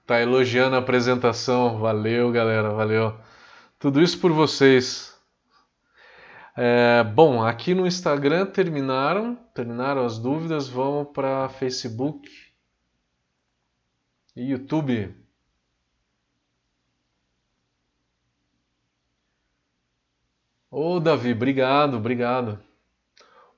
tá 0.06 0.22
elogiando 0.22 0.76
a 0.76 0.80
apresentação. 0.80 1.80
Valeu, 1.80 2.32
galera, 2.32 2.70
valeu. 2.70 3.18
Tudo 3.80 4.04
isso 4.04 4.20
por 4.20 4.32
vocês. 4.32 5.17
É, 6.60 7.04
bom, 7.04 7.44
aqui 7.44 7.76
no 7.76 7.86
Instagram 7.86 8.48
terminaram, 8.48 9.36
terminaram 9.54 10.04
as 10.04 10.18
dúvidas. 10.18 10.68
Vamos 10.68 11.10
para 11.14 11.48
Facebook 11.50 12.28
e 14.36 14.42
YouTube. 14.42 15.16
Ô 20.72 21.00
Davi, 21.00 21.32
obrigado, 21.32 21.96
obrigado. 21.98 22.60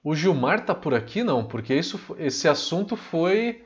O 0.04 0.14
Gilmar 0.14 0.66
tá 0.66 0.76
por 0.76 0.94
aqui 0.94 1.24
não? 1.24 1.46
Porque 1.48 1.74
isso, 1.74 2.00
esse 2.18 2.50
assunto 2.50 2.98
foi 2.98 3.66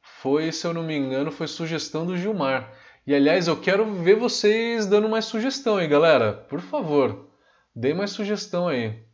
foi, 0.00 0.50
se 0.50 0.66
eu 0.66 0.72
não 0.72 0.82
me 0.82 0.96
engano, 0.96 1.30
foi 1.30 1.46
sugestão 1.46 2.06
do 2.06 2.16
Gilmar. 2.16 2.72
E 3.06 3.14
aliás, 3.14 3.48
eu 3.48 3.60
quero 3.60 3.84
ver 3.96 4.16
vocês 4.16 4.86
dando 4.86 5.10
mais 5.10 5.26
sugestão 5.26 5.76
aí, 5.76 5.86
galera. 5.86 6.32
Por 6.32 6.60
favor, 6.60 7.31
dê 7.74 7.94
mais 7.94 8.10
sugestão 8.10 8.68
aí. 8.68 9.04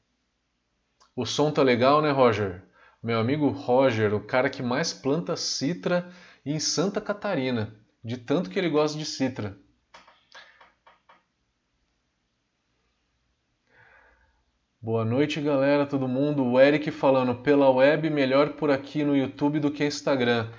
O 1.15 1.25
som 1.27 1.51
tá 1.51 1.63
legal, 1.63 2.03
né, 2.03 2.11
Roger? 2.11 2.63
Meu 3.03 3.19
amigo 3.19 3.49
Roger, 3.49 4.15
o 4.15 4.21
cara 4.21 4.51
que 4.51 4.63
mais 4.63 4.93
planta 4.93 5.37
citra 5.37 6.11
em 6.45 6.59
Santa 6.59 7.01
Catarina, 7.01 7.75
de 8.05 8.17
tanto 8.17 8.51
que 8.51 8.59
ele 8.59 8.69
gosta 8.69 8.99
de 8.99 9.05
citra. 9.05 9.57
Boa 14.81 15.05
noite, 15.05 15.41
galera, 15.41 15.85
todo 15.85 16.07
mundo. 16.09 16.45
O 16.45 16.61
Eric 16.61 16.91
falando 16.91 17.35
pela 17.43 17.69
web, 17.69 18.09
melhor 18.11 18.55
por 18.55 18.71
aqui 18.71 19.03
no 19.05 19.17
YouTube 19.17 19.61
do 19.61 19.71
que 19.71 19.85
Instagram. 19.85 20.51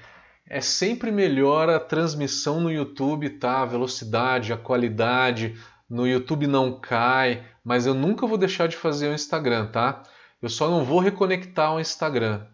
É 0.46 0.62
sempre 0.62 1.10
melhor 1.10 1.70
a 1.70 1.80
transmissão 1.80 2.60
no 2.60 2.72
YouTube, 2.72 3.30
tá? 3.30 3.62
A 3.62 3.66
velocidade, 3.66 4.52
a 4.52 4.58
qualidade. 4.58 5.58
No 5.90 6.08
YouTube 6.08 6.48
não 6.48 6.80
cai, 6.80 7.46
mas 7.70 7.86
eu 7.86 7.94
nunca 7.94 8.26
vou 8.26 8.36
deixar 8.36 8.68
de 8.68 8.76
fazer 8.76 9.10
o 9.10 9.14
Instagram, 9.14 9.68
tá? 9.68 10.02
Eu 10.42 10.50
só 10.50 10.68
não 10.72 10.84
vou 10.84 11.00
reconectar 11.00 11.72
o 11.72 11.80
Instagram, 11.80 12.48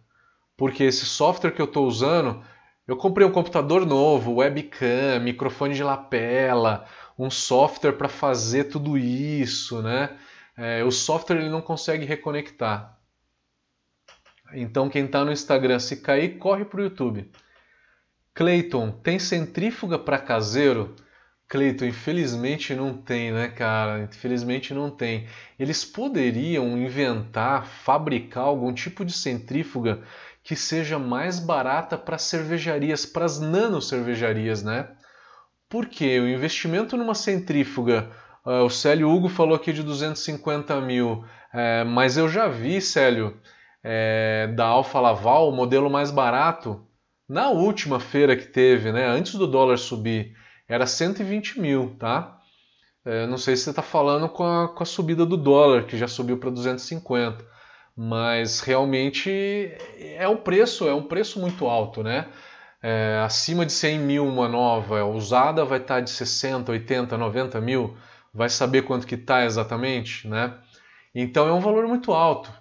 porque 0.57 0.83
esse 0.83 1.05
software 1.05 1.51
que 1.51 1.61
eu 1.61 1.67
estou 1.67 1.87
usando, 1.87 2.43
eu 2.85 2.97
comprei 2.97 3.25
um 3.25 3.31
computador 3.31 3.85
novo, 3.85 4.33
webcam, 4.33 5.21
microfone 5.21 5.73
de 5.73 5.81
lapela, 5.81 6.85
um 7.17 7.29
software 7.29 7.93
para 7.93 8.09
fazer 8.09 8.65
tudo 8.65 8.97
isso, 8.97 9.81
né? 9.81 10.17
É, 10.57 10.83
o 10.83 10.91
software 10.91 11.37
ele 11.37 11.49
não 11.49 11.61
consegue 11.61 12.03
reconectar. 12.03 12.99
Então 14.53 14.89
quem 14.89 15.05
está 15.05 15.23
no 15.23 15.31
Instagram, 15.31 15.79
se 15.79 15.95
cair, 16.01 16.37
corre 16.37 16.65
para 16.65 16.81
o 16.81 16.83
YouTube. 16.83 17.31
Cleiton, 18.33 18.91
tem 18.91 19.17
centrífuga 19.17 19.97
para 19.97 20.19
caseiro? 20.19 20.93
Cleiton, 21.47 21.85
infelizmente 21.85 22.73
não 22.73 22.93
tem, 22.93 23.31
né, 23.31 23.47
cara? 23.47 24.03
Infelizmente 24.03 24.73
não 24.73 24.89
tem. 24.89 25.27
Eles 25.59 25.85
poderiam 25.85 26.77
inventar, 26.77 27.65
fabricar 27.65 28.45
algum 28.45 28.73
tipo 28.73 29.05
de 29.05 29.13
centrífuga 29.13 30.01
que 30.43 30.55
seja 30.55 30.99
mais 30.99 31.39
barata 31.39 31.97
para 31.97 32.17
cervejarias, 32.17 33.05
para 33.05 33.25
as 33.25 33.39
nano 33.39 33.81
cervejarias, 33.81 34.63
né? 34.63 34.89
Porque 35.69 36.19
o 36.19 36.27
investimento 36.27 36.95
numa 36.97 37.15
centrífuga, 37.15 38.11
uh, 38.45 38.63
o 38.63 38.69
Célio 38.69 39.09
Hugo 39.09 39.27
falou 39.27 39.55
aqui 39.55 39.73
de 39.73 39.83
250 39.83 40.79
mil, 40.81 41.25
é, 41.53 41.83
mas 41.83 42.17
eu 42.17 42.29
já 42.29 42.47
vi, 42.47 42.81
Célio, 42.81 43.39
é, 43.83 44.51
da 44.55 44.65
Alfa 44.65 44.99
Laval, 44.99 45.49
o 45.49 45.55
modelo 45.55 45.89
mais 45.89 46.11
barato, 46.11 46.85
na 47.27 47.49
última 47.49 47.99
feira 47.99 48.35
que 48.35 48.45
teve, 48.45 48.91
né, 48.91 49.07
antes 49.07 49.35
do 49.35 49.47
dólar 49.47 49.77
subir, 49.77 50.35
era 50.67 50.87
120 50.87 51.59
mil, 51.59 51.95
tá? 51.99 52.39
É, 53.05 53.27
não 53.27 53.37
sei 53.37 53.55
se 53.55 53.63
você 53.63 53.69
está 53.69 53.83
falando 53.83 54.27
com 54.27 54.43
a, 54.43 54.67
com 54.67 54.81
a 54.81 54.85
subida 54.85 55.25
do 55.25 55.37
dólar, 55.37 55.85
que 55.85 55.97
já 55.97 56.07
subiu 56.07 56.37
para 56.37 56.49
250, 56.49 57.45
mas 57.95 58.61
realmente 58.61 59.29
é 60.17 60.27
um 60.27 60.37
preço, 60.37 60.87
é 60.87 60.93
um 60.93 61.03
preço 61.03 61.39
muito 61.39 61.67
alto, 61.67 62.01
né? 62.01 62.27
É, 62.81 63.21
acima 63.23 63.65
de 63.65 63.71
100 63.71 63.99
mil 63.99 64.27
uma 64.27 64.47
nova, 64.47 65.03
usada 65.05 65.63
vai 65.65 65.79
estar 65.79 65.95
tá 65.95 66.01
de 66.01 66.09
60, 66.09 66.71
80, 66.71 67.17
90 67.17 67.61
mil, 67.61 67.95
vai 68.33 68.49
saber 68.49 68.83
quanto 68.83 69.07
que 69.07 69.15
está 69.15 69.45
exatamente, 69.45 70.27
né? 70.27 70.55
Então 71.13 71.47
é 71.47 71.53
um 71.53 71.59
valor 71.59 71.87
muito 71.87 72.11
alto. 72.11 72.51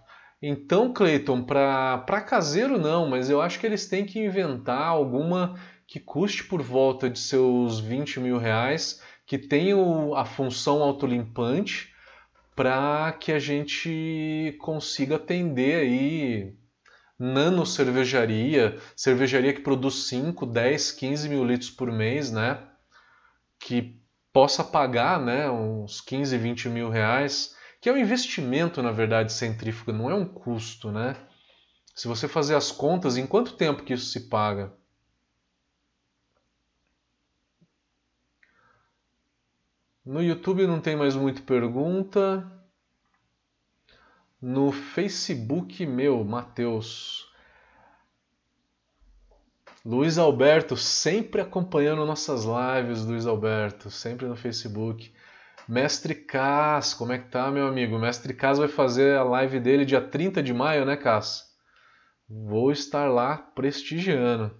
Então, 0.46 0.92
Clayton, 0.92 1.42
para 1.42 2.20
caseiro 2.20 2.78
não, 2.78 3.09
mas 3.09 3.30
eu 3.30 3.40
acho 3.40 3.59
que 3.59 3.66
eles 3.66 3.86
têm 3.86 4.05
que 4.05 4.22
inventar 4.22 4.88
alguma 4.88 5.55
que 5.87 6.01
custe 6.01 6.45
por 6.45 6.62
volta 6.62 7.09
de 7.09 7.18
seus 7.18 7.80
20 7.80 8.20
mil 8.20 8.39
reais, 8.39 9.03
que 9.26 9.39
tenha 9.39 9.76
a 10.16 10.24
função 10.24 10.82
autolimpante, 10.82 11.93
para 12.55 13.12
que 13.12 13.32
a 13.32 13.39
gente 13.39 14.57
consiga 14.61 15.16
atender 15.16 15.76
aí 15.76 16.55
nano 17.18 17.64
cervejaria, 17.66 18.78
cervejaria 18.97 19.53
que 19.53 19.61
produz 19.61 20.09
5, 20.09 20.47
10, 20.47 20.93
15 20.93 21.28
mil 21.28 21.45
litros 21.45 21.70
por 21.70 21.91
mês, 21.91 22.30
né? 22.30 22.62
Que 23.59 24.01
possa 24.32 24.62
pagar 24.62 25.20
né, 25.20 25.51
uns 25.51 26.01
15, 26.01 26.37
20 26.37 26.68
mil 26.68 26.91
reais 26.91 27.55
que 27.85 27.91
é 27.91 27.93
um 27.93 27.99
investimento, 27.99 28.82
na 28.82 28.91
verdade, 28.91 29.30
centrífuga, 29.30 29.93
não 29.93 30.11
é 30.11 30.14
um 30.14 30.24
custo, 30.24 30.91
né? 30.91 31.14
Se 31.95 32.09
você 32.09 32.26
fazer 32.26 32.55
as 32.55 32.72
contas, 32.72 33.18
em 33.18 33.26
quanto 33.26 33.59
tempo 33.59 33.82
que 33.82 33.93
isso 33.93 34.07
se 34.07 34.20
paga? 34.30 34.72
No 40.05 40.22
YouTube 40.22 40.66
não 40.66 40.80
tem 40.82 40.94
mais 40.94 41.16
muita 41.16 41.40
pergunta. 41.40 42.46
No 44.40 44.70
Facebook, 44.70 45.86
meu, 45.86 46.22
Matheus. 46.22 47.26
Luiz 49.82 50.18
Alberto, 50.18 50.76
sempre 50.76 51.40
acompanhando 51.40 52.05
nossas 52.05 52.44
lives, 52.44 53.02
Luiz 53.07 53.26
Alberto, 53.26 53.90
sempre 53.90 54.26
no 54.26 54.36
Facebook. 54.36 55.11
Mestre 55.66 56.14
Cas, 56.14 56.92
como 56.92 57.12
é 57.12 57.18
que 57.18 57.30
tá, 57.30 57.50
meu 57.50 57.66
amigo? 57.66 57.98
Mestre 57.98 58.34
Cas 58.34 58.59
vai 58.59 58.68
fazer 58.68 59.16
a 59.16 59.24
live 59.24 59.59
dele 59.59 59.86
dia 59.86 60.02
30 60.02 60.42
de 60.42 60.52
maio, 60.52 60.84
né, 60.84 60.98
Cas? 60.98 61.55
Vou, 62.28 62.70
estar 62.70 63.11
lá 63.11 63.38
prestigiando. 63.38 64.55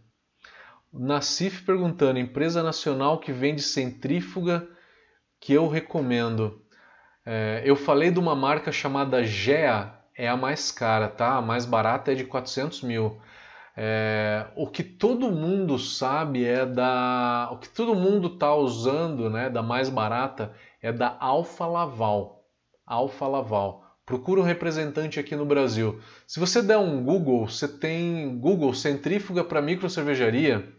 Nacif 0.91 1.63
perguntando: 1.65 2.19
empresa 2.19 2.63
nacional 2.63 3.21
que 3.21 3.33
vende 3.33 3.61
centrífuga 3.61 4.67
que 5.45 5.53
eu 5.53 5.69
recomendo. 5.69 6.63
É, 7.25 7.61
eu 7.67 7.77
falei 7.77 8.11
de 8.11 8.19
uma 8.19 8.35
marca 8.35 8.73
chamada 8.73 9.23
GEA, 9.23 9.93
é 10.17 10.27
a 10.27 10.39
mais 10.39 10.73
cara, 10.73 11.07
tá? 11.07 11.35
A 11.35 11.43
mais 11.43 11.67
barata 11.67 12.11
é 12.13 12.15
de 12.15 12.25
400 12.25 12.81
mil. 12.81 13.21
É, 13.77 14.47
o 14.57 14.67
que 14.67 14.83
todo 14.83 15.31
mundo 15.31 15.79
sabe 15.79 16.47
é 16.47 16.65
da. 16.65 17.51
O 17.53 17.59
que 17.59 17.69
todo 17.69 17.95
mundo 17.95 18.29
está 18.29 18.55
usando, 18.55 19.29
né? 19.29 19.51
Da 19.51 19.63
mais 19.63 19.91
barata 19.91 20.55
é 20.81 20.91
da 20.91 21.15
Alfa 21.21 21.67
Laval. 21.67 22.43
Alfa 22.87 23.27
Laval. 23.27 23.85
Procura 24.07 24.41
um 24.41 24.45
representante 24.45 25.21
aqui 25.21 25.37
no 25.37 25.45
Brasil. 25.45 26.01
Se 26.27 26.41
você 26.41 26.63
der 26.63 26.79
um 26.79 27.05
Google, 27.05 27.49
você 27.49 27.69
tem 27.69 28.39
Google 28.39 28.73
centrífuga 28.73 29.45
para 29.45 29.61
micro 29.61 29.91
cervejaria, 29.91 30.73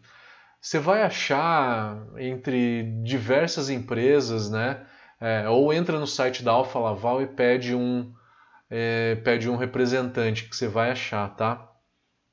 você 0.65 0.79
vai 0.79 1.03
achar 1.03 1.95
entre 2.17 2.81
diversas 3.03 3.69
empresas, 3.69 4.49
né? 4.49 4.83
É, 5.21 5.47
ou 5.47 5.71
entra 5.71 5.99
no 5.99 6.07
site 6.07 6.41
da 6.41 6.53
Alfa 6.53 6.79
Laval 6.79 7.21
e 7.21 7.27
pede 7.27 7.75
um, 7.75 8.11
é, 8.67 9.13
pede 9.23 9.47
um 9.47 9.57
representante 9.57 10.49
que 10.49 10.55
você 10.55 10.67
vai 10.67 10.89
achar, 10.89 11.35
tá? 11.35 11.71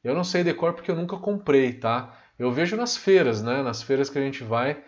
Eu 0.03 0.15
não 0.15 0.25
sei 0.25 0.43
decor 0.43 0.73
porque 0.73 0.91
eu 0.91 0.97
nunca 0.97 1.19
comprei, 1.19 1.75
tá? 1.75 2.19
Eu 2.39 2.51
vejo 2.51 2.75
nas 2.75 2.97
feiras, 2.97 3.43
né? 3.43 3.63
Nas 3.63 3.83
feiras 3.83 4.09
que 4.09 4.19
a 4.19 4.23
gente 4.23 4.43
vai, 4.43 4.83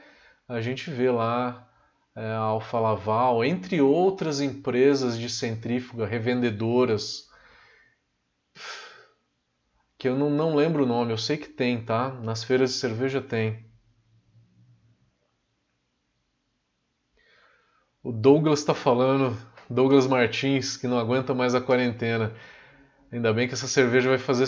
a 0.49 0.63
gente 0.63 0.91
vê 0.91 1.11
lá 1.11 1.69
é, 2.17 2.25
a 2.25 2.39
Alfa 2.39 2.81
Laval, 2.81 3.45
entre 3.45 3.79
outras 3.79 4.41
empresas 4.41 5.19
de 5.19 5.29
centrífuga, 5.29 6.07
revendedoras, 6.07 7.29
que 10.05 10.09
eu 10.09 10.19
não, 10.19 10.29
não 10.29 10.55
lembro 10.55 10.83
o 10.83 10.87
nome, 10.87 11.15
eu 11.15 11.17
sei 11.17 11.39
que 11.39 11.49
tem, 11.49 11.83
tá? 11.83 12.11
Nas 12.23 12.45
feiras 12.45 12.75
de 12.75 12.77
cerveja 12.77 13.23
tem. 13.23 13.65
O 18.03 18.13
Douglas 18.13 18.59
está 18.59 18.75
falando, 18.75 19.35
Douglas 19.71 20.07
Martins, 20.07 20.77
que 20.77 20.87
não 20.87 20.99
aguenta 20.99 21.33
mais 21.33 21.55
a 21.55 21.61
quarentena. 21.63 22.35
Ainda 23.11 23.33
bem 23.33 23.49
que 23.49 23.55
essa 23.55 23.67
cerveja 23.67 24.11
vai 24.11 24.19
fazer. 24.19 24.45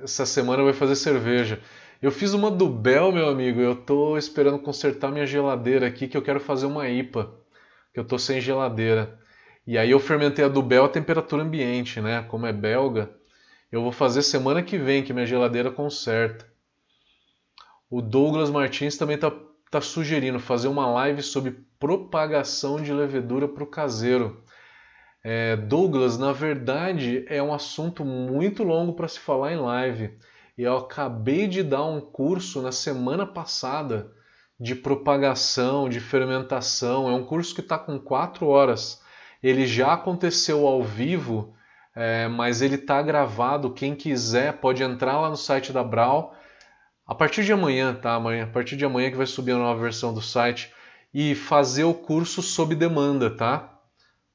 Essa 0.00 0.24
semana 0.24 0.62
vai 0.62 0.72
fazer 0.72 0.94
cerveja. 0.94 1.60
Eu 2.00 2.12
fiz 2.12 2.32
uma 2.32 2.48
do 2.48 2.68
Bel, 2.68 3.10
meu 3.10 3.28
amigo. 3.28 3.60
Eu 3.60 3.74
tô 3.74 4.16
esperando 4.16 4.60
consertar 4.60 5.10
minha 5.10 5.26
geladeira 5.26 5.88
aqui, 5.88 6.06
que 6.06 6.16
eu 6.16 6.22
quero 6.22 6.38
fazer 6.38 6.66
uma 6.66 6.88
IPA. 6.88 7.34
Que 7.92 7.98
eu 7.98 8.04
tô 8.04 8.16
sem 8.16 8.40
geladeira. 8.40 9.18
E 9.66 9.76
aí 9.76 9.90
eu 9.90 9.98
fermentei 9.98 10.44
a 10.44 10.48
do 10.48 10.62
Bel 10.62 10.84
a 10.84 10.88
temperatura 10.88 11.42
ambiente, 11.42 12.00
né? 12.00 12.22
Como 12.28 12.46
é 12.46 12.52
belga. 12.52 13.10
Eu 13.74 13.82
vou 13.82 13.90
fazer 13.90 14.22
semana 14.22 14.62
que 14.62 14.78
vem, 14.78 15.02
que 15.02 15.12
minha 15.12 15.26
geladeira 15.26 15.68
conserta. 15.68 16.46
O 17.90 18.00
Douglas 18.00 18.48
Martins 18.48 18.96
também 18.96 19.18
tá, 19.18 19.32
tá 19.68 19.80
sugerindo 19.80 20.38
fazer 20.38 20.68
uma 20.68 20.86
live 20.86 21.24
sobre 21.24 21.58
propagação 21.76 22.80
de 22.80 22.92
levedura 22.92 23.48
para 23.48 23.64
o 23.64 23.66
caseiro. 23.66 24.44
É, 25.24 25.56
Douglas, 25.56 26.16
na 26.16 26.32
verdade, 26.32 27.24
é 27.28 27.42
um 27.42 27.52
assunto 27.52 28.04
muito 28.04 28.62
longo 28.62 28.92
para 28.92 29.08
se 29.08 29.18
falar 29.18 29.52
em 29.52 29.58
live. 29.58 30.16
Eu 30.56 30.76
acabei 30.76 31.48
de 31.48 31.64
dar 31.64 31.84
um 31.84 32.00
curso 32.00 32.62
na 32.62 32.70
semana 32.70 33.26
passada 33.26 34.12
de 34.56 34.76
propagação, 34.76 35.88
de 35.88 35.98
fermentação. 35.98 37.10
É 37.10 37.12
um 37.12 37.26
curso 37.26 37.52
que 37.52 37.60
está 37.60 37.76
com 37.76 37.98
quatro 37.98 38.46
horas. 38.46 39.02
Ele 39.42 39.66
já 39.66 39.94
aconteceu 39.94 40.64
ao 40.64 40.80
vivo, 40.80 41.56
é, 41.94 42.26
mas 42.26 42.60
ele 42.60 42.74
está 42.74 43.00
gravado. 43.00 43.72
Quem 43.72 43.94
quiser 43.94 44.54
pode 44.54 44.82
entrar 44.82 45.20
lá 45.20 45.30
no 45.30 45.36
site 45.36 45.72
da 45.72 45.84
Brau. 45.84 46.34
A 47.06 47.14
partir 47.14 47.44
de 47.44 47.52
amanhã, 47.52 47.94
tá? 47.94 48.14
Amanhã, 48.14 48.44
a 48.44 48.48
partir 48.48 48.76
de 48.76 48.84
amanhã 48.84 49.10
que 49.10 49.16
vai 49.16 49.26
subir 49.26 49.52
a 49.52 49.58
nova 49.58 49.80
versão 49.80 50.12
do 50.12 50.22
site 50.22 50.72
e 51.12 51.34
fazer 51.34 51.84
o 51.84 51.94
curso 51.94 52.42
sob 52.42 52.74
demanda, 52.74 53.30
tá? 53.30 53.78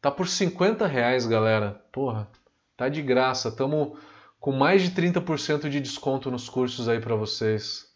Tá 0.02 0.10
por 0.10 0.28
50 0.28 0.88
reais, 0.88 1.26
galera. 1.26 1.84
Porra, 1.92 2.30
tá 2.78 2.88
de 2.88 3.02
graça. 3.02 3.52
Tamo 3.52 3.98
com 4.40 4.52
mais 4.54 4.82
de 4.82 4.92
30% 4.92 5.68
de 5.68 5.82
desconto 5.82 6.32
nos 6.32 6.48
cursos 6.48 6.88
aí 6.88 7.02
para 7.02 7.16
vocês. 7.16 7.90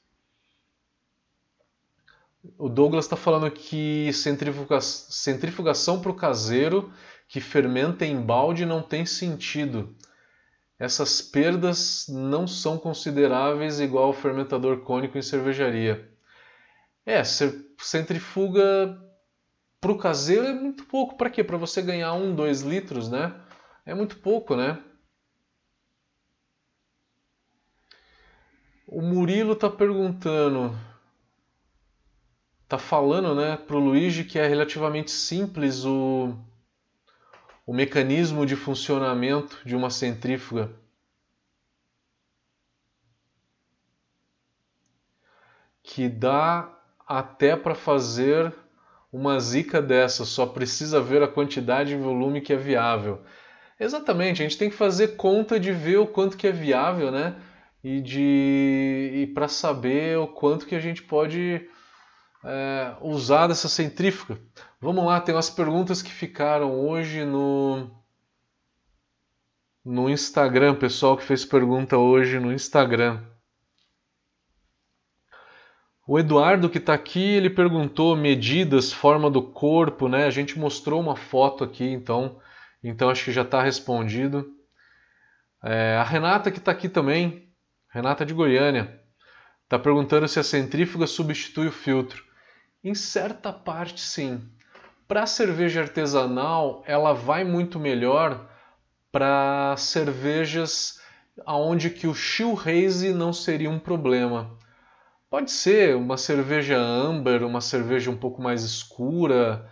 O 2.58 2.68
Douglas 2.68 3.06
está 3.06 3.16
falando 3.16 3.50
que 3.50 4.12
centrifuga... 4.12 4.82
centrifugação 4.82 6.02
para 6.02 6.12
o 6.12 6.16
caseiro 6.16 6.92
que 7.34 7.42
fermenta 7.42 8.06
em 8.06 8.22
balde 8.22 8.64
não 8.64 8.84
tem 8.84 9.08
sentido. 9.08 9.98
Essas 10.78 11.20
perdas 11.20 12.06
não 12.08 12.48
são 12.48 12.78
consideráveis 12.78 13.80
igual 13.80 14.04
ao 14.04 14.14
fermentador 14.14 14.82
cônico 14.82 15.18
em 15.18 15.22
cervejaria. 15.24 16.14
É, 17.04 17.24
centrifuga 17.24 19.02
para 19.82 19.92
o 19.92 19.98
caseiro 19.98 20.46
é 20.46 20.54
muito 20.54 20.86
pouco. 20.86 21.18
Para 21.18 21.28
quê? 21.28 21.44
Para 21.44 21.58
você 21.58 21.82
ganhar 21.82 22.14
um, 22.14 22.36
dois 22.36 22.62
litros, 22.62 23.10
né? 23.10 23.34
É 23.84 23.96
muito 23.96 24.18
pouco, 24.18 24.56
né? 24.56 24.80
O 28.86 29.02
Murilo 29.02 29.56
tá 29.56 29.72
perguntando, 29.72 30.78
tá 32.68 32.78
falando, 32.78 33.34
né, 33.34 33.58
pro 33.58 33.80
Luigi 33.80 34.24
que 34.24 34.38
é 34.38 34.46
relativamente 34.46 35.10
simples 35.10 35.84
o, 35.84 36.38
o 37.66 37.74
mecanismo 37.74 38.46
de 38.46 38.56
funcionamento 38.56 39.60
de 39.66 39.76
uma 39.76 39.90
centrífuga. 39.90 40.72
Que 45.82 46.10
dá 46.10 46.70
até 47.08 47.56
para 47.56 47.76
fazer 47.76 48.54
uma 49.12 49.40
zica 49.40 49.82
dessa, 49.82 50.26
só 50.26 50.46
precisa 50.46 51.00
ver 51.00 51.22
a 51.22 51.28
quantidade 51.28 51.94
e 51.94 51.98
volume 51.98 52.42
que 52.42 52.52
é 52.52 52.58
viável. 52.58 53.22
Exatamente, 53.80 54.42
a 54.42 54.46
gente 54.46 54.58
tem 54.58 54.70
que 54.70 54.76
fazer 54.76 55.16
conta 55.16 55.60
de 55.60 55.72
ver 55.72 55.98
o 55.98 56.08
quanto 56.08 56.38
que 56.38 56.48
é 56.48 56.52
viável, 56.52 57.12
né? 57.12 57.36
E 57.84 58.02
de 58.02 59.12
e 59.14 59.28
para 59.34 59.48
saber 59.48 60.18
o 60.18 60.28
quanto 60.28 60.66
que 60.66 60.76
a 60.76 60.80
gente 60.80 61.04
pode 61.04 61.70
é, 62.44 62.96
usar 63.02 63.48
dessa 63.48 63.70
centrífuga. 63.70 64.40
Vamos 64.80 65.06
lá, 65.06 65.22
tem 65.22 65.34
umas 65.34 65.50
perguntas 65.50 66.02
que 66.02 66.12
ficaram 66.12 66.80
hoje 66.80 67.24
no 67.26 67.90
no 69.86 70.10
Instagram, 70.10 70.76
pessoal 70.76 71.18
que 71.18 71.26
fez 71.26 71.44
pergunta 71.44 71.98
hoje 71.98 72.40
no 72.40 72.54
Instagram. 72.54 73.22
O 76.08 76.20
Eduardo 76.20 76.70
que 76.70 76.78
está 76.78 76.94
aqui, 76.94 77.22
ele 77.22 77.50
perguntou 77.50 78.16
medidas, 78.16 78.92
forma 78.92 79.30
do 79.30 79.42
corpo, 79.42 80.08
né? 80.08 80.26
A 80.26 80.30
gente 80.30 80.58
mostrou 80.58 81.02
uma 81.02 81.16
foto 81.16 81.64
aqui, 81.64 81.86
então, 81.86 82.40
então 82.84 83.10
acho 83.10 83.26
que 83.26 83.32
já 83.32 83.42
está 83.42 83.62
respondido. 83.62 84.46
É, 85.64 85.98
a 85.98 86.04
Renata 86.04 86.52
que 86.52 86.60
está 86.60 86.72
aqui 86.72 86.90
também, 86.90 87.50
Renata 87.90 88.26
de 88.26 88.34
Goiânia, 88.34 89.02
está 89.64 89.80
perguntando 89.80 90.28
se 90.28 90.40
a 90.40 90.44
centrífuga 90.44 91.08
substitui 91.08 91.68
o 91.68 91.72
filtro. 91.72 92.24
Em 92.84 92.94
certa 92.94 93.54
parte, 93.54 94.02
sim. 94.02 94.42
Para 95.08 95.26
cerveja 95.26 95.80
artesanal, 95.80 96.84
ela 96.86 97.14
vai 97.14 97.46
muito 97.46 97.80
melhor 97.80 98.50
para 99.10 99.74
cervejas 99.78 101.00
aonde 101.46 101.90
que 101.90 102.08
o 102.08 102.14
chill 102.14 102.60
haze 102.60 103.14
não 103.14 103.32
seria 103.32 103.70
um 103.70 103.80
problema. 103.80 104.58
Pode 105.30 105.50
ser 105.50 105.96
uma 105.96 106.18
cerveja 106.18 106.78
amber, 106.78 107.42
uma 107.44 107.62
cerveja 107.62 108.12
um 108.12 108.18
pouco 108.18 108.42
mais 108.42 108.64
escura, 108.64 109.66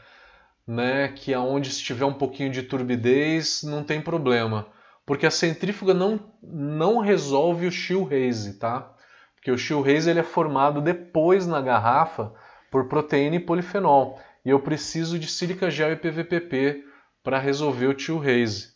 né, 0.66 1.10
que 1.10 1.34
aonde 1.34 1.70
estiver 1.70 2.06
um 2.06 2.14
pouquinho 2.14 2.50
de 2.50 2.64
turbidez 2.64 3.62
não 3.62 3.84
tem 3.84 4.00
problema, 4.02 4.68
porque 5.06 5.26
a 5.26 5.32
centrífuga 5.32 5.94
não, 5.94 6.18
não 6.42 7.00
resolve 7.00 7.68
o 7.68 7.72
chill 7.72 8.08
haze, 8.10 8.58
tá? 8.58 8.96
Porque 9.36 9.52
o 9.52 9.58
chill 9.58 9.84
haze 9.84 10.10
ele 10.10 10.22
é 10.22 10.24
formado 10.24 10.80
depois 10.80 11.46
na 11.46 11.60
garrafa 11.60 12.34
por 12.72 12.88
proteína 12.88 13.36
e 13.36 13.40
polifenol, 13.40 14.20
e 14.44 14.50
eu 14.50 14.60
preciso 14.60 15.20
de 15.20 15.28
sílica 15.28 15.70
gel 15.70 15.92
e 15.92 15.96
PVPP 15.96 16.86
para 17.22 17.38
resolver 17.38 17.88
o 17.88 18.00
chill 18.00 18.20
haze. 18.20 18.72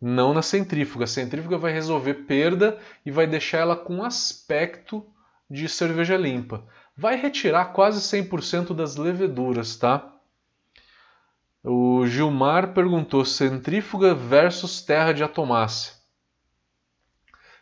Não 0.00 0.32
na 0.32 0.40
centrífuga. 0.40 1.04
A 1.04 1.08
centrífuga 1.08 1.58
vai 1.58 1.72
resolver 1.72 2.14
perda 2.14 2.78
e 3.04 3.10
vai 3.10 3.26
deixar 3.26 3.58
ela 3.58 3.76
com 3.76 4.04
aspecto 4.04 5.04
de 5.50 5.68
cerveja 5.68 6.16
limpa. 6.16 6.64
Vai 6.96 7.16
retirar 7.16 7.66
quase 7.66 8.00
100% 8.00 8.74
das 8.74 8.96
leveduras, 8.96 9.76
tá? 9.76 10.14
O 11.64 12.06
Gilmar 12.06 12.72
perguntou 12.72 13.24
centrífuga 13.24 14.14
versus 14.14 14.80
terra 14.80 15.12
de 15.12 15.24
atomácia. 15.24 15.92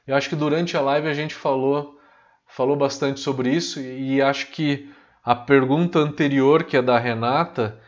Eu 0.06 0.14
acho 0.14 0.28
que 0.28 0.36
durante 0.36 0.76
a 0.76 0.80
live 0.80 1.08
a 1.08 1.14
gente 1.14 1.34
falou, 1.34 1.98
falou 2.46 2.76
bastante 2.76 3.20
sobre 3.20 3.50
isso 3.50 3.80
e 3.80 4.20
acho 4.20 4.48
que 4.48 4.94
a 5.26 5.34
pergunta 5.34 5.98
anterior, 5.98 6.62
que 6.62 6.76
é 6.76 6.82
da 6.82 6.96
Renata, 7.00 7.80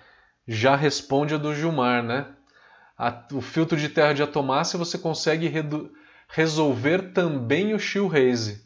já 0.45 0.75
responde 0.75 1.37
a 1.37 1.39
do 1.39 1.55
Gilmar, 1.55 2.03
né? 2.03 2.27
A, 2.99 3.27
o 3.33 3.41
filtro 3.41 3.79
de 3.79 3.89
terra 3.89 4.13
de 4.13 4.25
atomácia 4.25 4.77
você 4.77 4.99
consegue 4.99 5.49
resolver 6.29 7.13
também 7.13 7.75
o 7.75 7.79
shoehaze, 7.79 8.65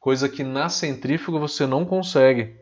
coisa 0.00 0.28
que 0.28 0.42
na 0.42 0.68
centrífuga 0.68 1.38
você 1.38 1.64
não 1.64 1.84
consegue. 1.84 2.56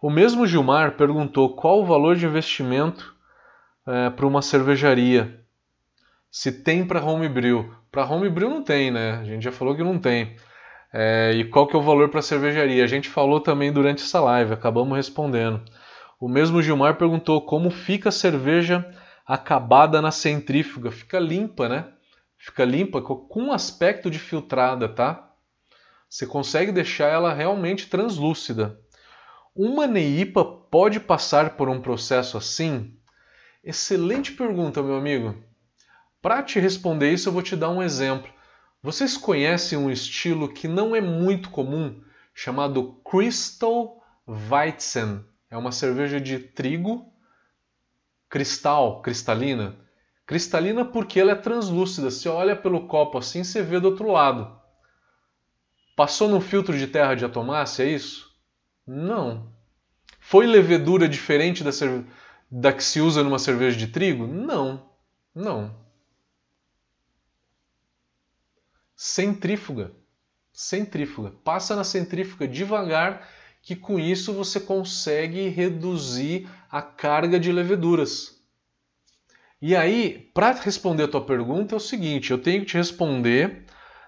O 0.00 0.08
mesmo 0.08 0.46
Gilmar 0.46 0.92
perguntou 0.92 1.56
qual 1.56 1.80
o 1.82 1.86
valor 1.86 2.14
de 2.14 2.24
investimento 2.24 3.12
é, 3.84 4.08
para 4.10 4.26
uma 4.26 4.40
cervejaria. 4.40 5.44
Se 6.30 6.52
tem 6.52 6.86
para 6.86 7.04
homebrew. 7.04 7.74
Para 7.90 8.06
homebrew 8.06 8.48
não 8.48 8.62
tem, 8.62 8.92
né? 8.92 9.14
A 9.14 9.24
gente 9.24 9.42
já 9.42 9.50
falou 9.50 9.74
que 9.74 9.82
não 9.82 9.98
tem. 9.98 10.36
É, 10.92 11.32
e 11.34 11.44
qual 11.44 11.66
que 11.66 11.76
é 11.76 11.78
o 11.78 11.82
valor 11.82 12.08
para 12.08 12.22
cervejaria? 12.22 12.84
A 12.84 12.86
gente 12.86 13.08
falou 13.08 13.40
também 13.40 13.72
durante 13.72 14.02
essa 14.02 14.20
live, 14.20 14.52
acabamos 14.52 14.96
respondendo. 14.96 15.62
O 16.18 16.28
mesmo 16.28 16.62
Gilmar 16.62 16.96
perguntou 16.96 17.42
como 17.42 17.70
fica 17.70 18.08
a 18.08 18.12
cerveja 18.12 18.88
acabada 19.26 20.00
na 20.00 20.10
centrífuga. 20.10 20.90
Fica 20.90 21.18
limpa, 21.18 21.68
né? 21.68 21.86
Fica 22.38 22.64
limpa 22.64 23.02
com 23.02 23.52
aspecto 23.52 24.10
de 24.10 24.18
filtrada, 24.18 24.88
tá? 24.88 25.30
Você 26.08 26.26
consegue 26.26 26.72
deixar 26.72 27.08
ela 27.08 27.34
realmente 27.34 27.88
translúcida. 27.88 28.78
Uma 29.54 29.86
neipa 29.86 30.44
pode 30.44 31.00
passar 31.00 31.56
por 31.56 31.68
um 31.68 31.80
processo 31.80 32.38
assim? 32.38 32.96
Excelente 33.64 34.32
pergunta, 34.32 34.82
meu 34.82 34.96
amigo. 34.96 35.42
Para 36.22 36.42
te 36.42 36.60
responder 36.60 37.12
isso, 37.12 37.28
eu 37.28 37.32
vou 37.32 37.42
te 37.42 37.56
dar 37.56 37.70
um 37.70 37.82
exemplo. 37.82 38.30
Vocês 38.86 39.16
conhecem 39.16 39.76
um 39.76 39.90
estilo 39.90 40.48
que 40.48 40.68
não 40.68 40.94
é 40.94 41.00
muito 41.00 41.50
comum, 41.50 42.00
chamado 42.32 43.00
Crystal 43.04 44.00
Weizen. 44.24 45.24
É 45.50 45.56
uma 45.56 45.72
cerveja 45.72 46.20
de 46.20 46.38
trigo 46.38 47.12
cristal, 48.28 49.02
cristalina. 49.02 49.74
Cristalina 50.24 50.84
porque 50.84 51.18
ela 51.18 51.32
é 51.32 51.34
translúcida. 51.34 52.12
Você 52.12 52.28
olha 52.28 52.54
pelo 52.54 52.86
copo 52.86 53.18
assim, 53.18 53.42
você 53.42 53.60
vê 53.60 53.80
do 53.80 53.88
outro 53.88 54.08
lado. 54.12 54.56
Passou 55.96 56.28
no 56.28 56.40
filtro 56.40 56.78
de 56.78 56.86
terra 56.86 57.16
de 57.16 57.24
atomácia, 57.24 57.82
é 57.82 57.88
isso? 57.88 58.32
Não. 58.86 59.52
Foi 60.20 60.46
levedura 60.46 61.08
diferente 61.08 61.64
da, 61.64 61.70
da 62.48 62.72
que 62.72 62.84
se 62.84 63.00
usa 63.00 63.24
numa 63.24 63.40
cerveja 63.40 63.76
de 63.76 63.88
trigo? 63.88 64.28
Não. 64.28 64.88
Não. 65.34 65.85
Centrífuga. 68.96 69.92
Centrífuga. 70.52 71.32
Passa 71.44 71.76
na 71.76 71.84
centrífuga 71.84 72.48
devagar, 72.48 73.28
que 73.60 73.76
com 73.76 74.00
isso 74.00 74.32
você 74.32 74.58
consegue 74.58 75.48
reduzir 75.48 76.48
a 76.70 76.80
carga 76.80 77.38
de 77.38 77.52
leveduras. 77.52 78.40
E 79.60 79.76
aí, 79.76 80.30
para 80.32 80.52
responder 80.52 81.02
a 81.02 81.08
tua 81.08 81.24
pergunta, 81.24 81.74
é 81.74 81.76
o 81.76 81.80
seguinte: 81.80 82.30
eu 82.30 82.38
tenho 82.38 82.60
que 82.60 82.66
te 82.66 82.76
responder. 82.78 83.66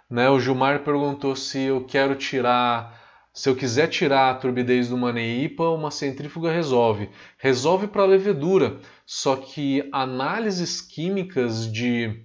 Né? 0.09 0.31
O 0.31 0.41
Gilmar 0.41 0.83
perguntou 0.83 1.37
se 1.37 1.61
eu 1.61 1.85
quero 1.85 2.15
tirar 2.15 2.99
se 3.39 3.49
eu 3.49 3.55
quiser 3.55 3.87
tirar 3.87 4.31
a 4.31 4.35
turbidez 4.35 4.89
do 4.89 4.97
Maneipa, 4.97 5.63
uma 5.69 5.93
centrífuga 5.93 6.51
resolve. 6.51 7.09
Resolve 7.39 7.87
para 7.87 8.05
levedura, 8.05 8.81
só 9.07 9.37
que 9.37 9.89
análises 9.93 10.81
químicas 10.81 11.71
de, 11.71 12.25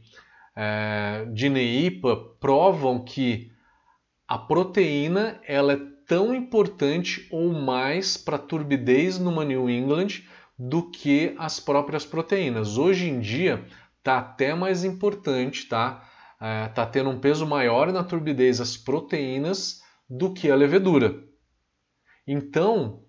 é, 0.56 1.26
de 1.34 1.50
Neipa 1.50 2.16
provam 2.40 3.04
que 3.04 3.52
a 4.28 4.38
proteína 4.38 5.40
ela 5.46 5.74
é 5.74 5.80
tão 6.08 6.34
importante 6.34 7.28
ou 7.32 7.52
mais 7.54 8.18
para 8.18 8.36
a 8.36 8.40
turbidez 8.40 9.18
numa 9.18 9.46
New 9.46 9.70
England 9.70 10.24
do 10.58 10.90
que 10.90 11.34
as 11.38 11.60
próprias 11.60 12.06
proteínas. 12.06 12.78
Hoje 12.78 13.10
em 13.10 13.20
dia 13.20 13.66
está 13.98 14.20
até 14.20 14.54
mais 14.54 14.84
importante, 14.84 15.68
tá? 15.68 16.08
É, 16.40 16.68
tá 16.68 16.86
tendo 16.86 17.10
um 17.10 17.20
peso 17.20 17.46
maior 17.46 17.92
na 17.92 18.04
turbidez 18.04 18.60
as 18.60 18.76
proteínas 18.76 19.82
do 20.10 20.34
que 20.34 20.52
a 20.52 20.56
levedura. 20.56 21.24
Então, 22.28 23.04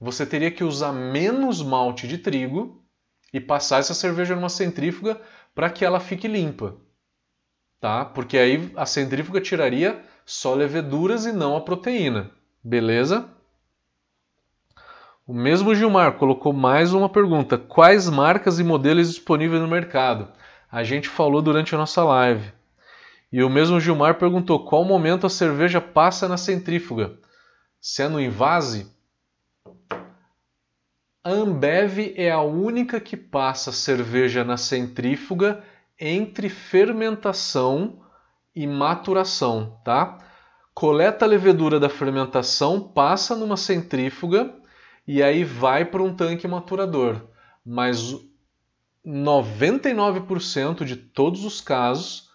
você 0.00 0.24
teria 0.24 0.50
que 0.50 0.62
usar 0.62 0.92
menos 0.92 1.60
malte 1.60 2.06
de 2.06 2.18
trigo 2.18 2.84
e 3.32 3.40
passar 3.40 3.78
essa 3.78 3.94
cerveja 3.94 4.34
numa 4.34 4.48
centrífuga 4.48 5.20
para 5.58 5.70
que 5.70 5.84
ela 5.84 5.98
fique 5.98 6.28
limpa. 6.28 6.76
Tá? 7.80 8.04
Porque 8.04 8.38
aí 8.38 8.72
a 8.76 8.86
centrífuga 8.86 9.40
tiraria 9.40 10.00
só 10.24 10.54
leveduras 10.54 11.26
e 11.26 11.32
não 11.32 11.56
a 11.56 11.60
proteína. 11.60 12.30
Beleza? 12.62 13.28
O 15.26 15.34
mesmo 15.34 15.74
Gilmar 15.74 16.12
colocou 16.12 16.52
mais 16.52 16.92
uma 16.92 17.08
pergunta: 17.08 17.58
quais 17.58 18.08
marcas 18.08 18.60
e 18.60 18.62
modelos 18.62 19.08
disponíveis 19.08 19.60
no 19.60 19.66
mercado? 19.66 20.28
A 20.70 20.84
gente 20.84 21.08
falou 21.08 21.42
durante 21.42 21.74
a 21.74 21.78
nossa 21.78 22.04
live. 22.04 22.52
E 23.32 23.42
o 23.42 23.50
mesmo 23.50 23.80
Gilmar 23.80 24.14
perguntou 24.14 24.64
qual 24.64 24.84
momento 24.84 25.26
a 25.26 25.30
cerveja 25.30 25.80
passa 25.80 26.28
na 26.28 26.36
centrífuga. 26.36 27.18
Se 27.80 28.04
é 28.04 28.08
no 28.08 28.20
invase? 28.20 28.86
A 31.28 31.30
Ambev 31.30 32.14
é 32.16 32.30
a 32.30 32.40
única 32.40 32.98
que 32.98 33.14
passa 33.14 33.70
cerveja 33.70 34.46
na 34.46 34.56
centrífuga 34.56 35.62
entre 36.00 36.48
fermentação 36.48 38.00
e 38.56 38.66
maturação, 38.66 39.78
tá? 39.84 40.16
Coleta 40.72 41.26
a 41.26 41.28
levedura 41.28 41.78
da 41.78 41.90
fermentação, 41.90 42.80
passa 42.80 43.36
numa 43.36 43.58
centrífuga 43.58 44.54
e 45.06 45.22
aí 45.22 45.44
vai 45.44 45.84
para 45.84 46.02
um 46.02 46.16
tanque 46.16 46.48
maturador. 46.48 47.20
Mas 47.62 48.16
99% 49.06 50.82
de 50.82 50.96
todos 50.96 51.44
os 51.44 51.60
casos 51.60 52.30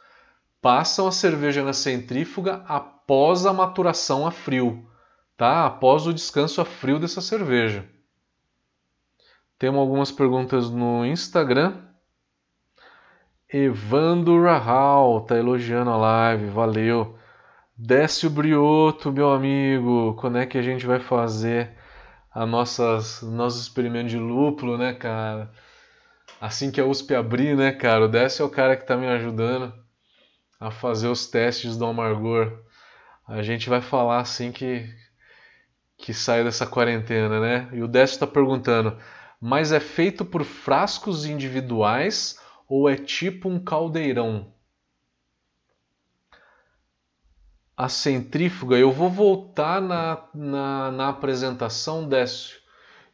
passam 0.62 1.08
a 1.08 1.12
cerveja 1.12 1.64
na 1.64 1.74
centrífuga 1.74 2.64
após 2.68 3.48
a 3.48 3.54
maturação 3.54 4.28
a 4.28 4.30
frio, 4.30 4.88
tá? 5.36 5.66
Após 5.66 6.06
o 6.06 6.14
descanso 6.14 6.62
a 6.62 6.66
frio 6.66 7.00
dessa 7.00 7.22
cerveja. 7.22 7.92
Temos 9.58 9.80
algumas 9.80 10.12
perguntas 10.12 10.70
no 10.70 11.06
Instagram. 11.06 11.78
Evandro 13.52 14.44
Rahal 14.44 15.22
tá 15.22 15.38
elogiando 15.38 15.92
a 15.92 15.98
live, 15.98 16.50
valeu. 16.50 17.18
Décio 17.78 18.30
Brioto, 18.30 19.12
meu 19.12 19.32
amigo, 19.32 20.16
quando 20.20 20.38
é 20.38 20.46
que 20.46 20.58
a 20.58 20.62
gente 20.62 20.86
vai 20.86 21.00
fazer 21.00 21.72
a 22.32 22.46
nossas, 22.46 23.22
nosso 23.22 23.60
experimento 23.60 24.10
de 24.10 24.18
lúpulo, 24.18 24.78
né, 24.78 24.94
cara? 24.94 25.52
Assim 26.42 26.72
que 26.72 26.82
a 26.82 26.86
USP 26.86 27.16
abrir, 27.16 27.56
né, 27.56 27.72
cara? 27.72 28.06
O 28.06 28.08
Décio 28.08 28.44
é 28.44 28.46
o 28.46 28.50
cara 28.50 28.76
que 28.76 28.86
tá 28.86 28.98
me 28.98 29.08
ajudando 29.08 29.74
a 30.60 30.72
fazer 30.72 31.08
os 31.08 31.28
testes 31.28 31.78
do 31.78 31.86
amargor. 31.86 32.60
A 33.28 33.42
gente 33.42 33.70
vai 33.70 33.82
falar 33.82 34.20
assim 34.20 34.52
que 34.52 34.90
que 35.98 36.14
sai 36.14 36.44
dessa 36.44 36.68
quarentena, 36.68 37.40
né? 37.40 37.70
E 37.72 37.82
o 37.82 37.88
Décio 37.88 38.16
está 38.16 38.28
perguntando: 38.28 38.98
mas 39.46 39.74
é 39.74 39.80
feito 39.82 40.24
por 40.24 40.46
frascos 40.46 41.26
individuais 41.26 42.40
ou 42.66 42.90
é 42.90 42.96
tipo 42.96 43.50
um 43.50 43.62
caldeirão? 43.62 44.54
A 47.76 47.90
centrífuga, 47.90 48.78
eu 48.78 48.90
vou 48.90 49.10
voltar 49.10 49.82
na, 49.82 50.30
na, 50.34 50.92
na 50.94 51.10
apresentação, 51.10 52.08
Décio, 52.08 52.62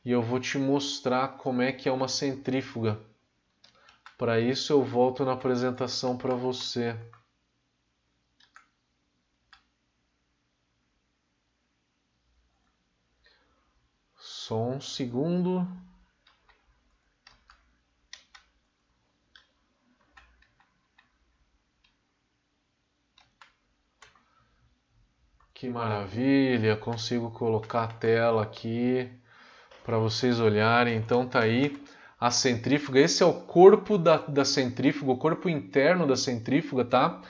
e 0.06 0.12
eu 0.12 0.22
vou 0.22 0.40
te 0.40 0.60
mostrar 0.60 1.30
como 1.30 1.64
é 1.64 1.72
que 1.72 1.90
é 1.90 1.92
uma 1.92 2.08
centrífuga. 2.08 3.00
Para 4.16 4.40
isso 4.40 4.72
eu 4.72 4.84
volto 4.84 5.26
na 5.26 5.34
apresentação 5.34 6.16
para 6.16 6.36
você. 6.36 6.96
Só 14.16 14.70
um 14.70 14.80
segundo. 14.80 15.68
Que 25.60 25.68
maravilha! 25.68 26.78
Consigo 26.78 27.32
colocar 27.32 27.84
a 27.84 27.88
tela 27.88 28.44
aqui 28.44 29.12
para 29.84 29.98
vocês 29.98 30.40
olharem. 30.40 30.96
Então 30.96 31.28
tá 31.28 31.42
aí 31.42 31.78
a 32.18 32.32
centrífuga. 32.32 32.98
Esse 32.98 33.24
é 33.24 33.26
o 33.26 33.34
corpo 33.42 33.98
da, 33.98 34.20
da 34.20 34.46
centrífuga, 34.46 35.12
o 35.12 35.18
corpo 35.18 35.50
interno 35.50 36.08
da 36.08 36.16
centrífuga, 36.16 36.86
tá? 36.86 37.22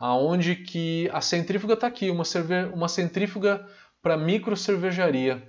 Aonde 0.00 0.56
que 0.56 1.10
a 1.12 1.20
centrífuga 1.20 1.76
tá 1.76 1.86
aqui, 1.86 2.10
uma, 2.10 2.24
cerve... 2.24 2.64
uma 2.72 2.88
centrífuga 2.88 3.68
para 4.02 4.16
micro 4.16 4.56
cervejaria. 4.56 5.46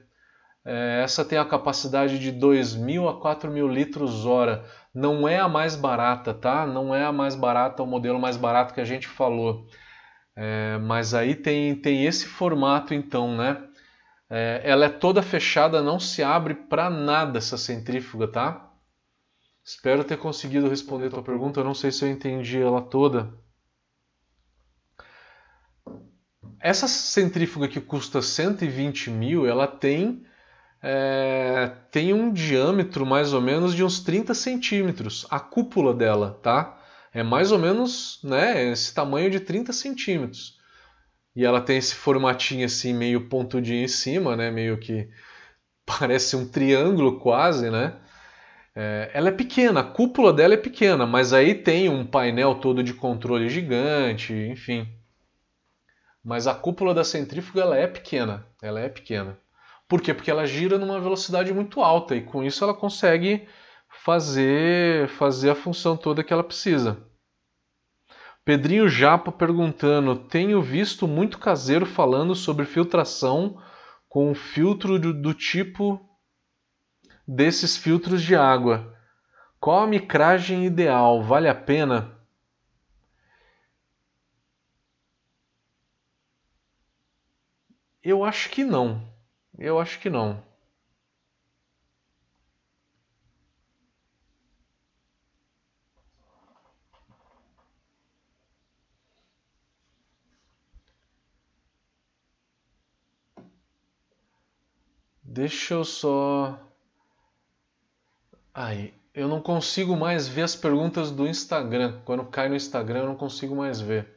É, 0.65 1.03
essa 1.05 1.23
tem 1.23 1.37
a 1.37 1.45
capacidade 1.45 2.19
de 2.19 2.33
2.000 2.33 3.07
a 3.07 3.13
4.000 3.13 3.73
litros 3.73 4.25
hora. 4.25 4.65
Não 4.93 5.25
é 5.25 5.39
a 5.39 5.47
mais 5.47 5.77
barata, 5.77 6.33
tá? 6.33 6.67
Não 6.67 6.93
é 6.93 7.05
a 7.05 7.13
mais 7.13 7.33
barata, 7.33 7.81
o 7.81 7.87
modelo 7.87 8.19
mais 8.19 8.35
barato 8.35 8.73
que 8.73 8.81
a 8.81 8.85
gente 8.85 9.07
falou. 9.07 9.65
É, 10.35 10.77
mas 10.79 11.13
aí 11.13 11.35
tem, 11.35 11.75
tem 11.75 12.05
esse 12.05 12.25
formato 12.27 12.93
então, 12.93 13.35
né? 13.37 13.63
É, 14.29 14.61
ela 14.63 14.85
é 14.85 14.89
toda 14.89 15.21
fechada, 15.21 15.81
não 15.81 15.99
se 15.99 16.23
abre 16.23 16.55
para 16.55 16.89
nada 16.89 17.37
essa 17.37 17.57
centrífuga, 17.57 18.27
tá? 18.27 18.71
Espero 19.63 20.03
ter 20.03 20.17
conseguido 20.17 20.69
responder 20.69 21.07
a 21.07 21.11
tua 21.11 21.23
pergunta. 21.23 21.59
Eu 21.59 21.63
não 21.63 21.73
sei 21.73 21.91
se 21.91 22.03
eu 22.05 22.09
entendi 22.09 22.61
ela 22.61 22.81
toda. 22.81 23.33
essa 26.65 26.87
centrífuga 26.87 27.67
que 27.67 27.79
custa 27.79 28.23
120 28.23 29.11
mil, 29.11 29.45
ela 29.45 29.67
tem, 29.67 30.25
é, 30.81 31.71
tem 31.91 32.11
um 32.11 32.33
diâmetro 32.33 33.05
mais 33.05 33.33
ou 33.33 33.41
menos 33.41 33.75
de 33.75 33.83
uns 33.83 33.99
30 33.99 34.33
centímetros, 34.33 35.27
a 35.29 35.39
cúpula 35.39 35.93
dela, 35.93 36.39
tá? 36.41 36.75
É 37.15 37.23
mais 37.23 37.49
ou 37.53 37.57
menos 37.57 38.19
né, 38.21 38.71
esse 38.71 38.93
tamanho 38.93 39.31
de 39.31 39.39
30 39.39 39.71
centímetros. 39.71 40.59
E 41.33 41.45
ela 41.45 41.61
tem 41.61 41.77
esse 41.77 41.95
formatinho 41.95 42.65
assim, 42.65 42.93
meio 42.93 43.29
pontudinho 43.29 43.85
em 43.85 43.87
cima, 43.87 44.35
né? 44.35 44.51
Meio 44.51 44.77
que 44.77 45.09
parece 45.87 46.35
um 46.35 46.45
triângulo 46.45 47.17
quase, 47.17 47.71
né? 47.71 47.95
É, 48.75 49.11
ela 49.13 49.29
é 49.29 49.31
pequena, 49.31 49.79
a 49.79 49.83
cúpula 49.83 50.33
dela 50.33 50.55
é 50.55 50.57
pequena, 50.57 51.05
mas 51.05 51.31
aí 51.31 51.55
tem 51.55 51.87
um 51.87 52.05
painel 52.05 52.55
todo 52.55 52.83
de 52.83 52.93
controle 52.93 53.47
gigante, 53.47 54.33
enfim. 54.33 54.85
Mas 56.21 56.47
a 56.47 56.53
cúpula 56.53 56.93
da 56.93 57.05
centrífuga 57.05 57.61
ela 57.61 57.77
é 57.77 57.87
pequena, 57.87 58.45
ela 58.61 58.81
é 58.81 58.89
pequena. 58.89 59.39
Por 59.87 60.01
quê? 60.01 60.13
Porque 60.13 60.29
ela 60.29 60.45
gira 60.45 60.77
numa 60.77 60.99
velocidade 60.99 61.53
muito 61.53 61.81
alta 61.81 62.13
e 62.13 62.21
com 62.21 62.43
isso 62.43 62.61
ela 62.61 62.73
consegue 62.73 63.47
fazer 64.05 65.09
fazer 65.09 65.49
a 65.49 65.55
função 65.55 65.97
toda 65.97 66.23
que 66.23 66.31
ela 66.31 66.43
precisa. 66.43 67.03
Pedrinho 68.45 68.87
Japa 68.87 69.31
perguntando: 69.31 70.15
Tenho 70.15 70.61
visto 70.61 71.07
muito 71.07 71.39
caseiro 71.39 71.87
falando 71.87 72.35
sobre 72.35 72.67
filtração 72.67 73.59
com 74.07 74.35
filtro 74.35 74.99
do, 74.99 75.11
do 75.11 75.33
tipo 75.33 75.99
desses 77.27 77.75
filtros 77.75 78.21
de 78.21 78.35
água. 78.35 78.95
Qual 79.59 79.81
a 79.81 79.87
micragem 79.87 80.67
ideal? 80.67 81.23
Vale 81.23 81.49
a 81.49 81.55
pena? 81.55 82.15
Eu 88.03 88.23
acho 88.23 88.51
que 88.51 88.63
não. 88.63 89.11
Eu 89.57 89.79
acho 89.79 89.99
que 89.99 90.11
não. 90.11 90.43
Deixa 105.35 105.73
eu 105.73 105.83
só 105.83 106.57
Aí, 108.53 108.93
eu 109.13 109.27
não 109.27 109.41
consigo 109.41 109.93
mais 109.97 110.29
ver 110.29 110.43
as 110.43 110.55
perguntas 110.55 111.11
do 111.11 111.27
Instagram. 111.27 111.99
Quando 112.05 112.23
cai 112.23 112.47
no 112.47 112.55
Instagram, 112.55 112.99
eu 112.99 113.07
não 113.07 113.17
consigo 113.17 113.53
mais 113.53 113.81
ver. 113.81 114.07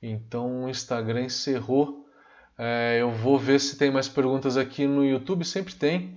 Então 0.00 0.64
o 0.64 0.70
Instagram 0.70 1.22
encerrou. 1.22 2.08
É, 2.56 2.98
eu 3.00 3.10
vou 3.10 3.36
ver 3.36 3.58
se 3.58 3.76
tem 3.76 3.90
mais 3.90 4.08
perguntas 4.08 4.56
aqui 4.56 4.86
no 4.86 5.04
YouTube. 5.04 5.44
Sempre 5.44 5.74
tem. 5.74 6.16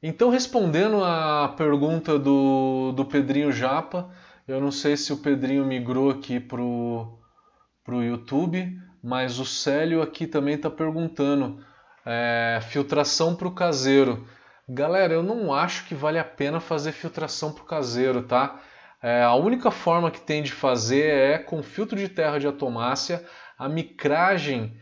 Então, 0.00 0.30
respondendo 0.30 1.02
a 1.02 1.48
pergunta 1.56 2.16
do, 2.16 2.92
do 2.92 3.04
Pedrinho 3.04 3.50
Japa, 3.50 4.08
eu 4.46 4.60
não 4.60 4.70
sei 4.70 4.96
se 4.96 5.12
o 5.12 5.16
Pedrinho 5.16 5.64
migrou 5.64 6.10
aqui 6.10 6.38
pro, 6.38 7.18
pro 7.86 8.02
YouTube, 8.02 8.76
mas 9.02 9.38
o 9.38 9.46
Célio 9.46 10.02
aqui 10.02 10.26
também 10.26 10.56
está 10.56 10.68
perguntando 10.68 11.64
é, 12.04 12.58
filtração 12.68 13.36
para 13.36 13.46
o 13.46 13.54
caseiro. 13.54 14.26
Galera, 14.68 15.14
eu 15.14 15.22
não 15.22 15.54
acho 15.54 15.86
que 15.86 15.94
vale 15.94 16.18
a 16.18 16.24
pena 16.24 16.58
fazer 16.58 16.90
filtração 16.90 17.52
para 17.52 17.62
o 17.62 17.66
caseiro, 17.66 18.24
tá? 18.24 18.60
É, 19.00 19.22
a 19.22 19.34
única 19.36 19.70
forma 19.70 20.10
que 20.10 20.20
tem 20.20 20.42
de 20.42 20.50
fazer 20.50 21.04
é 21.04 21.38
com 21.38 21.62
filtro 21.62 21.96
de 21.96 22.08
terra 22.08 22.38
de 22.38 22.48
atomácia, 22.48 23.24
a 23.56 23.68
micragem, 23.68 24.76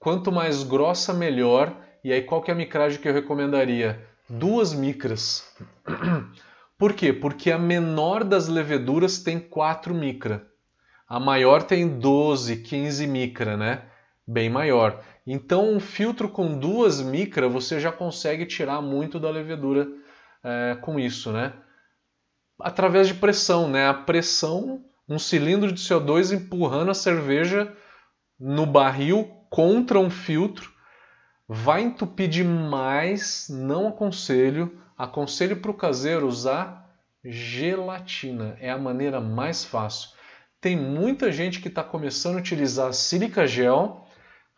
quanto 0.00 0.32
mais 0.32 0.64
grossa, 0.64 1.14
melhor. 1.14 1.76
E 2.02 2.12
aí, 2.12 2.22
qual 2.22 2.42
que 2.42 2.50
é 2.50 2.54
a 2.54 2.56
micragem 2.56 3.00
que 3.00 3.08
eu 3.08 3.14
recomendaria? 3.14 4.04
Duas 4.28 4.72
micras. 4.72 5.54
Por 6.76 6.94
quê? 6.94 7.12
Porque 7.12 7.52
a 7.52 7.58
menor 7.58 8.24
das 8.24 8.48
leveduras 8.48 9.22
tem 9.22 9.38
4 9.38 9.94
micra. 9.94 10.49
A 11.10 11.18
maior 11.18 11.64
tem 11.64 11.98
12, 11.98 12.58
15 12.58 13.04
micra, 13.08 13.56
né? 13.56 13.82
Bem 14.24 14.48
maior. 14.48 15.02
Então, 15.26 15.68
um 15.68 15.80
filtro 15.80 16.28
com 16.28 16.56
duas 16.56 17.00
micra 17.00 17.48
você 17.48 17.80
já 17.80 17.90
consegue 17.90 18.46
tirar 18.46 18.80
muito 18.80 19.18
da 19.18 19.28
levedura 19.28 19.88
é, 20.44 20.78
com 20.80 21.00
isso, 21.00 21.32
né? 21.32 21.52
Através 22.60 23.08
de 23.08 23.14
pressão, 23.14 23.68
né? 23.68 23.88
A 23.88 23.94
pressão, 23.94 24.84
um 25.08 25.18
cilindro 25.18 25.72
de 25.72 25.82
CO2 25.82 26.32
empurrando 26.32 26.92
a 26.92 26.94
cerveja 26.94 27.76
no 28.38 28.64
barril 28.64 29.24
contra 29.50 29.98
um 29.98 30.10
filtro, 30.10 30.70
vai 31.48 31.82
entupir 31.82 32.28
demais, 32.28 33.48
não 33.50 33.88
aconselho. 33.88 34.80
Aconselho 34.96 35.56
para 35.56 35.72
o 35.72 35.76
caseiro 35.76 36.28
usar 36.28 36.88
gelatina, 37.24 38.56
é 38.60 38.70
a 38.70 38.78
maneira 38.78 39.20
mais 39.20 39.64
fácil. 39.64 40.19
Tem 40.60 40.76
muita 40.76 41.32
gente 41.32 41.60
que 41.60 41.68
está 41.68 41.82
começando 41.82 42.36
a 42.36 42.40
utilizar 42.40 42.92
sílica 42.92 43.46
gel 43.46 44.06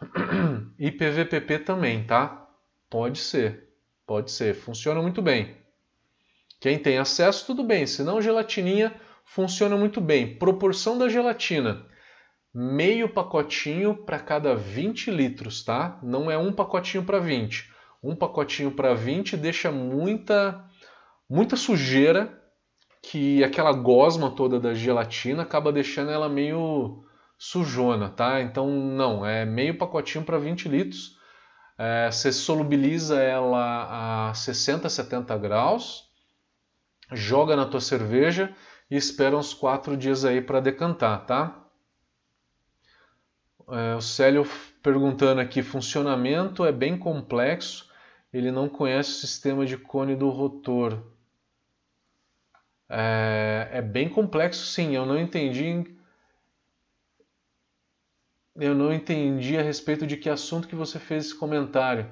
e 0.77 0.91
PVPP 0.91 1.61
também, 1.61 2.05
tá? 2.05 2.49
Pode 2.91 3.19
ser, 3.19 3.69
pode 4.05 4.33
ser, 4.33 4.55
funciona 4.55 5.01
muito 5.01 5.23
bem. 5.23 5.57
Quem 6.61 6.79
tem 6.79 6.99
acesso, 6.99 7.47
tudo 7.47 7.63
bem, 7.63 7.87
se 7.87 8.03
não, 8.03 8.21
gelatininha 8.21 8.95
funciona 9.25 9.77
muito 9.77 10.01
bem. 10.01 10.37
Proporção 10.37 10.99
da 10.99 11.09
gelatina, 11.09 11.87
meio 12.53 13.09
pacotinho 13.09 13.95
para 14.05 14.19
cada 14.19 14.57
20 14.57 15.11
litros, 15.11 15.63
tá? 15.65 16.01
Não 16.03 16.29
é 16.29 16.37
um 16.37 16.53
pacotinho 16.53 17.05
para 17.05 17.21
20. 17.21 17.73
Um 18.03 18.17
pacotinho 18.17 18.73
para 18.73 18.93
20 18.93 19.37
deixa 19.37 19.71
muita, 19.71 20.65
muita 21.31 21.55
sujeira, 21.55 22.42
que 23.03 23.43
aquela 23.43 23.73
gosma 23.73 24.31
toda 24.31 24.61
da 24.61 24.73
gelatina 24.73 25.43
acaba 25.43 25.73
deixando 25.73 26.13
ela 26.13 26.29
meio 26.29 27.05
sujona, 27.37 28.09
tá? 28.09 28.41
Então 28.41 28.71
não, 28.71 29.27
é 29.27 29.45
meio 29.45 29.77
pacotinho 29.77 30.25
para 30.25 30.39
20 30.39 30.69
litros. 30.69 31.19
É, 31.77 32.09
você 32.11 32.31
solubiliza 32.31 33.21
ela 33.21 34.29
a 34.31 34.35
60, 34.35 34.89
70 34.89 35.37
graus, 35.39 36.09
joga 37.11 37.57
na 37.57 37.67
tua 37.67 37.81
cerveja 37.81 38.55
e 38.89 38.97
espera 38.97 39.37
uns 39.37 39.53
4 39.53 39.97
dias 39.97 40.25
aí 40.25 40.41
para 40.41 40.61
decantar, 40.61 41.27
tá? 41.27 41.67
É, 43.69 43.97
o 43.97 44.01
Célio 44.01 44.47
perguntando 44.83 45.41
aqui, 45.41 45.63
funcionamento 45.63 46.65
é 46.65 46.71
bem 46.71 46.97
complexo, 46.97 47.91
ele 48.33 48.53
não 48.53 48.69
conhece 48.69 49.11
o 49.11 49.15
sistema 49.15 49.67
de 49.67 49.77
cone 49.77 50.15
do 50.15 50.29
rotor. 50.29 51.03
É, 52.95 53.69
é 53.73 53.83
bem 53.83 54.07
complexo 54.09 54.67
sim, 54.67 54.95
eu 54.95 55.07
não 55.07 55.19
entendi 55.19 55.97
eu 58.55 58.75
não 58.75 58.93
entendi 58.93 59.57
a 59.57 59.63
respeito 59.63 60.07
de 60.07 60.17
que 60.17 60.29
assunto 60.29 60.69
que 60.69 60.75
você 60.75 60.99
fez 60.99 61.27
esse 61.27 61.35
comentário. 61.35 62.07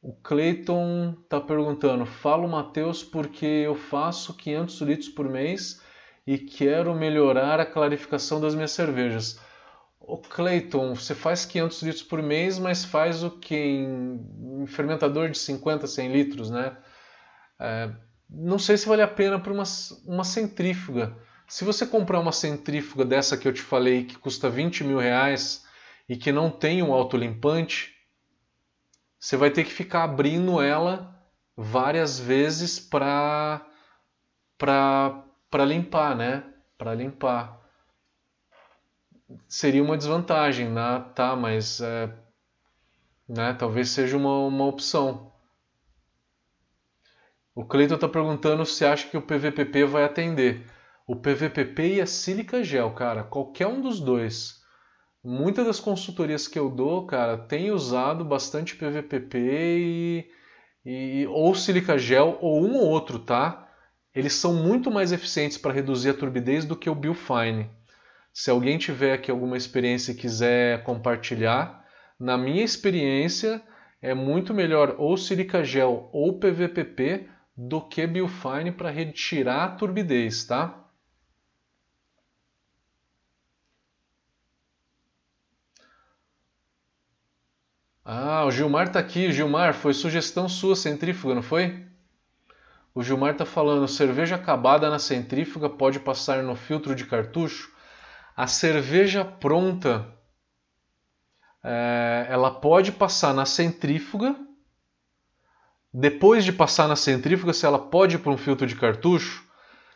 O 0.00 0.14
Clayton 0.14 1.14
está 1.22 1.38
perguntando: 1.40 2.06
Falo 2.06 2.48
Mateus 2.48 3.04
porque 3.04 3.44
eu 3.44 3.74
faço 3.74 4.34
500 4.34 4.80
litros 4.80 5.08
por 5.10 5.28
mês 5.28 5.82
e 6.26 6.38
quero 6.38 6.94
melhorar 6.94 7.60
a 7.60 7.66
clarificação 7.66 8.40
das 8.40 8.54
minhas 8.54 8.70
cervejas. 8.72 9.38
O 10.08 10.16
Clayton, 10.16 10.94
você 10.94 11.14
faz 11.14 11.44
500 11.44 11.82
litros 11.82 12.02
por 12.02 12.22
mês, 12.22 12.58
mas 12.58 12.82
faz 12.82 13.22
o 13.22 13.30
que 13.30 13.54
em 13.54 13.86
um 14.40 14.66
fermentador 14.66 15.28
de 15.28 15.36
50, 15.36 15.86
100 15.86 16.10
litros, 16.10 16.50
né? 16.50 16.74
É, 17.60 17.90
não 18.28 18.58
sei 18.58 18.78
se 18.78 18.88
vale 18.88 19.02
a 19.02 19.08
pena 19.08 19.38
para 19.38 19.52
uma, 19.52 19.64
uma 20.06 20.24
centrífuga. 20.24 21.14
Se 21.46 21.62
você 21.62 21.86
comprar 21.86 22.20
uma 22.20 22.32
centrífuga 22.32 23.04
dessa 23.04 23.36
que 23.36 23.46
eu 23.46 23.52
te 23.52 23.60
falei, 23.60 24.06
que 24.06 24.16
custa 24.16 24.48
20 24.48 24.82
mil 24.82 24.98
reais 24.98 25.66
e 26.08 26.16
que 26.16 26.32
não 26.32 26.50
tem 26.50 26.82
um 26.82 26.92
autolimpante, 26.92 27.94
você 29.20 29.36
vai 29.36 29.50
ter 29.50 29.64
que 29.64 29.72
ficar 29.72 30.04
abrindo 30.04 30.58
ela 30.58 31.14
várias 31.54 32.18
vezes 32.18 32.80
para 32.80 33.62
limpar, 35.66 36.16
né? 36.16 36.44
Para 36.78 36.94
limpar. 36.94 37.58
Seria 39.48 39.82
uma 39.82 39.96
desvantagem, 39.96 40.68
né? 40.70 41.04
tá? 41.14 41.36
Mas 41.36 41.80
é, 41.80 42.12
né? 43.28 43.52
talvez 43.54 43.90
seja 43.90 44.16
uma, 44.16 44.38
uma 44.46 44.66
opção. 44.66 45.32
O 47.54 47.64
Cleiton 47.64 47.96
está 47.96 48.08
perguntando 48.08 48.64
se 48.64 48.84
acha 48.84 49.08
que 49.08 49.16
o 49.16 49.22
PVPP 49.22 49.84
vai 49.84 50.04
atender 50.04 50.64
o 51.06 51.16
PVPP 51.16 51.94
e 51.94 52.00
a 52.00 52.06
Silica 52.06 52.62
Gel, 52.62 52.92
cara, 52.92 53.24
qualquer 53.24 53.66
um 53.66 53.80
dos 53.80 53.98
dois. 53.98 54.62
Muitas 55.24 55.66
das 55.66 55.80
consultorias 55.80 56.46
que 56.46 56.58
eu 56.58 56.70
dou, 56.70 57.06
cara, 57.06 57.36
tem 57.36 57.70
usado 57.70 58.24
bastante 58.24 58.76
PVPP 58.76 59.38
e, 59.38 60.30
e 60.84 61.26
ou 61.26 61.54
Silica 61.54 61.98
Gel 61.98 62.38
ou 62.40 62.62
um 62.62 62.76
ou 62.76 62.86
outro, 62.86 63.18
tá? 63.18 63.68
eles 64.18 64.32
são 64.32 64.52
muito 64.52 64.90
mais 64.90 65.12
eficientes 65.12 65.56
para 65.56 65.72
reduzir 65.72 66.10
a 66.10 66.14
turbidez 66.14 66.64
do 66.64 66.74
que 66.74 66.90
o 66.90 66.94
Biofine. 66.94 67.70
Se 68.40 68.50
alguém 68.50 68.78
tiver 68.78 69.14
aqui 69.14 69.32
alguma 69.32 69.56
experiência 69.56 70.12
e 70.12 70.14
quiser 70.14 70.84
compartilhar, 70.84 71.84
na 72.20 72.38
minha 72.38 72.62
experiência 72.62 73.60
é 74.00 74.14
muito 74.14 74.54
melhor 74.54 74.94
ou 74.96 75.16
Silica 75.16 75.64
Gel 75.64 76.08
ou 76.12 76.38
PVPP 76.38 77.28
do 77.56 77.80
que 77.80 78.06
Biofine 78.06 78.70
para 78.70 78.90
retirar 78.90 79.64
a 79.64 79.68
turbidez, 79.70 80.44
tá? 80.44 80.88
Ah, 88.04 88.44
o 88.44 88.52
Gilmar 88.52 88.86
está 88.86 89.00
aqui. 89.00 89.32
Gilmar, 89.32 89.74
foi 89.74 89.92
sugestão 89.92 90.48
sua 90.48 90.76
centrífuga, 90.76 91.34
não 91.34 91.42
foi? 91.42 91.84
O 92.94 93.02
Gilmar 93.02 93.32
está 93.32 93.44
falando, 93.44 93.88
cerveja 93.88 94.36
acabada 94.36 94.88
na 94.88 95.00
centrífuga 95.00 95.68
pode 95.68 95.98
passar 95.98 96.44
no 96.44 96.54
filtro 96.54 96.94
de 96.94 97.04
cartucho? 97.04 97.76
A 98.38 98.46
cerveja 98.46 99.24
pronta, 99.24 100.06
é, 101.64 102.28
ela 102.30 102.52
pode 102.52 102.92
passar 102.92 103.34
na 103.34 103.44
centrífuga. 103.44 104.36
Depois 105.92 106.44
de 106.44 106.52
passar 106.52 106.86
na 106.86 106.94
centrífuga, 106.94 107.52
se 107.52 107.66
ela 107.66 107.80
pode 107.80 108.14
ir 108.14 108.20
para 108.20 108.30
um 108.30 108.36
filtro 108.36 108.64
de 108.64 108.76
cartucho, 108.76 109.44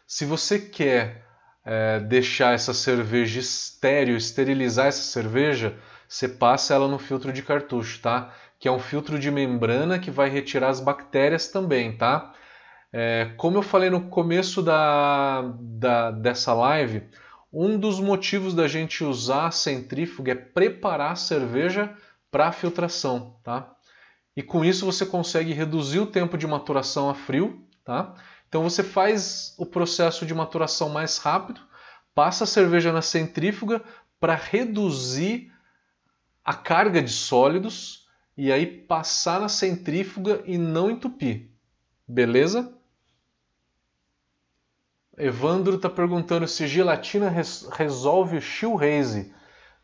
se 0.05 0.25
você 0.25 0.59
quer 0.59 1.25
é, 1.65 2.01
deixar 2.01 2.53
essa 2.53 2.75
cerveja 2.75 3.39
estéreo, 3.39 4.17
esterilizar 4.17 4.89
essa 4.89 5.03
cerveja, 5.05 5.79
você 6.09 6.29
passa 6.29 6.75
ela 6.75 6.89
no 6.89 6.99
filtro 6.99 7.33
de 7.33 7.45
cartucho, 7.45 8.03
tá? 8.03 8.35
Que 8.59 8.67
é 8.67 8.73
um 8.73 8.81
filtro 8.81 9.21
de 9.21 9.31
membrana 9.31 10.01
que 10.01 10.11
vai 10.11 10.29
retirar 10.29 10.71
as 10.71 10.81
bactérias 10.81 11.47
também, 11.47 11.97
tá? 11.97 12.35
É, 12.93 13.35
como 13.37 13.59
eu 13.59 13.63
falei 13.63 13.89
no 13.89 14.09
começo 14.09 14.61
da, 14.61 15.43
da, 15.61 16.11
dessa 16.11 16.53
live, 16.53 17.09
um 17.53 17.79
dos 17.79 18.01
motivos 18.01 18.55
da 18.55 18.67
gente 18.67 19.05
usar 19.05 19.49
a 19.49 19.51
centrífuga 19.51 20.33
é 20.33 20.35
preparar 20.35 21.13
a 21.13 21.17
cerveja 21.17 21.95
para 22.31 22.51
filtração, 22.51 23.37
tá? 23.43 23.75
E 24.35 24.43
com 24.43 24.65
isso 24.65 24.87
você 24.87 25.05
consegue 25.05 25.53
reduzir 25.53 26.01
o 26.01 26.07
tempo 26.07 26.39
de 26.39 26.47
maturação 26.47 27.11
a 27.11 27.15
frio, 27.15 27.63
tá? 27.85 28.15
Então 28.49 28.63
você 28.63 28.83
faz 28.83 29.55
o 29.59 29.67
processo 29.67 30.25
de 30.25 30.35
maturação 30.35 30.89
mais 30.89 31.19
rápido, 31.19 31.61
passa 32.15 32.45
a 32.45 32.47
cerveja 32.47 32.93
na 32.93 33.03
centrífuga 33.03 33.83
para 34.19 34.35
reduzir 34.35 35.53
a 36.45 36.55
carga 36.55 37.03
de 37.03 37.11
sólidos 37.11 38.07
e 38.37 38.51
aí 38.51 38.67
passar 38.67 39.41
na 39.41 39.49
centrífuga 39.49 40.43
e 40.47 40.57
não 40.57 40.91
entupir. 40.91 41.51
Beleza? 42.09 42.73
Evandro 45.19 45.77
está 45.77 45.91
perguntando 45.91 46.49
se 46.49 46.67
gelatina 46.67 47.29
res 47.29 47.69
resolve 47.73 48.39
o 48.39 48.41
shoehaze. 48.41 49.33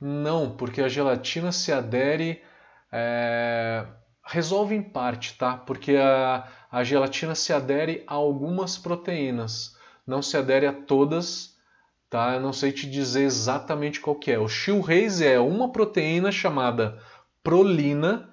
Não, 0.01 0.57
porque 0.57 0.81
a 0.81 0.89
gelatina 0.89 1.53
se 1.53 1.73
adere. 1.73 2.43
É... 2.93 3.87
Resolve 4.25 4.75
em 4.75 4.83
parte, 4.83 5.37
tá? 5.39 5.57
Porque 5.57 5.97
a, 5.97 6.47
a 6.71 6.85
gelatina 6.85 7.35
se 7.35 7.53
adere 7.53 8.05
a 8.07 8.15
algumas 8.15 8.77
proteínas, 8.77 9.75
não 10.07 10.21
se 10.21 10.37
adere 10.37 10.67
a 10.67 10.73
todas 10.73 11.59
tá? 12.09 12.35
Eu 12.35 12.41
não 12.41 12.53
sei 12.53 12.73
te 12.73 12.89
dizer 12.89 13.23
exatamente 13.23 14.01
qual 14.01 14.17
que 14.17 14.31
é. 14.31 14.39
O 14.39 14.49
Shilhaze 14.49 15.27
é 15.27 15.39
uma 15.39 15.71
proteína 15.71 16.33
chamada 16.33 16.99
prolina 17.43 18.31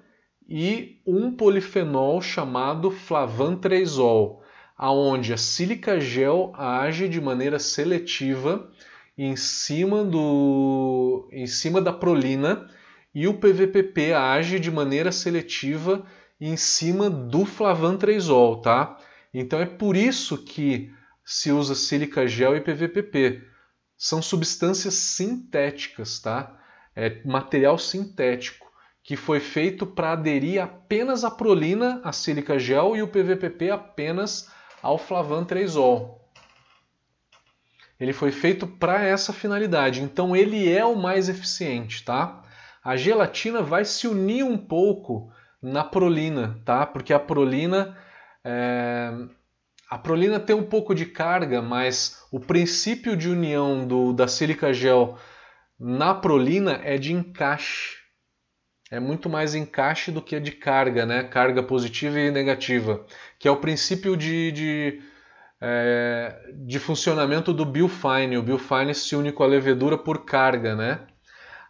e 0.48 1.00
um 1.06 1.34
polifenol 1.34 2.20
chamado 2.22 2.90
flavantresol, 2.90 4.42
aonde 4.76 5.32
a 5.32 5.36
sílica 5.36 5.98
gel 5.98 6.52
age 6.54 7.08
de 7.08 7.20
maneira 7.20 7.58
seletiva 7.58 8.70
em 9.16 9.34
cima 9.34 10.04
do 10.04 11.28
em 11.32 11.46
cima 11.46 11.80
da 11.80 11.92
prolina 11.92 12.68
e 13.14 13.26
o 13.26 13.34
PVPP 13.34 14.12
age 14.12 14.60
de 14.60 14.70
maneira 14.70 15.10
seletiva 15.10 16.04
em 16.38 16.56
cima 16.56 17.08
do 17.08 17.46
flavantresol, 17.46 18.60
tá? 18.60 18.98
Então 19.32 19.58
é 19.58 19.64
por 19.64 19.96
isso 19.96 20.36
que 20.36 20.92
se 21.24 21.50
usa 21.50 21.74
sílica 21.74 22.28
gel 22.28 22.54
e 22.54 22.60
PVPP 22.60 23.42
são 23.96 24.20
substâncias 24.20 24.94
sintéticas, 24.94 26.18
tá? 26.20 26.54
É 26.94 27.22
material 27.24 27.78
sintético 27.78 28.66
que 29.02 29.16
foi 29.16 29.40
feito 29.40 29.86
para 29.86 30.12
aderir 30.12 30.60
apenas 30.60 31.24
à 31.24 31.30
prolina, 31.30 32.00
a 32.04 32.12
sílica 32.12 32.58
gel 32.58 32.96
e 32.96 33.02
o 33.02 33.08
PVPP 33.08 33.70
apenas 33.70 34.50
ao 34.82 34.98
flavantresol. 34.98 36.20
Ele 37.98 38.12
foi 38.12 38.30
feito 38.30 38.66
para 38.66 39.02
essa 39.02 39.32
finalidade, 39.32 40.02
então 40.02 40.36
ele 40.36 40.70
é 40.70 40.84
o 40.84 40.96
mais 40.96 41.28
eficiente, 41.28 42.04
tá? 42.04 42.42
A 42.84 42.96
gelatina 42.96 43.62
vai 43.62 43.84
se 43.84 44.06
unir 44.06 44.44
um 44.44 44.58
pouco 44.58 45.32
na 45.62 45.82
prolina, 45.82 46.60
tá? 46.64 46.86
Porque 46.86 47.12
a 47.12 47.18
prolina 47.18 47.96
é, 48.44 49.12
a 49.88 49.96
prolina 49.96 50.40
tem 50.40 50.54
um 50.54 50.64
pouco 50.64 50.94
de 50.94 51.06
carga, 51.06 51.62
mas 51.62 52.24
o 52.32 52.40
princípio 52.40 53.16
de 53.16 53.28
união 53.28 53.86
do, 53.86 54.12
da 54.12 54.26
sílica 54.26 54.72
gel 54.72 55.16
na 55.78 56.12
prolina 56.14 56.80
é 56.82 56.98
de 56.98 57.12
encaixe. 57.12 57.96
É 58.90 59.00
muito 59.00 59.28
mais 59.28 59.54
encaixe 59.54 60.12
do 60.12 60.22
que 60.22 60.38
de 60.38 60.52
carga, 60.52 61.04
né? 61.04 61.24
Carga 61.24 61.62
positiva 61.62 62.20
e 62.20 62.30
negativa, 62.30 63.04
que 63.38 63.48
é 63.48 63.50
o 63.50 63.56
princípio 63.56 64.16
de, 64.16 64.52
de, 64.52 65.02
é, 65.60 66.52
de 66.54 66.78
funcionamento 66.78 67.52
do 67.52 67.64
Biofine. 67.64 68.38
O 68.38 68.42
Biofine 68.42 68.94
se 68.94 69.16
une 69.16 69.32
com 69.32 69.42
a 69.42 69.46
levedura 69.46 69.98
por 69.98 70.24
carga, 70.24 70.76
né? 70.76 71.06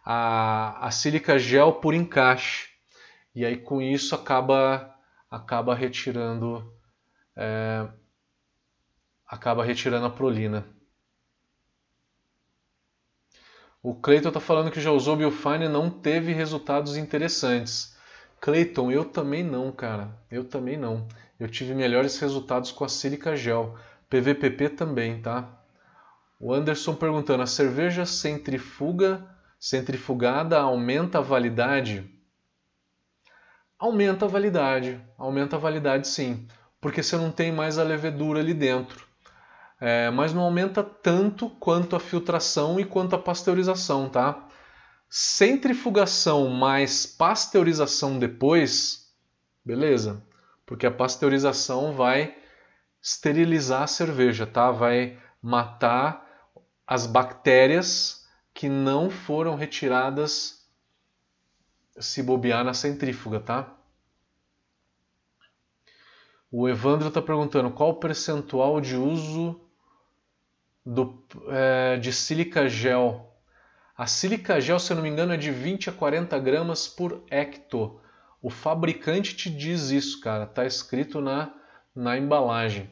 A, 0.05 0.87
a 0.87 0.91
sílica 0.91 1.39
gel 1.39 1.73
por 1.73 1.93
encaixe. 1.93 2.69
E 3.33 3.45
aí 3.45 3.57
com 3.57 3.81
isso 3.81 4.13
acaba, 4.13 4.93
acaba 5.29 5.73
retirando 5.75 6.71
é, 7.35 7.87
acaba 9.27 9.63
retirando 9.63 10.05
a 10.05 10.09
prolina. 10.09 10.65
O 13.87 13.95
Clayton 13.95 14.27
está 14.27 14.41
falando 14.41 14.69
que 14.69 14.81
já 14.81 14.91
usou 14.91 15.15
Biofine 15.15 15.63
e 15.63 15.69
não 15.69 15.89
teve 15.89 16.33
resultados 16.33 16.97
interessantes. 16.97 17.95
Clayton, 18.41 18.91
eu 18.91 19.05
também 19.05 19.45
não, 19.45 19.71
cara. 19.71 20.09
Eu 20.29 20.43
também 20.43 20.75
não. 20.75 21.07
Eu 21.39 21.47
tive 21.47 21.73
melhores 21.73 22.19
resultados 22.19 22.69
com 22.69 22.83
a 22.83 22.89
Silica 22.89 23.33
Gel. 23.33 23.77
PVPP 24.09 24.71
também, 24.71 25.21
tá? 25.21 25.47
O 26.37 26.53
Anderson 26.53 26.95
perguntando: 26.95 27.43
a 27.43 27.47
cerveja 27.47 28.05
centrifuga, 28.05 29.25
centrifugada 29.57 30.59
aumenta 30.59 31.19
a 31.19 31.21
validade? 31.21 32.13
Aumenta 33.79 34.25
a 34.25 34.27
validade, 34.27 35.01
aumenta 35.17 35.55
a 35.55 35.59
validade 35.59 36.09
sim, 36.09 36.45
porque 36.81 37.01
você 37.01 37.15
não 37.15 37.31
tem 37.31 37.53
mais 37.53 37.77
a 37.77 37.83
levedura 37.83 38.41
ali 38.41 38.53
dentro 38.53 39.06
é, 39.79 40.09
mas 40.09 40.33
não 40.33 40.41
aumenta 40.43 40.83
tanto 40.83 41.49
quanto 41.49 41.95
a 41.95 41.99
filtração 41.99 42.79
e 42.79 42.85
quanto 42.85 43.15
a 43.15 43.19
pasteurização, 43.19 44.09
tá? 44.09 44.47
Centrifugação 45.09 46.49
mais 46.49 47.05
pasteurização 47.05 48.17
depois, 48.17 49.13
beleza? 49.63 50.25
Porque 50.65 50.85
a 50.85 50.91
pasteurização 50.91 51.93
vai 51.93 52.35
esterilizar 53.01 53.83
a 53.83 53.87
cerveja, 53.87 54.47
tá? 54.47 54.71
Vai 54.71 55.17
matar 55.41 56.25
as 56.85 57.05
bactérias 57.05 58.25
que 58.53 58.67
não 58.67 59.09
foram 59.09 59.55
retiradas 59.55 60.67
se 61.99 62.23
bobear 62.23 62.63
na 62.63 62.73
centrífuga, 62.73 63.39
tá? 63.39 63.73
O 66.51 66.67
Evandro 66.67 67.09
está 67.09 67.21
perguntando 67.21 67.71
qual 67.71 67.91
o 67.91 67.99
percentual 67.99 68.81
de 68.81 68.95
uso 68.95 69.66
do, 70.87 71.21
é, 71.49 71.97
de 71.97 72.13
sílica 72.13 72.69
gel. 72.69 73.35
A 73.97 74.07
sílica 74.07 74.61
gel, 74.61 74.79
se 74.79 74.93
eu 74.93 74.95
não 74.95 75.03
me 75.03 75.09
engano, 75.09 75.33
é 75.33 75.37
de 75.37 75.51
20 75.51 75.89
a 75.89 75.93
40 75.93 76.39
gramas 76.39 76.87
por 76.87 77.23
hecto. 77.29 77.99
O 78.41 78.49
fabricante 78.49 79.35
te 79.35 79.49
diz 79.49 79.89
isso, 79.89 80.21
cara. 80.21 80.45
Tá 80.45 80.65
escrito 80.65 81.19
na, 81.19 81.53
na 81.93 82.17
embalagem. 82.17 82.89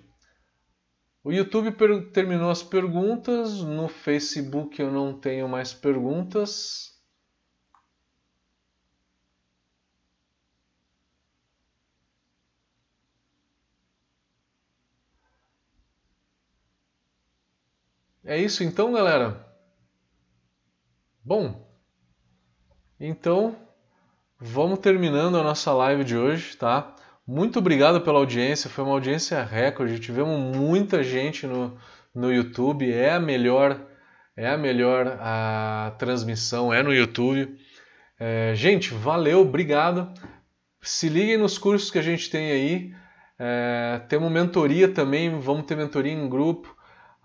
O 1.23 1.31
YouTube 1.31 1.71
terminou 2.11 2.51
as 2.51 2.61
perguntas. 2.61 3.61
No 3.61 3.87
Facebook 3.87 4.81
eu 4.81 4.91
não 4.91 5.13
tenho 5.13 5.47
mais 5.47 5.73
perguntas. 5.73 6.94
É 18.27 18.39
isso 18.39 18.63
então, 18.63 18.91
galera? 18.91 19.45
Bom, 21.23 21.69
então 22.99 23.55
vamos 24.39 24.79
terminando 24.79 25.37
a 25.37 25.43
nossa 25.43 25.71
live 25.71 26.03
de 26.03 26.17
hoje, 26.17 26.57
tá? 26.57 26.95
Muito 27.27 27.59
obrigado 27.59 28.01
pela 28.01 28.17
audiência, 28.17 28.67
foi 28.67 28.83
uma 28.83 28.93
audiência 28.93 29.43
recorde. 29.43 29.99
Tivemos 29.99 30.39
muita 30.57 31.03
gente 31.03 31.45
no, 31.45 31.77
no 32.15 32.33
YouTube, 32.33 32.91
é 32.91 33.13
a 33.13 33.19
melhor, 33.19 33.79
é 34.35 34.49
a 34.49 34.57
melhor 34.57 35.19
a 35.21 35.95
transmissão, 35.99 36.73
é 36.73 36.81
no 36.81 36.91
YouTube. 36.91 37.55
É, 38.19 38.53
gente, 38.55 38.91
valeu, 38.91 39.41
obrigado. 39.41 40.11
Se 40.81 41.09
liguem 41.09 41.37
nos 41.37 41.59
cursos 41.59 41.91
que 41.91 41.99
a 41.99 42.03
gente 42.03 42.27
tem 42.31 42.51
aí. 42.51 42.95
É, 43.37 44.01
temos 44.09 44.31
mentoria 44.31 44.87
também, 44.87 45.39
vamos 45.39 45.67
ter 45.67 45.77
mentoria 45.77 46.11
em 46.11 46.27
grupo, 46.27 46.74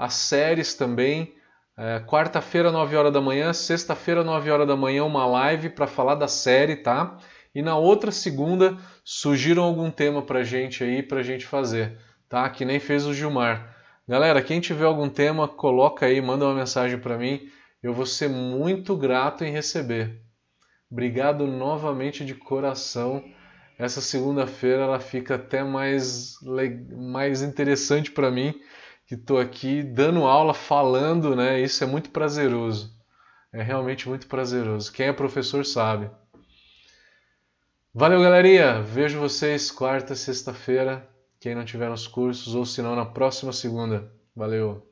as 0.00 0.14
séries 0.14 0.72
também. 0.74 1.34
É, 1.76 2.00
Quarta-feira, 2.00 2.72
9 2.72 2.96
horas 2.96 3.12
da 3.12 3.20
manhã, 3.20 3.52
sexta-feira, 3.52 4.24
9 4.24 4.50
horas 4.50 4.66
da 4.66 4.74
manhã, 4.74 5.04
uma 5.04 5.26
live 5.26 5.68
para 5.68 5.86
falar 5.86 6.14
da 6.14 6.26
série, 6.26 6.76
tá? 6.76 7.18
E 7.54 7.60
na 7.60 7.76
outra 7.76 8.10
segunda, 8.10 8.78
sugiram 9.04 9.62
algum 9.62 9.90
tema 9.90 10.22
pra 10.22 10.42
gente 10.42 10.82
aí, 10.82 11.02
pra 11.02 11.22
gente 11.22 11.44
fazer, 11.44 11.98
tá? 12.30 12.48
Que 12.48 12.64
nem 12.64 12.80
fez 12.80 13.04
o 13.04 13.12
Gilmar. 13.12 13.76
Galera, 14.08 14.40
quem 14.40 14.58
tiver 14.58 14.86
algum 14.86 15.08
tema, 15.08 15.46
coloca 15.46 16.06
aí, 16.06 16.18
manda 16.22 16.46
uma 16.46 16.54
mensagem 16.54 16.98
para 16.98 17.18
mim. 17.18 17.38
Eu 17.82 17.92
vou 17.92 18.06
ser 18.06 18.30
muito 18.30 18.96
grato 18.96 19.44
em 19.44 19.52
receber. 19.52 20.22
Obrigado 20.90 21.46
novamente 21.46 22.24
de 22.24 22.34
coração. 22.34 23.22
Essa 23.78 24.00
segunda-feira 24.00 24.82
ela 24.82 25.00
fica 25.00 25.34
até 25.34 25.62
mais, 25.62 26.36
mais 26.96 27.42
interessante 27.42 28.10
para 28.10 28.30
mim, 28.30 28.54
que 29.10 29.16
estou 29.16 29.40
aqui 29.40 29.82
dando 29.82 30.24
aula, 30.24 30.54
falando, 30.54 31.34
né? 31.34 31.60
Isso 31.60 31.82
é 31.82 31.86
muito 31.86 32.10
prazeroso. 32.10 32.96
É 33.52 33.60
realmente 33.60 34.08
muito 34.08 34.28
prazeroso. 34.28 34.92
Quem 34.92 35.08
é 35.08 35.12
professor 35.12 35.66
sabe. 35.66 36.08
Valeu, 37.92 38.22
galerinha! 38.22 38.80
Vejo 38.80 39.18
vocês 39.18 39.68
quarta, 39.68 40.14
sexta-feira. 40.14 41.10
Quem 41.40 41.56
não 41.56 41.64
tiver 41.64 41.90
nos 41.90 42.06
cursos, 42.06 42.54
ou 42.54 42.64
se 42.64 42.82
não, 42.82 42.94
na 42.94 43.04
próxima 43.04 43.52
segunda. 43.52 44.12
Valeu! 44.32 44.89